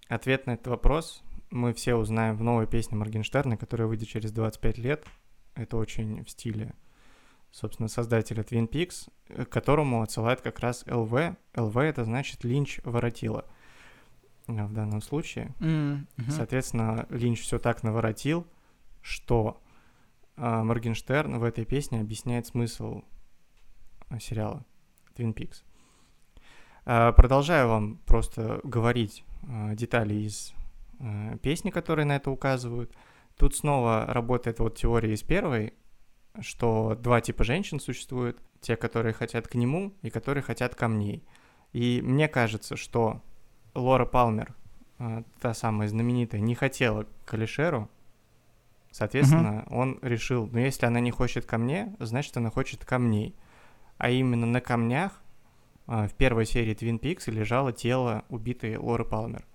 Ответ 0.07 0.47
на 0.47 0.51
этот 0.51 0.67
вопрос 0.67 1.21
мы 1.51 1.73
все 1.73 1.95
узнаем 1.95 2.35
в 2.35 2.43
новой 2.43 2.65
песне 2.65 2.97
Моргенштерна, 2.97 3.57
которая 3.57 3.87
выйдет 3.87 4.07
через 4.07 4.31
25 4.31 4.77
лет. 4.79 5.05
Это 5.55 5.77
очень 5.77 6.23
в 6.23 6.29
стиле, 6.29 6.73
собственно, 7.51 7.89
создателя 7.89 8.43
Twin 8.43 8.69
Peaks, 8.69 9.09
к 9.27 9.49
которому 9.49 10.01
отсылает 10.01 10.41
как 10.41 10.59
раз 10.59 10.85
ЛВ. 10.87 11.13
ЛВ— 11.55 11.77
это 11.77 12.05
значит 12.05 12.43
Линч 12.43 12.79
воротила 12.83 13.45
в 14.47 14.73
данном 14.73 15.01
случае. 15.01 15.53
Mm-hmm. 15.59 16.29
Соответственно, 16.29 17.05
Линч 17.09 17.41
все 17.41 17.59
так 17.59 17.83
наворотил, 17.83 18.47
что 19.01 19.61
э, 20.37 20.63
Моргенштерн 20.63 21.39
в 21.39 21.43
этой 21.43 21.65
песне 21.65 21.99
объясняет 21.99 22.47
смысл 22.47 23.03
а, 24.09 24.19
сериала 24.19 24.65
Twin 25.15 25.33
Peaks. 25.33 25.63
А, 26.89 27.11
продолжаю 27.11 27.67
вам 27.67 27.97
просто 28.05 28.61
говорить 28.63 29.25
а, 29.45 29.75
детали 29.75 30.13
из 30.13 30.53
а, 31.01 31.35
песни, 31.39 31.69
которые 31.69 32.05
на 32.05 32.15
это 32.15 32.31
указывают. 32.31 32.95
Тут 33.35 33.57
снова 33.57 34.05
работает 34.07 34.59
вот 34.59 34.77
теория 34.77 35.13
из 35.13 35.21
первой, 35.21 35.73
что 36.39 36.95
два 36.95 37.19
типа 37.19 37.43
женщин 37.43 37.81
существуют. 37.81 38.41
Те, 38.61 38.77
которые 38.77 39.11
хотят 39.11 39.49
к 39.49 39.55
нему, 39.55 39.93
и 40.01 40.09
которые 40.09 40.41
хотят 40.41 40.75
камней. 40.75 41.25
И 41.73 42.01
мне 42.01 42.29
кажется, 42.29 42.77
что 42.77 43.21
Лора 43.75 44.05
Палмер, 44.05 44.55
та 45.41 45.53
самая 45.53 45.89
знаменитая, 45.89 46.39
не 46.39 46.55
хотела 46.55 47.05
к 47.25 47.33
Алишеру. 47.33 47.89
Соответственно, 48.91 49.65
uh-huh. 49.67 49.75
он 49.75 49.99
решил, 50.01 50.47
ну 50.47 50.57
если 50.57 50.85
она 50.85 51.01
не 51.01 51.11
хочет 51.11 51.45
ко 51.45 51.59
мне, 51.59 51.95
значит 51.99 52.35
она 52.37 52.49
хочет 52.49 52.83
камней. 52.83 53.35
А 53.99 54.09
именно 54.09 54.47
на 54.47 54.61
камнях 54.61 55.21
в 55.87 56.13
первой 56.17 56.45
серии 56.45 56.75
Twin 56.75 56.99
Peaks 56.99 57.31
лежало 57.31 57.71
тело 57.71 58.25
убитой 58.29 58.77
Лоры 58.77 59.05
Палмер. 59.05 59.45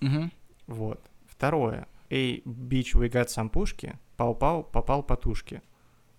Угу. 0.00 0.30
Вот. 0.66 1.00
Второе. 1.26 1.86
Эй, 2.10 2.42
бич, 2.44 2.94
we 2.94 3.08
got 3.08 3.26
some 3.26 3.48
пушки. 3.48 3.96
Пау-пау, 4.16 4.64
попал 4.64 5.02
по 5.02 5.16
тушке. 5.16 5.62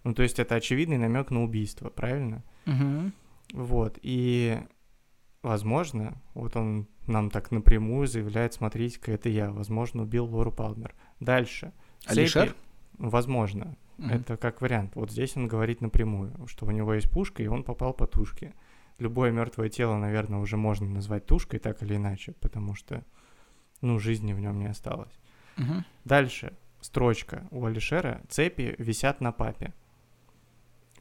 Ну, 0.03 0.13
то 0.13 0.23
есть 0.23 0.39
это 0.39 0.55
очевидный 0.55 0.97
намек 0.97 1.29
на 1.29 1.43
убийство, 1.43 1.89
правильно? 1.89 2.43
Угу. 2.65 3.11
Вот. 3.53 3.99
И, 4.01 4.57
возможно, 5.43 6.21
вот 6.33 6.55
он 6.55 6.87
нам 7.05 7.29
так 7.29 7.51
напрямую 7.51 8.07
заявляет, 8.07 8.53
смотрите-ка, 8.53 9.11
это 9.11 9.27
я, 9.27 9.51
возможно, 9.51 10.03
убил 10.03 10.25
Лору 10.25 10.51
Палмер. 10.51 10.95
Дальше. 11.19 11.73
Алишер? 12.05 12.47
Цепи... 12.47 12.57
Возможно. 12.97 13.75
Угу. 13.97 14.07
Это 14.07 14.37
как 14.37 14.61
вариант. 14.61 14.95
Вот 14.95 15.11
здесь 15.11 15.35
он 15.35 15.47
говорит 15.49 15.81
напрямую, 15.81 16.33
что 16.47 16.65
у 16.65 16.71
него 16.71 16.93
есть 16.93 17.09
пушка, 17.09 17.43
и 17.43 17.47
он 17.47 17.63
попал 17.63 17.93
по 17.93 18.07
тушке 18.07 18.53
любое 18.99 19.31
мертвое 19.31 19.69
тело, 19.69 19.97
наверное, 19.97 20.39
уже 20.39 20.57
можно 20.57 20.87
назвать 20.87 21.25
тушкой 21.25 21.59
так 21.59 21.81
или 21.83 21.95
иначе, 21.95 22.33
потому 22.39 22.75
что, 22.75 23.03
ну, 23.81 23.99
жизни 23.99 24.33
в 24.33 24.39
нем 24.39 24.59
не 24.59 24.67
осталось. 24.67 25.13
Угу. 25.57 25.83
Дальше 26.05 26.53
строчка 26.81 27.47
у 27.51 27.65
Алишера 27.65 28.21
«Цепи 28.29 28.75
висят 28.77 29.21
на 29.21 29.31
папе». 29.31 29.73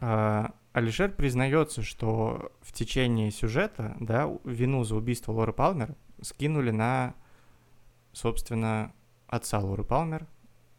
А, 0.01 0.55
Алишер 0.72 1.11
признается, 1.11 1.82
что 1.82 2.53
в 2.61 2.72
течение 2.72 3.30
сюжета, 3.30 3.96
да, 4.01 4.30
вину 4.44 4.84
за 4.84 4.96
убийство 4.96 5.32
Лоры 5.32 5.53
Палмер 5.53 5.94
скинули 6.20 6.70
на, 6.70 7.14
собственно, 8.12 8.92
отца 9.26 9.59
Лоры 9.59 9.84
Палмер. 9.84 10.26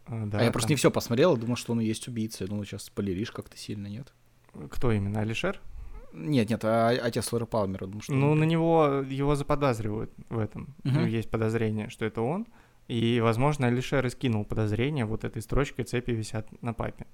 А, 0.05 0.25
да, 0.25 0.39
а 0.39 0.41
я 0.41 0.47
там... 0.47 0.53
просто 0.53 0.69
не 0.69 0.75
все 0.75 0.91
посмотрел, 0.91 1.37
думал, 1.37 1.55
что 1.55 1.73
он 1.73 1.81
и 1.81 1.85
есть 1.85 2.07
убийца. 2.07 2.43
Я 2.43 2.49
думал, 2.49 2.63
сейчас 2.63 2.83
спойлеришь 2.83 3.31
как-то 3.31 3.57
сильно, 3.57 3.87
нет? 3.87 4.13
Кто 4.69 4.91
именно, 4.91 5.21
Алишер? 5.21 5.59
Нет, 6.13 6.49
нет, 6.49 6.63
а 6.65 6.89
отец 6.89 7.31
Лоры 7.31 7.45
Палмер. 7.45 7.85
Думаю, 7.85 8.01
что 8.01 8.13
ну, 8.13 8.33
на 8.33 8.43
него 8.43 9.03
его 9.07 9.35
заподозривают 9.35 10.11
в 10.29 10.39
этом. 10.39 10.75
Угу. 10.83 10.93
Ну, 10.93 11.05
есть 11.05 11.29
подозрение, 11.29 11.89
что 11.89 12.05
это 12.05 12.21
он. 12.21 12.47
И, 12.87 13.19
возможно, 13.21 13.67
Алишер 13.67 14.09
скинул 14.09 14.45
подозрение 14.45 15.05
вот 15.05 15.23
этой 15.23 15.41
строчкой 15.41 15.85
«Цепи 15.85 16.11
висят 16.11 16.47
на 16.63 16.73
папе». 16.73 17.05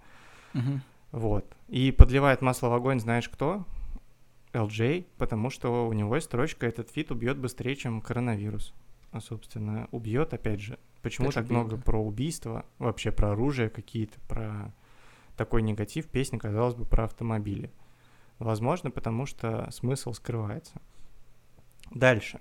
Угу. 0.54 0.80
Вот. 1.12 1.46
И 1.68 1.92
подливает 1.92 2.42
масло 2.42 2.70
в 2.70 2.74
огонь, 2.74 3.00
знаешь 3.00 3.28
кто? 3.28 3.66
LJ, 4.54 5.06
потому 5.18 5.50
что 5.50 5.88
у 5.88 5.94
него 5.94 6.16
есть 6.16 6.28
строчка 6.28 6.66
«Этот 6.66 6.90
фит 6.90 7.12
убьет 7.12 7.38
быстрее, 7.38 7.76
чем 7.76 8.02
коронавирус». 8.02 8.74
А, 9.12 9.20
собственно, 9.20 9.88
убьет, 9.92 10.34
опять 10.34 10.62
же. 10.62 10.80
Почему 11.02 11.28
так, 11.28 11.44
так 11.44 11.50
много 11.50 11.78
про 11.78 12.02
убийства, 12.02 12.66
вообще 12.80 13.12
про 13.12 13.32
оружие 13.32 13.70
какие-то, 13.70 14.20
про 14.28 14.74
такой 15.38 15.62
негатив 15.62 16.08
песни, 16.08 16.38
казалось 16.38 16.76
бы, 16.76 16.86
про 16.86 17.06
автомобили. 17.06 17.72
Возможно, 18.40 18.92
потому 18.92 19.26
что 19.26 19.70
смысл 19.72 20.14
скрывается. 20.14 20.82
Дальше. 21.92 22.40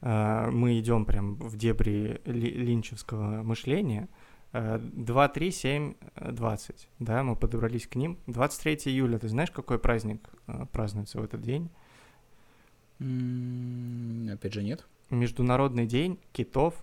А, 0.00 0.50
мы 0.50 0.78
идем 0.78 1.04
прям 1.04 1.34
в 1.34 1.56
дебри 1.56 2.20
линчевского 2.24 3.42
мышления. 3.42 4.08
2, 4.52 5.28
3, 5.28 5.50
7, 5.52 5.94
20, 6.32 6.88
да, 6.98 7.22
мы 7.22 7.36
подобрались 7.36 7.86
к 7.86 7.94
ним. 7.94 8.18
23 8.26 8.92
июля, 8.92 9.18
ты 9.18 9.28
знаешь, 9.28 9.52
какой 9.52 9.78
праздник 9.78 10.28
э, 10.48 10.66
празднуется 10.72 11.20
в 11.20 11.24
этот 11.24 11.40
день? 11.40 11.70
Опять 12.98 14.52
же, 14.52 14.64
нет. 14.64 14.88
Международный 15.10 15.86
день 15.86 16.18
китов 16.32 16.74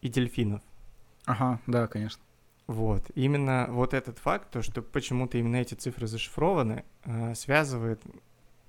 и 0.00 0.08
дельфинов. 0.08 0.62
Ага, 1.24 1.60
да, 1.66 1.88
конечно. 1.88 2.22
Вот. 2.68 3.10
Именно 3.14 3.66
вот 3.70 3.94
этот 3.94 4.18
факт, 4.18 4.50
то, 4.50 4.60
что 4.60 4.82
почему-то 4.82 5.38
именно 5.38 5.56
эти 5.56 5.74
цифры 5.74 6.06
зашифрованы, 6.06 6.84
э, 7.04 7.34
связывает, 7.34 8.02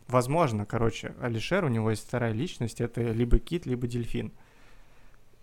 возможно, 0.07 0.65
короче, 0.65 1.13
Алишер, 1.21 1.65
у 1.65 1.67
него 1.67 1.89
есть 1.91 2.07
вторая 2.07 2.31
личность, 2.31 2.79
это 2.79 3.01
либо 3.11 3.39
кит, 3.39 3.65
либо 3.65 3.87
дельфин. 3.87 4.31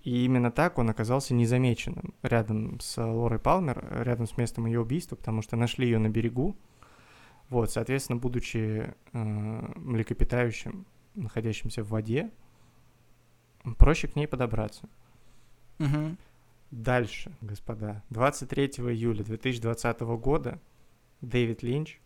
И 0.05 0.25
именно 0.25 0.51
так 0.51 0.79
он 0.79 0.89
оказался 0.89 1.35
незамеченным 1.35 2.15
рядом 2.23 2.81
с 2.81 2.97
Лорой 2.97 3.39
Палмер, 3.39 3.87
рядом 3.91 4.27
с 4.27 4.39
местом 4.39 4.65
ее 4.65 4.81
убийства, 4.81 5.17
потому 5.17 5.43
что 5.43 5.57
нашли 5.57 5.85
ее 5.87 5.99
на 5.99 6.09
берегу. 6.09 6.57
Вот, 7.51 7.71
соответственно, 7.71 8.19
будучи 8.19 8.95
э, 9.13 9.73
млекопитающим, 9.77 10.87
находящимся 11.15 11.83
в 11.83 11.89
воде, 11.89 12.31
проще 13.77 14.09
к 14.09 14.17
ней 14.17 14.27
подобраться. 14.27 14.89
Угу. 15.79 16.17
Дальше, 16.71 17.37
господа. 17.41 18.03
23 18.11 18.67
июля 18.91 19.23
2020 19.23 20.01
года 20.01 20.61
Дэвид 21.21 21.63
Линч 21.63 22.01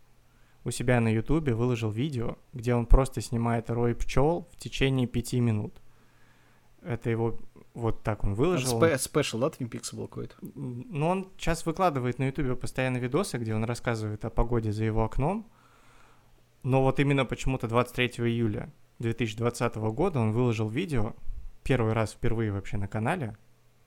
у 0.65 0.71
себя 0.71 1.01
на 1.01 1.09
Ютубе 1.09 1.55
выложил 1.55 1.91
видео, 1.91 2.37
где 2.53 2.75
он 2.75 2.87
просто 2.87 3.21
снимает 3.21 3.71
рой 3.71 3.95
пчел 3.95 4.49
в 4.53 4.57
течение 4.57 5.07
пяти 5.07 5.41
минут. 5.41 5.81
Это 6.83 7.11
его 7.11 7.39
вот 7.75 8.03
так 8.03 8.25
он 8.25 8.35
выложил. 8.35 8.83
Это 8.83 8.99
спешл, 8.99 9.39
да, 9.39 9.49
Twin 9.49 9.71
Peaks 9.71 9.95
был 9.95 10.09
какой-то? 10.09 10.35
Ну, 10.41 11.09
он 11.09 11.29
сейчас 11.39 11.65
выкладывает 11.67 12.19
на 12.19 12.27
Ютубе 12.27 12.57
постоянно 12.57 12.99
видосы, 12.99 13.39
где 13.39 13.55
он 13.55 13.65
рассказывает 13.65 14.25
о 14.25 14.31
погоде 14.31 14.73
за 14.73 14.85
его 14.85 15.05
окном. 15.05 15.51
Но 16.63 16.83
вот 16.83 17.01
именно 17.01 17.25
почему-то 17.25 17.69
23 17.69 18.27
июля 18.27 18.71
2020 18.99 19.77
года 19.77 20.21
он 20.21 20.33
выложил 20.33 20.69
видео, 20.69 21.15
первый 21.63 21.93
раз 21.95 22.13
впервые 22.13 22.53
вообще 22.53 22.77
на 22.77 22.89
канале, 22.89 23.37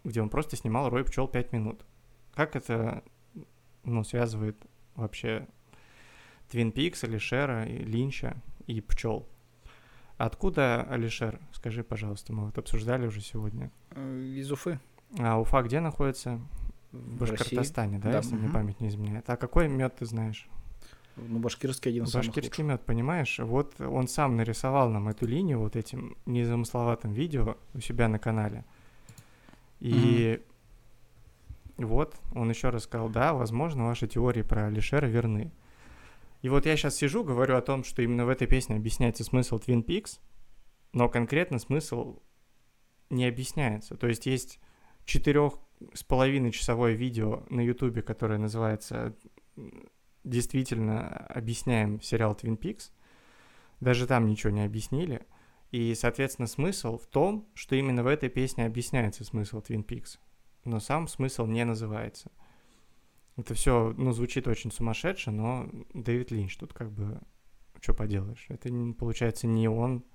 где 0.03 0.21
он 0.21 0.29
просто 0.29 0.55
снимал 0.55 0.89
рой 0.89 1.03
пчел 1.03 1.27
5 1.27 1.53
минут. 1.53 1.85
Как 2.33 2.55
это, 2.55 3.03
ну, 3.83 4.03
связывает 4.03 4.57
вообще 4.95 5.47
Твин 6.49 6.71
Пикс, 6.71 7.03
Алишера, 7.03 7.65
Линча 7.65 8.41
и 8.67 8.81
пчел? 8.81 9.27
Откуда 10.17 10.83
Алишер? 10.83 11.39
Скажи, 11.51 11.83
пожалуйста, 11.83 12.33
мы 12.33 12.45
вот 12.45 12.57
обсуждали 12.57 13.07
уже 13.07 13.21
сегодня. 13.21 13.71
Э, 13.91 14.21
из 14.21 14.51
Уфы. 14.51 14.79
А 15.19 15.39
Уфа 15.39 15.61
где 15.61 15.79
находится? 15.79 16.39
В 16.91 17.17
Башкортостане, 17.17 17.97
да, 17.97 18.11
да, 18.11 18.17
если 18.17 18.35
угу. 18.35 18.43
мне 18.43 18.53
память 18.53 18.79
не 18.79 18.89
изменяет. 18.89 19.29
А 19.29 19.35
какой 19.35 19.67
мед 19.67 19.95
ты 19.97 20.05
знаешь? 20.05 20.47
Ну, 21.15 21.39
башкирский 21.39 21.91
один 21.91 22.03
из 22.05 22.13
Башкирский 22.13 22.63
мед, 22.63 22.83
понимаешь? 22.85 23.39
Вот 23.39 23.79
он 23.79 24.07
сам 24.07 24.35
нарисовал 24.35 24.89
нам 24.89 25.09
эту 25.09 25.27
линию 25.27 25.59
вот 25.59 25.75
этим 25.75 26.15
незамысловатым 26.25 27.11
видео 27.13 27.57
у 27.73 27.79
себя 27.79 28.07
на 28.07 28.19
канале. 28.19 28.63
И 29.83 30.39
mm-hmm. 31.77 31.85
вот 31.85 32.15
он 32.33 32.49
еще 32.49 32.69
раз 32.69 32.83
сказал, 32.83 33.09
да, 33.09 33.33
возможно, 33.33 33.87
ваши 33.87 34.07
теории 34.07 34.41
про 34.41 34.67
Алишера 34.67 35.07
верны. 35.07 35.51
И 36.41 36.47
вот 36.47 36.65
я 36.65 36.77
сейчас 36.77 36.95
сижу, 36.95 37.25
говорю 37.25 37.57
о 37.57 37.61
том, 37.61 37.83
что 37.83 38.01
именно 38.01 38.25
в 38.25 38.29
этой 38.29 38.47
песне 38.47 38.77
объясняется 38.77 39.25
смысл 39.25 39.59
Twin 39.59 39.83
Peaks, 39.83 40.21
но 40.93 41.09
конкретно 41.09 41.59
смысл 41.59 42.19
не 43.09 43.25
объясняется. 43.25 43.97
То 43.97 44.07
есть 44.07 44.25
есть 44.25 44.61
четырех 45.03 45.55
с 45.93 46.03
половиной 46.03 46.51
часовое 46.51 46.93
видео 46.93 47.43
на 47.49 47.59
Ютубе, 47.59 48.01
которое 48.01 48.39
называется 48.39 49.13
«Действительно 50.23 51.09
объясняем 51.27 51.99
сериал 52.01 52.37
Twin 52.41 52.57
Peaks». 52.57 52.91
Даже 53.81 54.07
там 54.07 54.27
ничего 54.27 54.53
не 54.53 54.63
объяснили. 54.63 55.25
И, 55.73 55.95
соответственно, 55.95 56.47
смысл 56.47 56.99
в 56.99 57.07
том, 57.07 57.47
что 57.55 57.75
именно 57.75 58.03
в 58.03 58.07
этой 58.07 58.29
песне 58.29 58.67
объясняется 58.67 59.23
смысл 59.23 59.57
Twin 59.57 59.83
Peaks. 59.83 60.19
Но 60.65 60.79
сам 60.79 61.07
смысл 61.07 61.47
не 61.47 61.65
называется. 61.65 62.31
Это 63.37 63.55
все, 63.55 63.91
ну, 63.97 64.11
звучит 64.11 64.47
очень 64.47 64.71
сумасшедше, 64.71 65.31
но 65.31 65.67
Дэвид 65.95 66.29
Линч 66.29 66.57
тут 66.57 66.73
как 66.73 66.91
бы, 66.91 67.19
что 67.81 67.95
поделаешь. 67.95 68.45
Это, 68.49 68.69
получается, 68.99 69.47
не 69.47 69.67
он, 69.67 70.05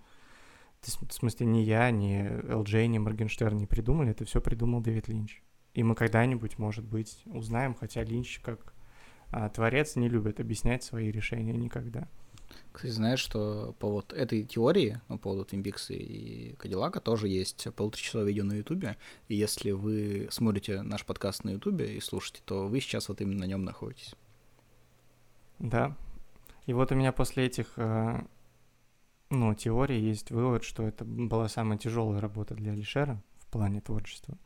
в 0.80 1.12
смысле, 1.12 1.46
не 1.46 1.64
я, 1.64 1.90
не 1.90 2.30
ЛД, 2.54 2.74
не 2.86 3.00
Моргенштерн 3.00 3.56
не 3.56 3.66
придумали, 3.66 4.12
это 4.12 4.24
все 4.26 4.40
придумал 4.40 4.80
Дэвид 4.80 5.09
Линч. 5.09 5.42
И 5.74 5.82
мы 5.82 5.96
когда-нибудь, 5.96 6.56
может 6.59 6.84
быть, 6.84 7.20
узнаем, 7.26 7.74
хотя 7.74 8.04
Линч 8.04 8.38
как 8.44 8.74
а, 9.32 9.48
творец 9.48 9.96
не 9.96 10.09
любит 10.09 10.38
объяснять 10.38 10.84
свои 10.84 11.11
решения 11.11 11.54
никогда. 11.54 12.06
Кстати, 12.72 12.92
знаешь, 12.92 13.20
что 13.20 13.74
по 13.78 13.88
вот 13.90 14.12
этой 14.12 14.44
теории, 14.44 15.00
ну, 15.08 15.16
по 15.16 15.30
поводу 15.30 15.44
Peaks 15.44 15.92
и 15.92 16.54
Кадиллака, 16.58 17.00
тоже 17.00 17.28
есть 17.28 17.66
полуторачасовое 17.74 18.26
видео 18.26 18.44
на 18.44 18.54
Ютубе, 18.54 18.96
и 19.28 19.34
если 19.34 19.72
вы 19.72 20.28
смотрите 20.30 20.82
наш 20.82 21.04
подкаст 21.04 21.44
на 21.44 21.50
Ютубе 21.50 21.96
и 21.96 22.00
слушаете, 22.00 22.40
то 22.44 22.68
вы 22.68 22.80
сейчас 22.80 23.08
вот 23.08 23.20
именно 23.20 23.40
на 23.40 23.44
нем 23.44 23.64
находитесь. 23.64 24.14
Да. 25.58 25.96
И 26.66 26.72
вот 26.72 26.92
у 26.92 26.94
меня 26.94 27.12
после 27.12 27.46
этих, 27.46 27.72
э, 27.76 28.20
ну, 29.30 29.54
теорий 29.54 30.00
есть 30.00 30.30
вывод, 30.30 30.62
что 30.62 30.82
это 30.86 31.04
была 31.04 31.48
самая 31.48 31.78
тяжелая 31.78 32.20
работа 32.20 32.54
для 32.54 32.72
Алишера 32.72 33.22
в 33.38 33.46
плане 33.46 33.80
творчества. 33.80 34.38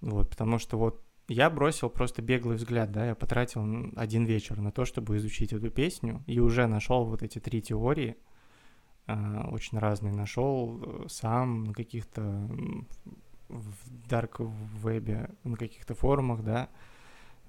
Вот, 0.00 0.30
потому 0.30 0.58
что 0.58 0.78
вот 0.78 1.02
я 1.28 1.50
бросил 1.50 1.90
просто 1.90 2.22
беглый 2.22 2.56
взгляд, 2.56 2.90
да, 2.90 3.06
я 3.06 3.14
потратил 3.14 3.92
один 3.96 4.24
вечер 4.24 4.58
на 4.60 4.72
то, 4.72 4.84
чтобы 4.84 5.18
изучить 5.18 5.52
эту 5.52 5.70
песню, 5.70 6.22
и 6.26 6.40
уже 6.40 6.66
нашел 6.66 7.04
вот 7.04 7.22
эти 7.22 7.38
три 7.38 7.60
теории, 7.60 8.16
э, 9.06 9.40
очень 9.50 9.78
разные, 9.78 10.14
нашел 10.14 10.80
э, 10.82 11.06
сам 11.08 11.64
на 11.64 11.74
каких-то 11.74 12.48
в 13.48 14.08
дарк 14.08 14.40
вебе, 14.40 15.30
на 15.44 15.56
каких-то 15.56 15.94
форумах, 15.94 16.42
да, 16.42 16.68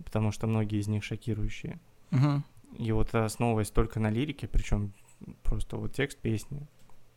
потому 0.04 0.32
что 0.32 0.48
многие 0.48 0.80
из 0.80 0.88
них 0.88 1.04
шокирующие. 1.04 1.80
Uh-huh. 2.12 2.42
И 2.78 2.92
вот 2.92 3.14
основываясь 3.16 3.72
только 3.72 4.00
на 4.00 4.10
лирике, 4.10 4.48
причем 4.48 4.94
просто 5.44 5.78
вот 5.78 5.94
текст 5.94 6.18
песни, 6.20 6.68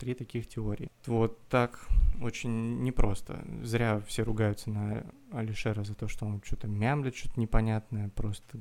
три 0.02 0.14
таких 0.14 0.48
теории. 0.48 0.90
Вот 1.06 1.38
так 1.48 1.86
очень 2.20 2.82
непросто. 2.82 3.44
Зря 3.62 4.02
все 4.08 4.24
ругаются 4.24 4.68
на 4.68 5.06
Алишера 5.30 5.84
за 5.84 5.94
то, 5.94 6.08
что 6.08 6.26
он 6.26 6.42
что-то 6.44 6.66
мямлит, 6.66 7.14
что-то 7.14 7.38
непонятное, 7.38 8.08
просто 8.08 8.58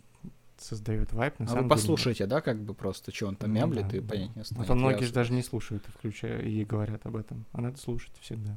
создает 0.59 1.13
вайп. 1.13 1.39
На 1.39 1.45
а 1.45 1.47
самом 1.47 1.63
вы 1.63 1.69
послушайте, 1.69 2.25
деле... 2.25 2.29
да, 2.29 2.41
как 2.41 2.61
бы 2.61 2.75
просто, 2.75 3.11
что 3.11 3.25
он 3.25 3.35
там 3.37 3.49
ну, 3.49 3.55
мямлит, 3.55 3.87
да, 3.87 3.97
и 3.97 3.99
да. 4.01 4.07
понять 4.07 4.35
не 4.35 4.43
станет. 4.43 4.69
А 4.69 4.75
многие 4.75 5.03
же 5.03 5.13
даже 5.13 5.33
не 5.33 5.41
слушают, 5.41 5.83
включая 5.87 6.43
и 6.43 6.63
говорят 6.63 7.07
об 7.07 7.15
этом. 7.15 7.45
А 7.53 7.61
надо 7.61 7.79
слушать 7.79 8.13
всегда. 8.21 8.55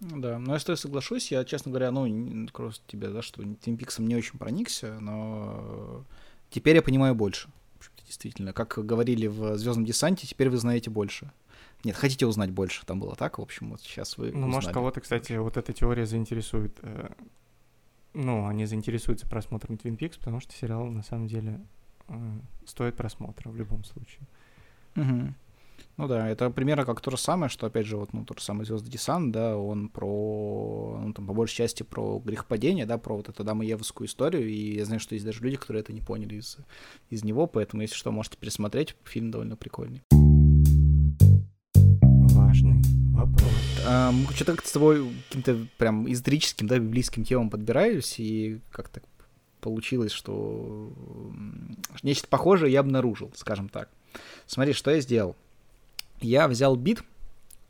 Да, 0.00 0.40
но 0.40 0.54
если 0.54 0.72
я 0.72 0.76
соглашусь, 0.76 1.30
я, 1.30 1.44
честно 1.44 1.70
говоря, 1.70 1.92
ну, 1.92 2.48
просто 2.48 2.82
тебе, 2.88 3.10
да, 3.10 3.22
что 3.22 3.42
Твин 3.42 3.76
Пиксом 3.76 4.08
не 4.08 4.16
очень 4.16 4.40
проникся, 4.40 4.98
но 4.98 6.04
теперь 6.50 6.74
я 6.74 6.82
понимаю 6.82 7.14
больше. 7.14 7.48
Действительно, 8.06 8.52
как 8.52 8.84
говорили 8.84 9.28
в 9.28 9.56
Звездном 9.56 9.84
десанте, 9.84 10.26
теперь 10.26 10.50
вы 10.50 10.56
знаете 10.56 10.90
больше. 10.90 11.30
Нет, 11.84 11.96
хотите 11.96 12.26
узнать 12.26 12.50
больше, 12.50 12.84
там 12.84 13.00
было 13.00 13.16
так, 13.16 13.38
в 13.38 13.42
общем, 13.42 13.70
вот 13.70 13.80
сейчас 13.80 14.18
вы 14.18 14.32
Ну, 14.32 14.46
может, 14.46 14.72
кого-то, 14.72 15.00
кстати, 15.00 15.32
вот 15.34 15.56
эта 15.56 15.72
теория 15.72 16.04
заинтересует, 16.04 16.78
э, 16.82 17.10
ну, 18.12 18.46
они 18.46 18.66
заинтересуются 18.66 19.26
просмотром 19.28 19.76
Twin 19.76 19.96
Peaks, 19.96 20.18
потому 20.18 20.40
что 20.40 20.52
сериал, 20.52 20.86
на 20.86 21.02
самом 21.02 21.26
деле, 21.26 21.60
э, 22.08 22.40
стоит 22.66 22.96
просмотра 22.96 23.48
в 23.48 23.56
любом 23.56 23.84
случае. 23.84 24.26
Угу. 24.96 25.34
Ну 25.96 26.08
да, 26.08 26.28
это 26.28 26.50
примерно 26.50 26.84
как 26.84 27.00
то 27.00 27.10
же 27.10 27.16
самое, 27.16 27.48
что, 27.50 27.66
опять 27.66 27.86
же, 27.86 27.96
вот, 27.96 28.12
ну, 28.12 28.24
тот 28.24 28.38
же 28.38 28.44
самый 28.44 28.64
Звездный 28.64 28.90
десант, 28.90 29.32
да, 29.32 29.56
он 29.56 29.88
про, 29.88 30.98
ну, 31.02 31.12
там, 31.12 31.26
по 31.26 31.32
большей 31.32 31.56
части 31.56 31.82
про 31.82 32.18
грехопадение, 32.18 32.86
да, 32.86 32.98
про 32.98 33.16
вот 33.16 33.28
эту 33.28 33.44
Даму-Евскую 33.44 34.06
историю, 34.06 34.48
и 34.48 34.76
я 34.76 34.84
знаю, 34.84 35.00
что 35.00 35.14
есть 35.14 35.26
даже 35.26 35.42
люди, 35.42 35.56
которые 35.56 35.82
это 35.82 35.92
не 35.92 36.00
поняли 36.00 36.36
из, 36.36 36.58
из 37.10 37.24
него, 37.24 37.46
поэтому, 37.46 37.82
если 37.82 37.94
что, 37.94 38.12
можете 38.12 38.36
пересмотреть, 38.38 38.96
фильм 39.04 39.30
довольно 39.30 39.56
прикольный 39.56 40.02
важный 42.50 42.82
вопрос. 43.14 43.48
А, 43.86 44.10
мы 44.10 44.24
что-то 44.34 44.52
как-то 44.52 44.68
с 44.68 44.72
тобой 44.72 45.08
каким-то 45.28 45.66
прям 45.78 46.10
историческим, 46.10 46.66
да, 46.66 46.78
библейским 46.78 47.24
темам 47.24 47.48
подбирались, 47.48 48.18
и 48.18 48.60
как-то 48.72 49.02
получилось, 49.60 50.10
что 50.10 50.92
нечто 52.02 52.26
похожее 52.26 52.72
я 52.72 52.80
обнаружил, 52.80 53.30
скажем 53.36 53.68
так. 53.68 53.88
Смотри, 54.46 54.72
что 54.72 54.90
я 54.90 55.00
сделал. 55.00 55.36
Я 56.20 56.48
взял 56.48 56.74
бит, 56.74 57.04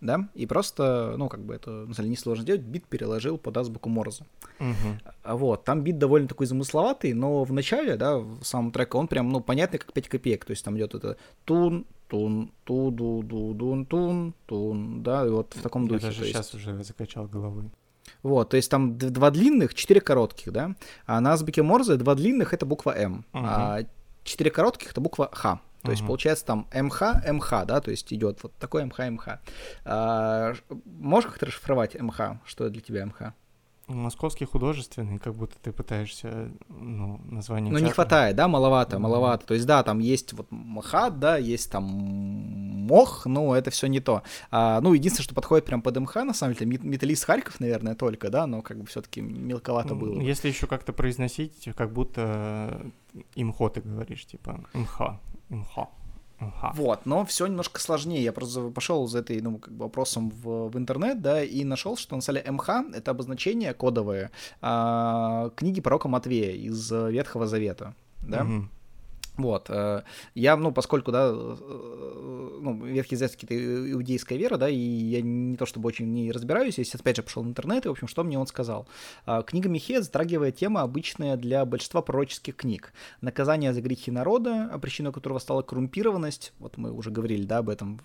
да, 0.00 0.30
и 0.34 0.46
просто, 0.46 1.14
ну, 1.18 1.28
как 1.28 1.40
бы 1.40 1.54
это, 1.54 1.70
на 1.70 1.92
самом 1.92 2.06
деле, 2.06 2.08
несложно 2.08 2.42
сделать, 2.42 2.62
бит 2.62 2.86
переложил 2.86 3.36
под 3.36 3.58
азбуку 3.58 3.90
Морзе. 3.90 4.24
Угу. 4.60 5.36
Вот, 5.36 5.64
там 5.64 5.82
бит 5.82 5.98
довольно 5.98 6.26
такой 6.26 6.46
замысловатый, 6.46 7.12
но 7.12 7.44
в 7.44 7.52
начале, 7.52 7.96
да, 7.96 8.16
в 8.16 8.42
самом 8.44 8.72
треке 8.72 8.96
он 8.96 9.08
прям, 9.08 9.28
ну, 9.28 9.40
понятный, 9.40 9.78
как 9.78 9.92
5 9.92 10.08
копеек, 10.08 10.46
то 10.46 10.52
есть 10.52 10.64
там 10.64 10.78
идет 10.78 10.94
это 10.94 11.18
тун, 11.44 11.84
тун, 12.10 12.52
ту, 12.64 12.90
ду, 12.90 13.22
ду, 13.22 13.54
дун, 13.54 13.86
тун, 13.86 14.34
тун, 14.46 15.02
да, 15.02 15.24
и 15.24 15.30
вот 15.30 15.54
в 15.54 15.62
таком 15.62 15.86
духе. 15.86 16.06
Я 16.06 16.12
даже 16.12 16.24
сейчас 16.24 16.52
есть... 16.52 16.54
уже 16.54 16.82
закачал 16.82 17.26
головой. 17.26 17.70
Вот, 18.22 18.50
то 18.50 18.56
есть 18.56 18.70
там 18.70 18.98
два 18.98 19.30
длинных, 19.30 19.74
четыре 19.74 20.00
коротких, 20.00 20.52
да? 20.52 20.74
А 21.06 21.20
на 21.20 21.32
азбуке 21.32 21.62
Морзе 21.62 21.96
два 21.96 22.16
длинных— 22.16 22.52
это 22.54 22.66
буква 22.66 22.90
М, 22.96 23.24
uh-huh. 23.32 23.40
а 23.44 23.78
четыре 24.24 24.50
коротких— 24.50 24.90
это 24.92 25.00
буква 25.00 25.30
Х. 25.32 25.60
То 25.82 25.88
uh-huh. 25.88 25.90
есть 25.92 26.06
получается 26.06 26.44
там 26.44 26.66
МХ, 26.74 27.02
МХ, 27.32 27.50
да, 27.64 27.80
то 27.80 27.90
есть 27.92 28.12
идет 28.12 28.42
вот 28.42 28.52
такой 28.56 28.84
МХ, 28.84 28.98
МХ. 28.98 29.28
А, 29.84 30.54
можешь 30.84 31.30
как-то 31.30 31.46
расшифровать 31.46 31.98
МХ? 31.98 32.20
Что 32.44 32.68
для 32.68 32.82
тебя 32.82 33.06
МХ? 33.06 33.32
Московский 33.94 34.44
художественный, 34.44 35.18
как 35.18 35.34
будто 35.34 35.56
ты 35.60 35.72
пытаешься, 35.72 36.50
ну, 36.68 37.20
название... 37.24 37.72
Ну, 37.72 37.78
не 37.78 37.90
хватает, 37.90 38.36
да, 38.36 38.48
маловато, 38.48 38.96
mm-hmm. 38.96 39.00
маловато. 39.00 39.46
То 39.46 39.54
есть, 39.54 39.66
да, 39.66 39.82
там 39.82 39.98
есть 39.98 40.32
вот 40.32 40.46
МХАТ, 40.50 41.18
да, 41.18 41.36
есть 41.36 41.70
там 41.70 41.84
МОХ, 41.84 43.26
ну, 43.26 43.54
это 43.54 43.70
все 43.70 43.86
не 43.86 44.00
то. 44.00 44.22
А, 44.50 44.80
ну, 44.80 44.94
единственное, 44.94 45.24
что 45.24 45.34
подходит 45.34 45.64
прям 45.66 45.82
под 45.82 45.98
МХ, 45.98 46.14
на 46.16 46.34
самом 46.34 46.54
деле, 46.54 46.78
металлист 46.82 47.24
Харьков, 47.24 47.60
наверное, 47.60 47.94
только, 47.94 48.30
да, 48.30 48.46
но 48.46 48.62
как 48.62 48.78
бы 48.78 48.86
все 48.86 49.00
таки 49.02 49.20
мелковато 49.20 49.94
было. 49.94 50.20
Если 50.20 50.48
еще 50.48 50.66
как-то 50.66 50.92
произносить, 50.92 51.68
как 51.76 51.92
будто 51.92 52.86
имхо 53.34 53.68
ты 53.68 53.80
говоришь, 53.80 54.26
типа 54.26 54.64
МХ, 54.72 55.00
МХ. 55.48 55.78
Ага. 56.40 56.72
Вот, 56.74 57.06
но 57.06 57.24
все 57.24 57.46
немножко 57.46 57.80
сложнее. 57.80 58.24
Я 58.24 58.32
просто 58.32 58.70
пошел 58.70 59.06
за 59.06 59.18
этой, 59.18 59.40
ну, 59.42 59.58
как 59.58 59.72
бы 59.74 59.84
вопросом 59.84 60.30
в, 60.30 60.70
в 60.70 60.78
интернет, 60.78 61.20
да, 61.20 61.42
и 61.44 61.64
нашел, 61.64 61.96
что 61.96 62.16
на 62.16 62.22
самом 62.22 62.42
деле 62.42 62.52
МХ— 62.52 62.68
это 62.94 63.10
обозначение 63.10 63.74
кодовое 63.74 64.30
а, 64.62 65.50
книги 65.54 65.80
пророка 65.80 66.08
Матвея 66.08 66.52
из 66.52 66.90
Ветхого 66.90 67.46
Завета, 67.46 67.94
да. 68.22 68.44
Угу. 68.44 68.68
Вот. 69.36 69.70
Э, 69.70 70.02
я, 70.34 70.56
ну, 70.56 70.72
поскольку, 70.72 71.12
да, 71.12 71.30
э, 71.32 72.58
ну, 72.60 72.84
Ветхий 72.84 73.16
Завет 73.16 73.32
какие-то 73.32 73.92
иудейская 73.92 74.38
вера, 74.38 74.56
да, 74.56 74.68
и 74.68 74.76
я 74.76 75.22
не 75.22 75.56
то 75.56 75.66
чтобы 75.66 75.88
очень 75.88 76.12
не 76.12 76.32
разбираюсь, 76.32 76.78
если 76.78 76.98
опять 76.98 77.16
же 77.16 77.22
пошел 77.22 77.42
в 77.42 77.46
интернет, 77.46 77.86
и, 77.86 77.88
в 77.88 77.92
общем, 77.92 78.08
что 78.08 78.24
мне 78.24 78.38
он 78.38 78.46
сказал. 78.46 78.86
А, 79.24 79.42
книга 79.42 79.68
Михея 79.68 80.02
затрагивает 80.02 80.56
тема, 80.56 80.82
обычная 80.82 81.36
для 81.36 81.64
большинства 81.64 82.02
пророческих 82.02 82.56
книг. 82.56 82.92
Наказание 83.20 83.72
за 83.72 83.80
грехи 83.80 84.10
народа, 84.10 84.70
причиной 84.80 85.12
которого 85.12 85.38
стала 85.38 85.62
коррумпированность, 85.62 86.52
вот 86.58 86.76
мы 86.76 86.92
уже 86.92 87.10
говорили, 87.10 87.44
да, 87.44 87.58
об 87.58 87.68
этом 87.68 88.00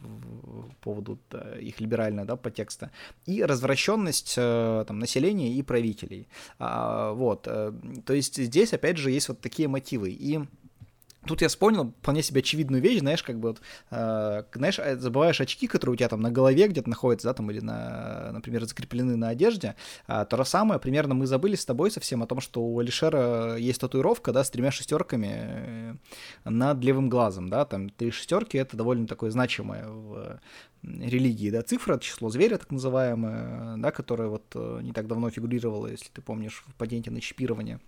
по 0.82 0.92
поводу 0.92 1.20
их 1.60 1.80
либерального, 1.82 2.28
да, 2.28 2.36
подтекста, 2.36 2.92
и 3.26 3.44
развращенность 3.44 4.36
э, 4.38 4.86
там, 4.88 5.00
населения 5.00 5.54
и 5.54 5.62
правителей. 5.64 6.28
А, 6.60 7.12
вот. 7.14 7.44
То 7.44 8.14
есть 8.14 8.38
здесь, 8.38 8.74
опять 8.74 8.98
же, 8.98 9.12
есть 9.12 9.30
вот 9.30 9.42
такие 9.42 9.68
мотивы. 9.68 10.12
И 10.12 10.40
Тут 11.26 11.42
я 11.42 11.48
вспомнил 11.48 11.94
вполне 12.02 12.22
себе 12.22 12.40
очевидную 12.40 12.82
вещь, 12.82 13.00
знаешь, 13.00 13.24
как 13.24 13.40
бы 13.40 13.50
вот, 13.50 13.62
э, 13.92 14.44
знаешь, 14.54 14.80
э, 14.80 14.98
забываешь 14.98 15.42
очки, 15.42 15.68
которые 15.68 15.94
у 15.94 15.98
тебя 15.98 16.10
там 16.10 16.22
на 16.22 16.32
голове 16.32 16.68
где-то 16.68 16.90
находятся, 16.90 17.28
да, 17.28 17.34
там, 17.34 17.50
или, 17.50 17.60
на, 17.60 18.30
например, 18.32 18.66
закреплены 18.66 19.16
на 19.16 19.30
одежде, 19.30 19.76
а, 20.08 20.26
то 20.26 20.38
же 20.38 20.46
самое, 20.46 20.80
примерно 20.80 21.16
мы 21.16 21.26
забыли 21.26 21.56
с 21.56 21.66
тобой 21.66 21.90
совсем 21.92 22.22
о 22.22 22.28
том, 22.28 22.42
что 22.42 22.62
у 22.62 22.80
Алишера 22.80 23.56
есть 23.56 23.82
татуировка, 23.82 24.32
да, 24.32 24.44
с 24.44 24.50
тремя 24.52 24.72
шестерками 24.72 25.30
э, 25.32 25.96
над 26.46 26.84
левым 26.84 27.10
глазом, 27.10 27.50
да, 27.50 27.66
там 27.66 27.90
три 27.90 28.12
шестерки, 28.12 28.58
это 28.58 28.78
довольно 28.78 29.08
такое 29.08 29.32
значимое 29.32 29.88
в 29.88 30.40
религии, 30.84 31.50
да, 31.50 31.64
цифра, 31.64 31.98
число 31.98 32.30
зверя, 32.30 32.58
так 32.58 32.70
называемое, 32.72 33.78
да, 33.78 33.92
которое 33.92 34.30
вот 34.30 34.44
э, 34.54 34.80
не 34.84 34.92
так 34.92 35.08
давно 35.08 35.30
фигурировало, 35.30 35.88
если 35.88 36.10
ты 36.14 36.22
помнишь, 36.22 36.64
в 36.68 36.76
патенте 36.76 37.10
на 37.12 37.22
чипирование 37.22 37.80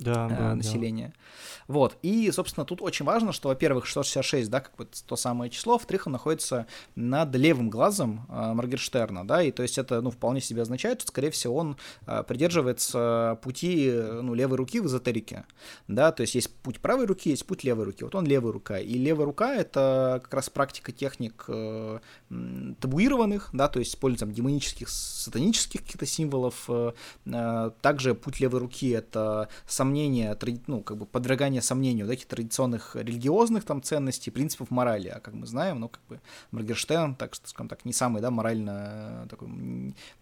да, 0.00 0.26
э, 0.26 0.36
да, 0.36 0.54
населения. 0.54 1.12
Да. 1.14 1.20
Вот. 1.68 1.96
И, 2.02 2.30
собственно, 2.32 2.64
тут 2.64 2.82
очень 2.82 3.04
важно, 3.04 3.32
что, 3.32 3.48
во-первых, 3.48 3.86
666, 3.86 4.50
да, 4.50 4.60
как 4.60 4.74
бы 4.76 4.88
то 5.06 5.16
самое 5.16 5.50
число, 5.50 5.74
во-вторых, 5.74 6.06
он 6.06 6.14
находится 6.14 6.66
над 6.96 7.34
левым 7.36 7.70
глазом 7.70 8.26
э, 8.28 8.52
Моргенштерна, 8.54 9.26
да, 9.26 9.42
и 9.42 9.52
то 9.52 9.62
есть 9.62 9.78
это, 9.78 10.00
ну, 10.00 10.10
вполне 10.10 10.40
себе 10.40 10.62
означает, 10.62 11.00
что, 11.00 11.08
скорее 11.08 11.30
всего, 11.30 11.54
он 11.54 11.76
э, 12.06 12.24
придерживается 12.26 13.38
пути, 13.42 13.92
ну, 13.92 14.34
левой 14.34 14.56
руки 14.56 14.80
в 14.80 14.86
эзотерике, 14.86 15.44
да, 15.86 16.10
то 16.12 16.22
есть 16.22 16.34
есть 16.34 16.52
путь 16.56 16.80
правой 16.80 17.06
руки, 17.06 17.30
есть 17.30 17.46
путь 17.46 17.62
левой 17.62 17.84
руки, 17.84 18.02
вот 18.02 18.14
он 18.14 18.26
левая 18.26 18.52
рука, 18.52 18.78
и 18.78 18.94
левая 18.94 19.26
рука— 19.26 19.54
это 19.56 20.20
как 20.24 20.34
раз 20.34 20.50
практика 20.50 20.92
техник 20.92 21.44
э, 21.46 22.00
табуированных, 22.80 23.50
да, 23.52 23.68
то 23.68 23.78
есть 23.78 23.92
используется 23.92 24.26
там 24.26 24.34
демонических, 24.34 24.88
сатанических 24.88 25.82
каких-то 25.82 26.06
символов, 26.06 26.64
э, 26.68 26.92
э, 27.26 27.70
также 27.80 28.14
путь 28.14 28.40
левой 28.40 28.60
руки— 28.60 28.90
это 28.90 29.48
сам 29.66 29.89
сомнения, 29.90 30.38
ну, 30.66 30.82
как 30.82 30.96
бы 30.96 31.06
подвергание 31.06 31.60
сомнению 31.60 32.06
да, 32.06 32.14
традиционных 32.14 32.94
религиозных 32.94 33.64
там 33.64 33.82
ценностей, 33.82 34.30
принципов 34.30 34.70
морали. 34.70 35.08
А 35.08 35.20
как 35.20 35.34
мы 35.34 35.46
знаем, 35.46 35.80
ну, 35.80 35.88
как 35.88 36.00
бы 36.08 36.20
Моргенштерн, 36.52 37.16
так, 37.16 37.34
скажем 37.34 37.68
так, 37.68 37.84
не 37.84 37.92
самый, 37.92 38.22
да, 38.22 38.30
морально 38.30 39.26
такой, 39.28 39.48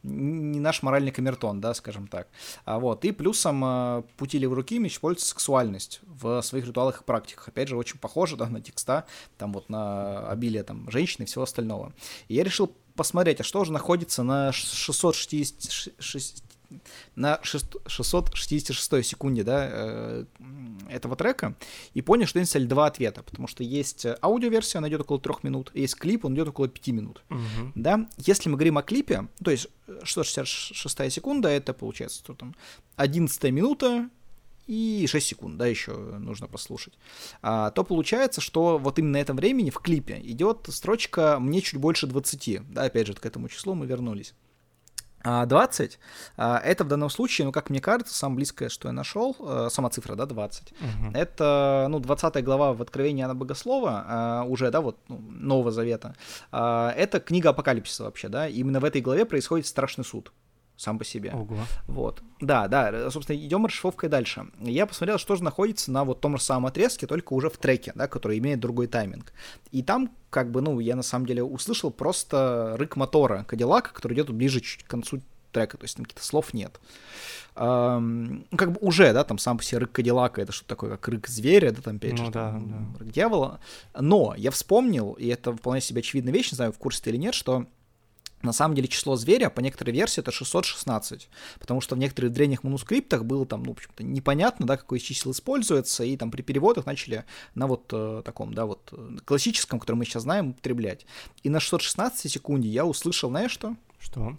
не 0.02 0.60
наш 0.60 0.82
моральный 0.82 1.12
камертон, 1.12 1.60
да, 1.60 1.74
скажем 1.74 2.06
так. 2.08 2.28
А 2.64 2.78
вот, 2.78 3.04
и 3.04 3.12
плюсом 3.12 3.62
а, 3.64 4.04
пути 4.16 4.38
левой 4.38 4.56
руки 4.56 4.78
используется 4.86 5.28
сексуальность 5.28 6.00
в 6.06 6.40
своих 6.42 6.66
ритуалах 6.66 7.02
и 7.02 7.04
практиках. 7.04 7.48
Опять 7.48 7.68
же, 7.68 7.76
очень 7.76 7.98
похоже, 7.98 8.36
да, 8.36 8.46
на 8.46 8.60
текста, 8.60 9.04
там 9.36 9.52
вот 9.52 9.68
на 9.68 10.28
обилие 10.28 10.62
там 10.62 10.90
женщин 10.90 11.24
и 11.24 11.26
всего 11.26 11.44
остального. 11.44 11.92
И 12.28 12.34
я 12.34 12.44
решил 12.44 12.72
посмотреть, 12.94 13.40
а 13.40 13.44
что 13.44 13.64
же 13.64 13.72
находится 13.72 14.22
на 14.22 14.50
660, 14.52 16.47
на 17.14 17.40
666 17.42 19.04
секунде 19.04 19.42
да, 19.42 19.68
э, 19.70 20.24
этого 20.90 21.16
трека 21.16 21.54
и 21.94 22.02
понял, 22.02 22.26
что 22.26 22.38
есть 22.38 22.66
два 22.66 22.86
ответа, 22.86 23.22
потому 23.22 23.48
что 23.48 23.62
есть 23.64 24.06
аудиоверсия, 24.20 24.78
она 24.78 24.88
идет 24.88 25.02
около 25.02 25.20
трех 25.20 25.42
минут, 25.44 25.70
есть 25.74 25.96
клип, 25.96 26.24
он 26.24 26.34
идет 26.34 26.48
около 26.48 26.68
пяти 26.68 26.92
минут. 26.92 27.22
Uh-huh. 27.28 27.72
Да? 27.74 28.08
Если 28.18 28.48
мы 28.48 28.56
говорим 28.56 28.78
о 28.78 28.82
клипе, 28.82 29.28
то 29.42 29.50
есть 29.50 29.68
666 30.02 31.12
секунда, 31.12 31.48
это 31.48 31.72
получается 31.72 32.20
что 32.20 32.34
там 32.34 32.54
11 32.96 33.42
минута, 33.44 34.10
и 34.68 35.06
6 35.08 35.26
секунд, 35.26 35.56
да, 35.56 35.66
еще 35.66 35.92
нужно 35.92 36.46
послушать, 36.46 36.92
а, 37.40 37.70
то 37.70 37.84
получается, 37.84 38.42
что 38.42 38.76
вот 38.76 38.98
именно 38.98 39.14
на 39.14 39.22
этом 39.22 39.36
времени 39.36 39.70
в 39.70 39.78
клипе 39.78 40.20
идет 40.22 40.68
строчка 40.68 41.38
«мне 41.40 41.62
чуть 41.62 41.80
больше 41.80 42.06
20», 42.06 42.66
да, 42.68 42.82
опять 42.82 43.06
же, 43.06 43.14
к 43.14 43.24
этому 43.24 43.48
числу 43.48 43.74
мы 43.74 43.86
вернулись. 43.86 44.34
20 45.24 45.98
а, 46.36 46.58
это 46.64 46.84
в 46.84 46.88
данном 46.88 47.10
случае, 47.10 47.46
ну, 47.46 47.52
как 47.52 47.70
мне 47.70 47.80
кажется, 47.80 48.14
самое 48.14 48.36
близкое, 48.36 48.68
что 48.68 48.88
я 48.88 48.92
нашел, 48.92 49.36
э, 49.40 49.68
сама 49.70 49.90
цифра, 49.90 50.14
да, 50.14 50.26
20. 50.26 50.72
Угу. 50.72 51.12
Это, 51.14 51.86
ну, 51.90 51.98
20 51.98 52.44
глава 52.44 52.72
в 52.72 52.82
Откровении 52.82 53.22
Анна 53.22 53.34
Богослова, 53.34 54.04
а, 54.06 54.44
уже, 54.44 54.70
да, 54.70 54.80
вот, 54.80 54.98
ну, 55.08 55.18
Нового 55.18 55.70
Завета. 55.70 56.14
А, 56.52 56.92
это 56.96 57.20
книга 57.20 57.50
Апокалипсиса 57.50 58.04
вообще, 58.04 58.28
да, 58.28 58.48
именно 58.48 58.80
в 58.80 58.84
этой 58.84 59.00
главе 59.00 59.24
происходит 59.24 59.66
страшный 59.66 60.04
суд 60.04 60.32
сам 60.78 60.98
по 60.98 61.04
себе. 61.04 61.32
Ого. 61.34 61.58
Вот. 61.88 62.22
Да, 62.40 62.68
да, 62.68 63.10
собственно, 63.10 63.36
идем 63.36 63.66
расшифровкой 63.66 64.08
дальше. 64.08 64.46
Я 64.60 64.86
посмотрел, 64.86 65.18
что 65.18 65.34
же 65.34 65.42
находится 65.42 65.90
на 65.90 66.04
вот 66.04 66.20
том 66.20 66.38
же 66.38 66.42
самом 66.42 66.66
отрезке, 66.66 67.06
только 67.06 67.32
уже 67.34 67.50
в 67.50 67.58
треке, 67.58 67.92
да, 67.96 68.06
который 68.06 68.38
имеет 68.38 68.60
другой 68.60 68.86
тайминг. 68.86 69.32
И 69.72 69.82
там, 69.82 70.10
как 70.30 70.50
бы, 70.52 70.60
ну, 70.60 70.78
я 70.78 70.94
на 70.94 71.02
самом 71.02 71.26
деле 71.26 71.42
услышал 71.42 71.90
просто 71.90 72.76
рык 72.78 72.94
мотора 72.94 73.44
Кадиллака, 73.48 73.92
который 73.92 74.14
идет 74.14 74.30
ближе 74.30 74.60
чуть 74.60 74.84
к 74.84 74.86
концу 74.86 75.20
трека, 75.50 75.76
то 75.76 75.84
есть 75.84 75.96
там 75.96 76.04
каких-то 76.04 76.24
слов 76.24 76.54
нет. 76.54 76.80
Um, 77.56 78.46
как 78.56 78.70
бы 78.72 78.78
уже, 78.80 79.12
да, 79.12 79.24
там 79.24 79.38
сам 79.38 79.58
по 79.58 79.64
себе 79.64 79.78
рык 79.78 79.90
Кадиллака, 79.90 80.42
это 80.42 80.52
что-то 80.52 80.68
такое, 80.68 80.90
как 80.90 81.08
рык 81.08 81.26
зверя, 81.26 81.72
да, 81.72 81.82
там 81.82 81.96
опять 81.96 82.12
ну, 82.12 82.26
же, 82.26 82.30
да, 82.30 82.52
там, 82.52 82.92
да. 82.92 82.98
рык 83.00 83.12
дьявола. 83.12 83.58
Но 83.98 84.34
я 84.36 84.52
вспомнил, 84.52 85.14
и 85.14 85.26
это 85.26 85.52
вполне 85.52 85.80
себе 85.80 86.00
очевидная 86.00 86.32
вещь, 86.32 86.52
не 86.52 86.56
знаю, 86.56 86.72
в 86.72 86.78
курсе 86.78 87.02
ты 87.02 87.10
или 87.10 87.16
нет, 87.16 87.34
что 87.34 87.66
на 88.42 88.52
самом 88.52 88.74
деле 88.74 88.88
число 88.88 89.16
зверя 89.16 89.50
по 89.50 89.60
некоторой 89.60 89.92
версии 89.92 90.20
это 90.20 90.30
616, 90.30 91.28
потому 91.58 91.80
что 91.80 91.96
в 91.96 91.98
некоторых 91.98 92.32
древних 92.32 92.62
манускриптах 92.62 93.24
было 93.24 93.46
там, 93.46 93.62
ну, 93.62 93.74
почему-то 93.74 94.04
непонятно, 94.04 94.66
да, 94.66 94.76
какое 94.76 94.98
число 94.98 95.32
используется, 95.32 96.04
и 96.04 96.16
там 96.16 96.30
при 96.30 96.42
переводах 96.42 96.86
начали 96.86 97.24
на 97.54 97.66
вот 97.66 97.90
э, 97.92 98.22
таком, 98.24 98.54
да, 98.54 98.66
вот 98.66 98.88
э, 98.92 99.18
классическом, 99.24 99.80
который 99.80 99.96
мы 99.96 100.04
сейчас 100.04 100.22
знаем, 100.22 100.50
употреблять. 100.50 101.06
И 101.42 101.50
на 101.50 101.60
616 101.60 102.30
секунде 102.30 102.68
я 102.68 102.84
услышал, 102.84 103.30
знаешь 103.30 103.50
что? 103.50 103.76
Что? 103.98 104.36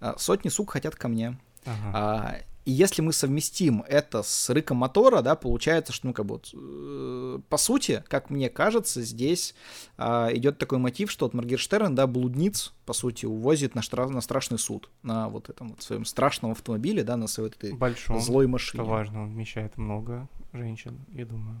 А, 0.00 0.18
сотни 0.18 0.48
сук 0.48 0.72
хотят 0.72 0.96
ко 0.96 1.08
мне. 1.08 1.38
Ага. 1.64 1.90
А, 1.94 2.36
и 2.64 2.70
если 2.70 3.02
мы 3.02 3.12
совместим 3.12 3.82
это 3.88 4.22
с 4.22 4.50
рыком 4.50 4.76
мотора, 4.76 5.20
да, 5.22 5.34
получается, 5.34 5.92
что, 5.92 6.06
ну, 6.06 6.12
как 6.12 6.26
бы, 6.26 6.34
вот, 6.34 6.50
э, 6.54 7.40
по 7.48 7.56
сути, 7.56 8.04
как 8.08 8.30
мне 8.30 8.48
кажется, 8.48 9.02
здесь 9.02 9.54
э, 9.98 10.28
идет 10.34 10.58
такой 10.58 10.78
мотив, 10.78 11.10
что 11.10 11.26
вот 11.26 11.34
Моргенштерн, 11.34 11.94
да, 11.94 12.06
блудниц, 12.06 12.72
по 12.86 12.92
сути, 12.92 13.26
увозит 13.26 13.74
на, 13.74 13.80
штра- 13.80 14.08
на 14.08 14.20
страшный 14.20 14.58
суд, 14.58 14.90
на 15.02 15.28
вот 15.28 15.48
этом 15.48 15.70
вот 15.70 15.82
своем 15.82 16.04
страшном 16.04 16.52
автомобиле, 16.52 17.02
да, 17.02 17.16
на 17.16 17.26
своей 17.26 17.48
вот 17.48 17.56
этой 17.56 17.72
Большом, 17.76 18.20
злой 18.20 18.46
машине. 18.46 18.82
что 18.82 18.90
важно, 18.90 19.22
он 19.24 19.30
вмещает 19.30 19.76
много 19.76 20.28
женщин, 20.52 21.00
я 21.12 21.26
думаю. 21.26 21.60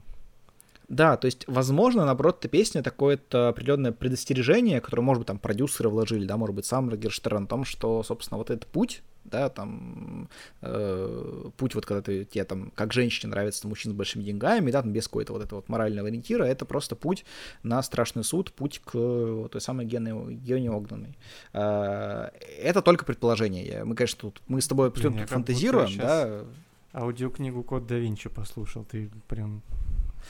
Да, 0.92 1.16
то 1.16 1.24
есть, 1.24 1.44
возможно, 1.46 2.04
наоборот, 2.04 2.40
эта 2.40 2.48
песня 2.48 2.82
такое-то 2.82 3.48
определенное 3.48 3.92
предостережение, 3.92 4.78
которое, 4.82 5.00
может 5.00 5.20
быть, 5.20 5.26
там 5.26 5.38
продюсеры 5.38 5.88
вложили, 5.88 6.26
да, 6.26 6.36
может 6.36 6.54
быть, 6.54 6.66
сам 6.66 6.84
Моргенштерн, 6.84 7.44
о 7.44 7.46
том, 7.46 7.64
что, 7.64 8.02
собственно, 8.02 8.36
вот 8.36 8.50
этот 8.50 8.66
путь, 8.66 9.02
да, 9.24 9.48
там, 9.48 10.28
э, 10.60 11.44
путь 11.56 11.74
вот 11.74 11.86
когда 11.86 12.02
ты, 12.02 12.26
тебе 12.26 12.44
там, 12.44 12.72
как 12.74 12.92
женщине 12.92 13.30
нравится 13.30 13.66
мужчина 13.66 13.94
с 13.94 13.96
большими 13.96 14.22
деньгами, 14.22 14.70
да, 14.70 14.82
там, 14.82 14.92
без 14.92 15.06
какого-то 15.06 15.32
вот 15.32 15.42
этого 15.42 15.60
вот 15.60 15.70
морального 15.70 16.08
ориентира, 16.08 16.44
это 16.44 16.66
просто 16.66 16.94
путь 16.94 17.24
на 17.62 17.82
страшный 17.82 18.22
суд, 18.22 18.52
путь 18.52 18.82
к 18.84 18.90
той 18.90 19.60
самой 19.62 19.86
Гене, 19.86 20.12
Гене 20.44 20.70
Огненной. 20.70 21.16
Э, 21.54 22.28
это 22.58 22.82
только 22.82 23.06
предположение. 23.06 23.84
Мы, 23.84 23.94
конечно, 23.94 24.20
тут 24.20 24.42
мы 24.46 24.60
с 24.60 24.68
тобой 24.68 24.88
абсолютно 24.88 25.26
фантазируем, 25.26 25.96
да. 25.96 26.44
Аудиокнигу 26.92 27.62
Код 27.62 27.86
да 27.86 27.96
Винчи 27.96 28.28
послушал, 28.28 28.84
ты 28.84 29.08
прям 29.26 29.62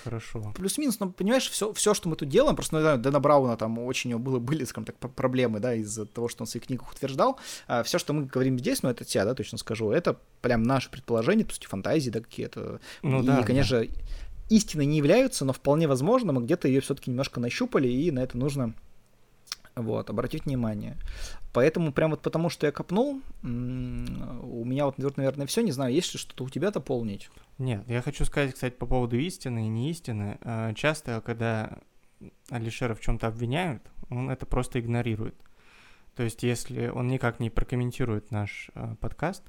Хорошо. 0.04 0.52
Плюс-минус, 0.54 1.00
но 1.00 1.10
понимаешь, 1.10 1.48
все, 1.48 1.72
все, 1.72 1.94
что 1.94 2.08
мы 2.08 2.16
тут 2.16 2.28
делаем, 2.28 2.56
просто, 2.56 2.78
ну, 2.78 2.98
Дэна 2.98 3.20
Брауна 3.20 3.56
там 3.56 3.78
очень 3.78 4.10
у 4.10 4.12
него 4.12 4.20
было, 4.20 4.38
были, 4.38 4.64
скажем 4.64 4.86
так, 4.86 4.96
проблемы, 5.14 5.60
да, 5.60 5.74
из-за 5.74 6.06
того, 6.06 6.28
что 6.28 6.42
он 6.42 6.46
в 6.46 6.50
своих 6.50 6.66
книгах 6.66 6.90
утверждал. 6.92 7.38
А 7.66 7.82
все, 7.82 7.98
что 7.98 8.12
мы 8.12 8.26
говорим 8.26 8.58
здесь, 8.58 8.82
ну, 8.82 8.90
это 8.90 9.04
тебя, 9.04 9.24
да, 9.24 9.34
точно 9.34 9.58
скажу, 9.58 9.90
это 9.90 10.18
прям 10.40 10.62
наше 10.62 10.90
предположение, 10.90 11.44
то 11.44 11.52
есть 11.52 11.66
фантазии, 11.66 12.10
да, 12.10 12.20
какие-то. 12.20 12.80
Ну, 13.02 13.22
и, 13.22 13.26
да, 13.26 13.42
конечно, 13.42 13.80
да. 13.80 13.86
истины 14.48 14.84
не 14.84 14.98
являются, 14.98 15.44
но 15.44 15.52
вполне 15.52 15.86
возможно, 15.88 16.32
мы 16.32 16.42
где-то 16.42 16.68
ее 16.68 16.80
все-таки 16.80 17.10
немножко 17.10 17.40
нащупали, 17.40 17.88
и 17.88 18.10
на 18.10 18.20
это 18.20 18.36
нужно 18.36 18.74
вот, 19.74 20.10
обратить 20.10 20.44
внимание. 20.46 20.96
Поэтому 21.52 21.92
прям 21.92 22.10
вот 22.10 22.22
потому, 22.22 22.48
что 22.48 22.66
я 22.66 22.72
копнул, 22.72 23.20
у 23.42 23.46
меня 23.46 24.86
вот, 24.86 25.16
наверное, 25.16 25.46
все, 25.46 25.62
не 25.62 25.72
знаю, 25.72 25.94
есть 25.94 26.12
ли 26.14 26.18
что-то 26.18 26.44
у 26.44 26.48
тебя 26.48 26.70
дополнить? 26.70 27.30
Нет, 27.58 27.84
я 27.88 28.02
хочу 28.02 28.24
сказать, 28.24 28.54
кстати, 28.54 28.74
по 28.74 28.86
поводу 28.86 29.16
истины 29.18 29.66
и 29.66 29.68
не 29.68 29.90
истины. 29.90 30.38
А, 30.42 30.72
часто, 30.74 31.20
когда 31.24 31.78
Алишера 32.50 32.94
в 32.94 33.00
чем-то 33.00 33.26
обвиняют, 33.26 33.82
он 34.10 34.30
это 34.30 34.46
просто 34.46 34.80
игнорирует. 34.80 35.34
То 36.14 36.22
есть, 36.22 36.42
если 36.42 36.88
он 36.88 37.08
никак 37.08 37.40
не 37.40 37.48
прокомментирует 37.48 38.30
наш 38.30 38.70
э, 38.74 38.96
подкаст, 39.00 39.42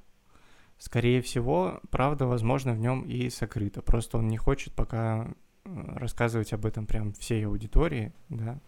скорее 0.78 1.22
всего, 1.22 1.82
правда, 1.90 2.26
возможно, 2.26 2.74
в 2.74 2.80
нем 2.80 3.04
и 3.04 3.30
сокрыта. 3.30 3.82
Просто 3.82 4.18
он 4.18 4.28
не 4.28 4.38
хочет 4.38 4.74
пока 4.74 5.28
рассказывать 5.66 6.54
об 6.54 6.66
этом 6.66 6.86
прям 6.86 7.14
всей 7.14 7.46
аудитории, 7.46 8.14
да. 8.30 8.60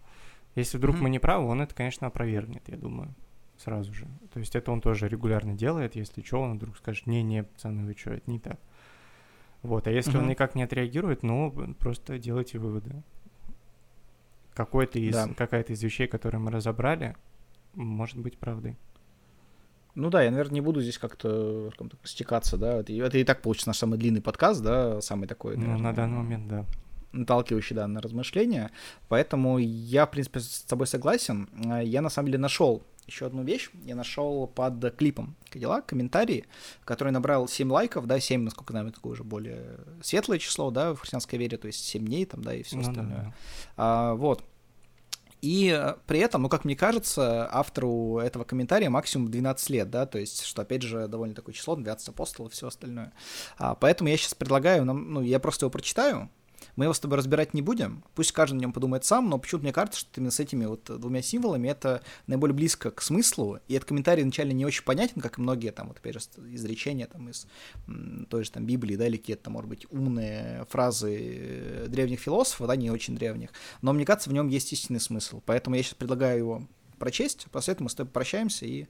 Если 0.56 0.78
вдруг 0.78 0.96
mm-hmm. 0.96 1.02
мы 1.02 1.10
не 1.10 1.20
правы, 1.20 1.48
он 1.48 1.62
это, 1.62 1.76
конечно, 1.76 2.08
опровергнет, 2.08 2.64
я 2.68 2.78
думаю, 2.78 3.14
сразу 3.58 3.94
же. 3.94 4.08
То 4.34 4.40
есть 4.40 4.56
это 4.56 4.72
он 4.72 4.82
тоже 4.82 5.10
регулярно 5.10 5.54
делает, 5.54 5.96
если 5.96 6.22
что, 6.22 6.42
он 6.42 6.56
вдруг 6.56 6.78
скажет, 6.78 7.06
не-не, 7.08 7.44
пацаны, 7.44 7.86
вы 7.86 7.94
что, 7.98 8.12
это 8.12 8.30
не 8.32 8.40
так. 8.40 8.60
Вот, 9.62 9.88
а 9.88 9.92
если 9.92 10.14
mm-hmm. 10.14 10.20
он 10.20 10.28
никак 10.28 10.56
не 10.56 10.64
отреагирует, 10.64 11.24
ну, 11.24 11.52
просто 11.80 12.18
делайте 12.18 12.58
выводы. 12.58 13.04
Какой-то 14.54 15.00
из, 15.00 15.14
да. 15.14 15.28
Какая-то 15.36 15.74
из 15.74 15.84
вещей, 15.84 16.08
которые 16.08 16.40
мы 16.40 16.52
разобрали, 16.52 17.18
может 17.74 18.18
быть 18.18 18.38
правдой. 18.38 18.78
Ну 19.96 20.10
да, 20.10 20.24
я, 20.24 20.32
наверное, 20.32 20.56
не 20.56 20.62
буду 20.62 20.82
здесь 20.82 20.98
как-то 20.98 21.72
стекаться, 22.04 22.58
да. 22.58 22.80
Это, 22.80 22.94
это 22.94 23.18
и 23.18 23.24
так 23.26 23.42
получится 23.42 23.70
наш 23.70 23.78
самый 23.78 23.98
длинный 23.98 24.22
подкаст, 24.22 24.62
да, 24.62 25.02
самый 25.02 25.28
такой. 25.28 25.58
Наверное, 25.58 25.78
ну, 25.78 25.84
на 25.84 25.94
данный 25.94 26.18
момент, 26.18 26.48
да 26.48 26.66
наталкивающий, 27.16 27.76
да, 27.76 27.88
на 27.88 28.02
размышления. 28.02 28.72
Поэтому 29.08 29.58
я, 29.58 30.06
в 30.06 30.12
принципе, 30.12 30.40
с 30.40 30.62
тобой 30.62 30.88
согласен. 30.88 31.50
Я, 31.84 32.02
на 32.02 32.10
самом 32.10 32.28
деле, 32.28 32.40
нашел 32.40 32.84
еще 33.08 33.28
одну 33.28 33.44
вещь. 33.44 33.70
Я 33.84 33.96
нашел 33.96 34.48
под 34.48 34.96
клипом 34.96 35.36
дела 35.54 35.82
комментарии, 35.82 36.46
который 36.84 37.12
набрал 37.12 37.48
7 37.48 37.72
лайков, 37.72 38.08
да, 38.08 38.20
7, 38.20 38.42
насколько 38.42 38.74
знаю, 38.74 38.92
такое 38.92 39.14
уже 39.14 39.24
более 39.24 39.78
светлое 40.02 40.40
число, 40.40 40.72
да, 40.72 40.94
в 40.94 41.00
христианской 41.00 41.40
вере, 41.40 41.58
то 41.58 41.68
есть 41.68 41.84
7 41.86 42.06
дней 42.06 42.26
там, 42.26 42.44
да, 42.44 42.54
и 42.54 42.64
все 42.64 42.78
ну, 42.78 42.82
остальное. 42.82 43.18
Да, 43.18 43.24
да. 43.24 43.34
А, 43.78 44.14
вот. 44.16 44.44
И 45.42 45.94
при 46.08 46.20
этом, 46.20 46.42
ну, 46.42 46.50
как 46.50 46.66
мне 46.66 46.76
кажется, 46.76 47.48
автору 47.52 48.18
этого 48.18 48.44
комментария 48.46 48.90
максимум 48.90 49.30
12 49.30 49.70
лет, 49.70 49.90
да, 49.92 50.08
то 50.08 50.18
есть, 50.18 50.44
что, 50.44 50.64
опять 50.64 50.82
же, 50.82 51.08
довольно 51.08 51.36
такое 51.36 51.54
число, 51.54 51.76
12 51.76 52.10
апостолов 52.10 52.52
и 52.52 52.56
все 52.56 52.68
остальное. 52.68 53.14
А, 53.58 53.76
поэтому 53.76 54.10
я 54.10 54.18
сейчас 54.18 54.34
предлагаю, 54.34 54.86
нам, 54.86 55.14
ну, 55.14 55.22
я 55.22 55.40
просто 55.40 55.66
его 55.66 55.70
прочитаю, 55.70 56.32
мы 56.76 56.86
его 56.86 56.94
с 56.94 57.00
тобой 57.00 57.18
разбирать 57.18 57.54
не 57.54 57.62
будем, 57.62 58.04
пусть 58.16 58.32
каждый 58.32 58.56
на 58.56 58.62
нем 58.62 58.74
подумает 58.74 59.06
сам, 59.06 59.30
но 59.30 59.38
почему-то 59.38 59.64
мне 59.64 59.74
кажется, 59.74 60.00
что 60.00 60.10
именно 60.16 60.32
с 60.32 60.40
этими 60.40 60.66
вот 60.66 60.84
двумя 61.00 61.22
символами 61.22 61.70
это 61.70 62.02
наиболее 62.28 62.56
близко 62.56 62.92
к 62.92 63.02
смыслу, 63.02 63.60
и 63.68 63.74
этот 63.74 63.90
комментарий 63.90 64.24
вначале 64.24 64.54
не 64.54 64.66
очень 64.66 64.84
понятен, 64.84 65.22
как 65.22 65.38
и 65.38 65.42
многие 65.42 65.72
там, 65.72 65.88
вот 65.88 65.98
опять 65.98 66.16
же, 66.16 66.20
изречения 66.54 67.08
там 67.08 67.30
из 67.30 67.48
той 68.30 68.44
же 68.44 68.52
там 68.52 68.66
Библии, 68.66 68.96
да, 68.96 69.08
или 69.08 69.18
какие-то, 69.18 69.50
может 69.50 69.70
быть, 69.70 69.88
умные 69.92 70.66
фразы 70.70 71.18
э, 71.18 71.88
древних 71.88 72.20
философов, 72.20 72.68
да, 72.68 72.76
не 72.76 72.92
очень 72.92 73.16
древних, 73.16 73.50
но 73.82 73.94
мне 73.94 74.06
кажется, 74.06 74.30
в 74.30 74.34
нем 74.34 74.48
есть 74.48 74.72
истинный 74.74 75.00
смысл, 75.00 75.42
поэтому 75.46 75.76
я 75.76 75.84
сейчас 75.84 75.96
предлагаю 75.96 76.38
его 76.38 76.68
прочесть, 76.96 77.48
после 77.52 77.74
этого 77.74 77.86
мы 77.86 77.90
с 77.90 77.96
тобой 77.96 78.12
прощаемся 78.12 78.66
и 78.66 78.88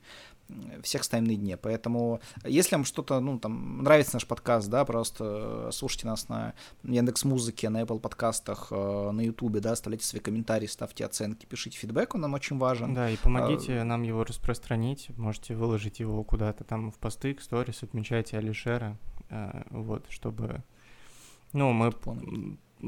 всех 0.83 1.03
ставим 1.03 1.25
на 1.25 1.35
дне. 1.35 1.57
Поэтому, 1.57 2.19
если 2.43 2.75
вам 2.75 2.85
что-то, 2.85 3.19
ну, 3.19 3.39
там, 3.39 3.83
нравится 3.83 4.15
наш 4.15 4.27
подкаст, 4.27 4.69
да, 4.69 4.85
просто 4.85 5.69
слушайте 5.71 6.07
нас 6.07 6.29
на 6.29 6.53
Яндекс 6.83 7.23
Музыке, 7.25 7.69
на 7.69 7.81
Apple 7.81 7.99
подкастах, 7.99 8.67
э, 8.71 9.11
на 9.11 9.21
Ютубе, 9.21 9.59
да, 9.59 9.71
оставляйте 9.71 10.05
свои 10.05 10.21
комментарии, 10.21 10.67
ставьте 10.67 11.05
оценки, 11.05 11.45
пишите 11.45 11.77
фидбэк, 11.77 12.15
он 12.15 12.21
нам 12.21 12.33
очень 12.33 12.57
важен. 12.57 12.93
Да, 12.93 13.09
и 13.09 13.17
помогите 13.17 13.79
а, 13.79 13.83
нам 13.83 14.03
его 14.03 14.23
распространить, 14.23 15.09
можете 15.17 15.55
выложить 15.55 15.99
его 15.99 16.23
куда-то 16.23 16.63
там 16.63 16.91
в 16.91 16.97
посты, 16.99 17.33
к 17.33 17.41
сторис, 17.41 17.83
отмечайте 17.83 18.37
Алишера, 18.37 18.97
э, 19.29 19.63
вот, 19.71 20.05
чтобы, 20.09 20.63
ну, 21.53 21.71
мы 21.71 21.91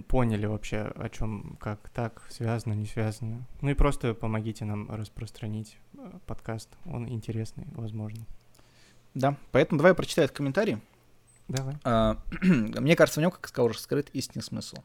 поняли 0.07 0.45
вообще, 0.45 0.91
о 0.95 1.09
чем, 1.09 1.57
как 1.59 1.89
так, 1.89 2.25
связано, 2.29 2.73
не 2.73 2.85
связано. 2.85 3.45
Ну 3.61 3.69
и 3.69 3.73
просто 3.73 4.13
помогите 4.13 4.65
нам 4.65 4.89
распространить 4.91 5.77
э, 5.97 6.11
подкаст. 6.25 6.69
Он 6.85 7.07
интересный, 7.07 7.65
возможно. 7.71 8.25
Да, 9.13 9.37
поэтому 9.51 9.79
давай 9.79 9.93
прочитай 9.93 10.25
этот 10.25 10.37
комментарий. 10.37 10.79
Давай. 11.47 11.75
А, 11.83 12.17
мне 12.41 12.95
кажется, 12.95 13.19
в 13.19 13.23
нем, 13.23 13.31
как 13.31 13.47
сказал, 13.47 13.69
уже 13.69 13.79
скрыт 13.79 14.09
истинный 14.13 14.43
смысл. 14.43 14.77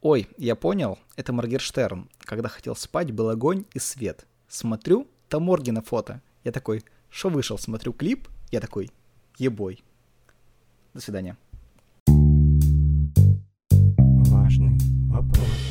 Ой, 0.00 0.28
я 0.36 0.54
понял, 0.54 0.98
это 1.16 1.32
Маргерштерн. 1.32 2.08
Когда 2.20 2.48
хотел 2.48 2.76
спать, 2.76 3.10
был 3.10 3.30
огонь 3.30 3.64
и 3.74 3.78
свет. 3.80 4.26
Смотрю, 4.46 5.08
там 5.28 5.42
Моргина 5.42 5.82
фото. 5.82 6.22
Я 6.44 6.52
такой, 6.52 6.84
что 7.10 7.28
вышел, 7.28 7.58
смотрю 7.58 7.92
клип. 7.92 8.28
Я 8.50 8.60
такой, 8.60 8.90
ебой. 9.38 9.82
До 10.94 11.00
свидания. 11.00 11.36
Pronto. 15.32 15.67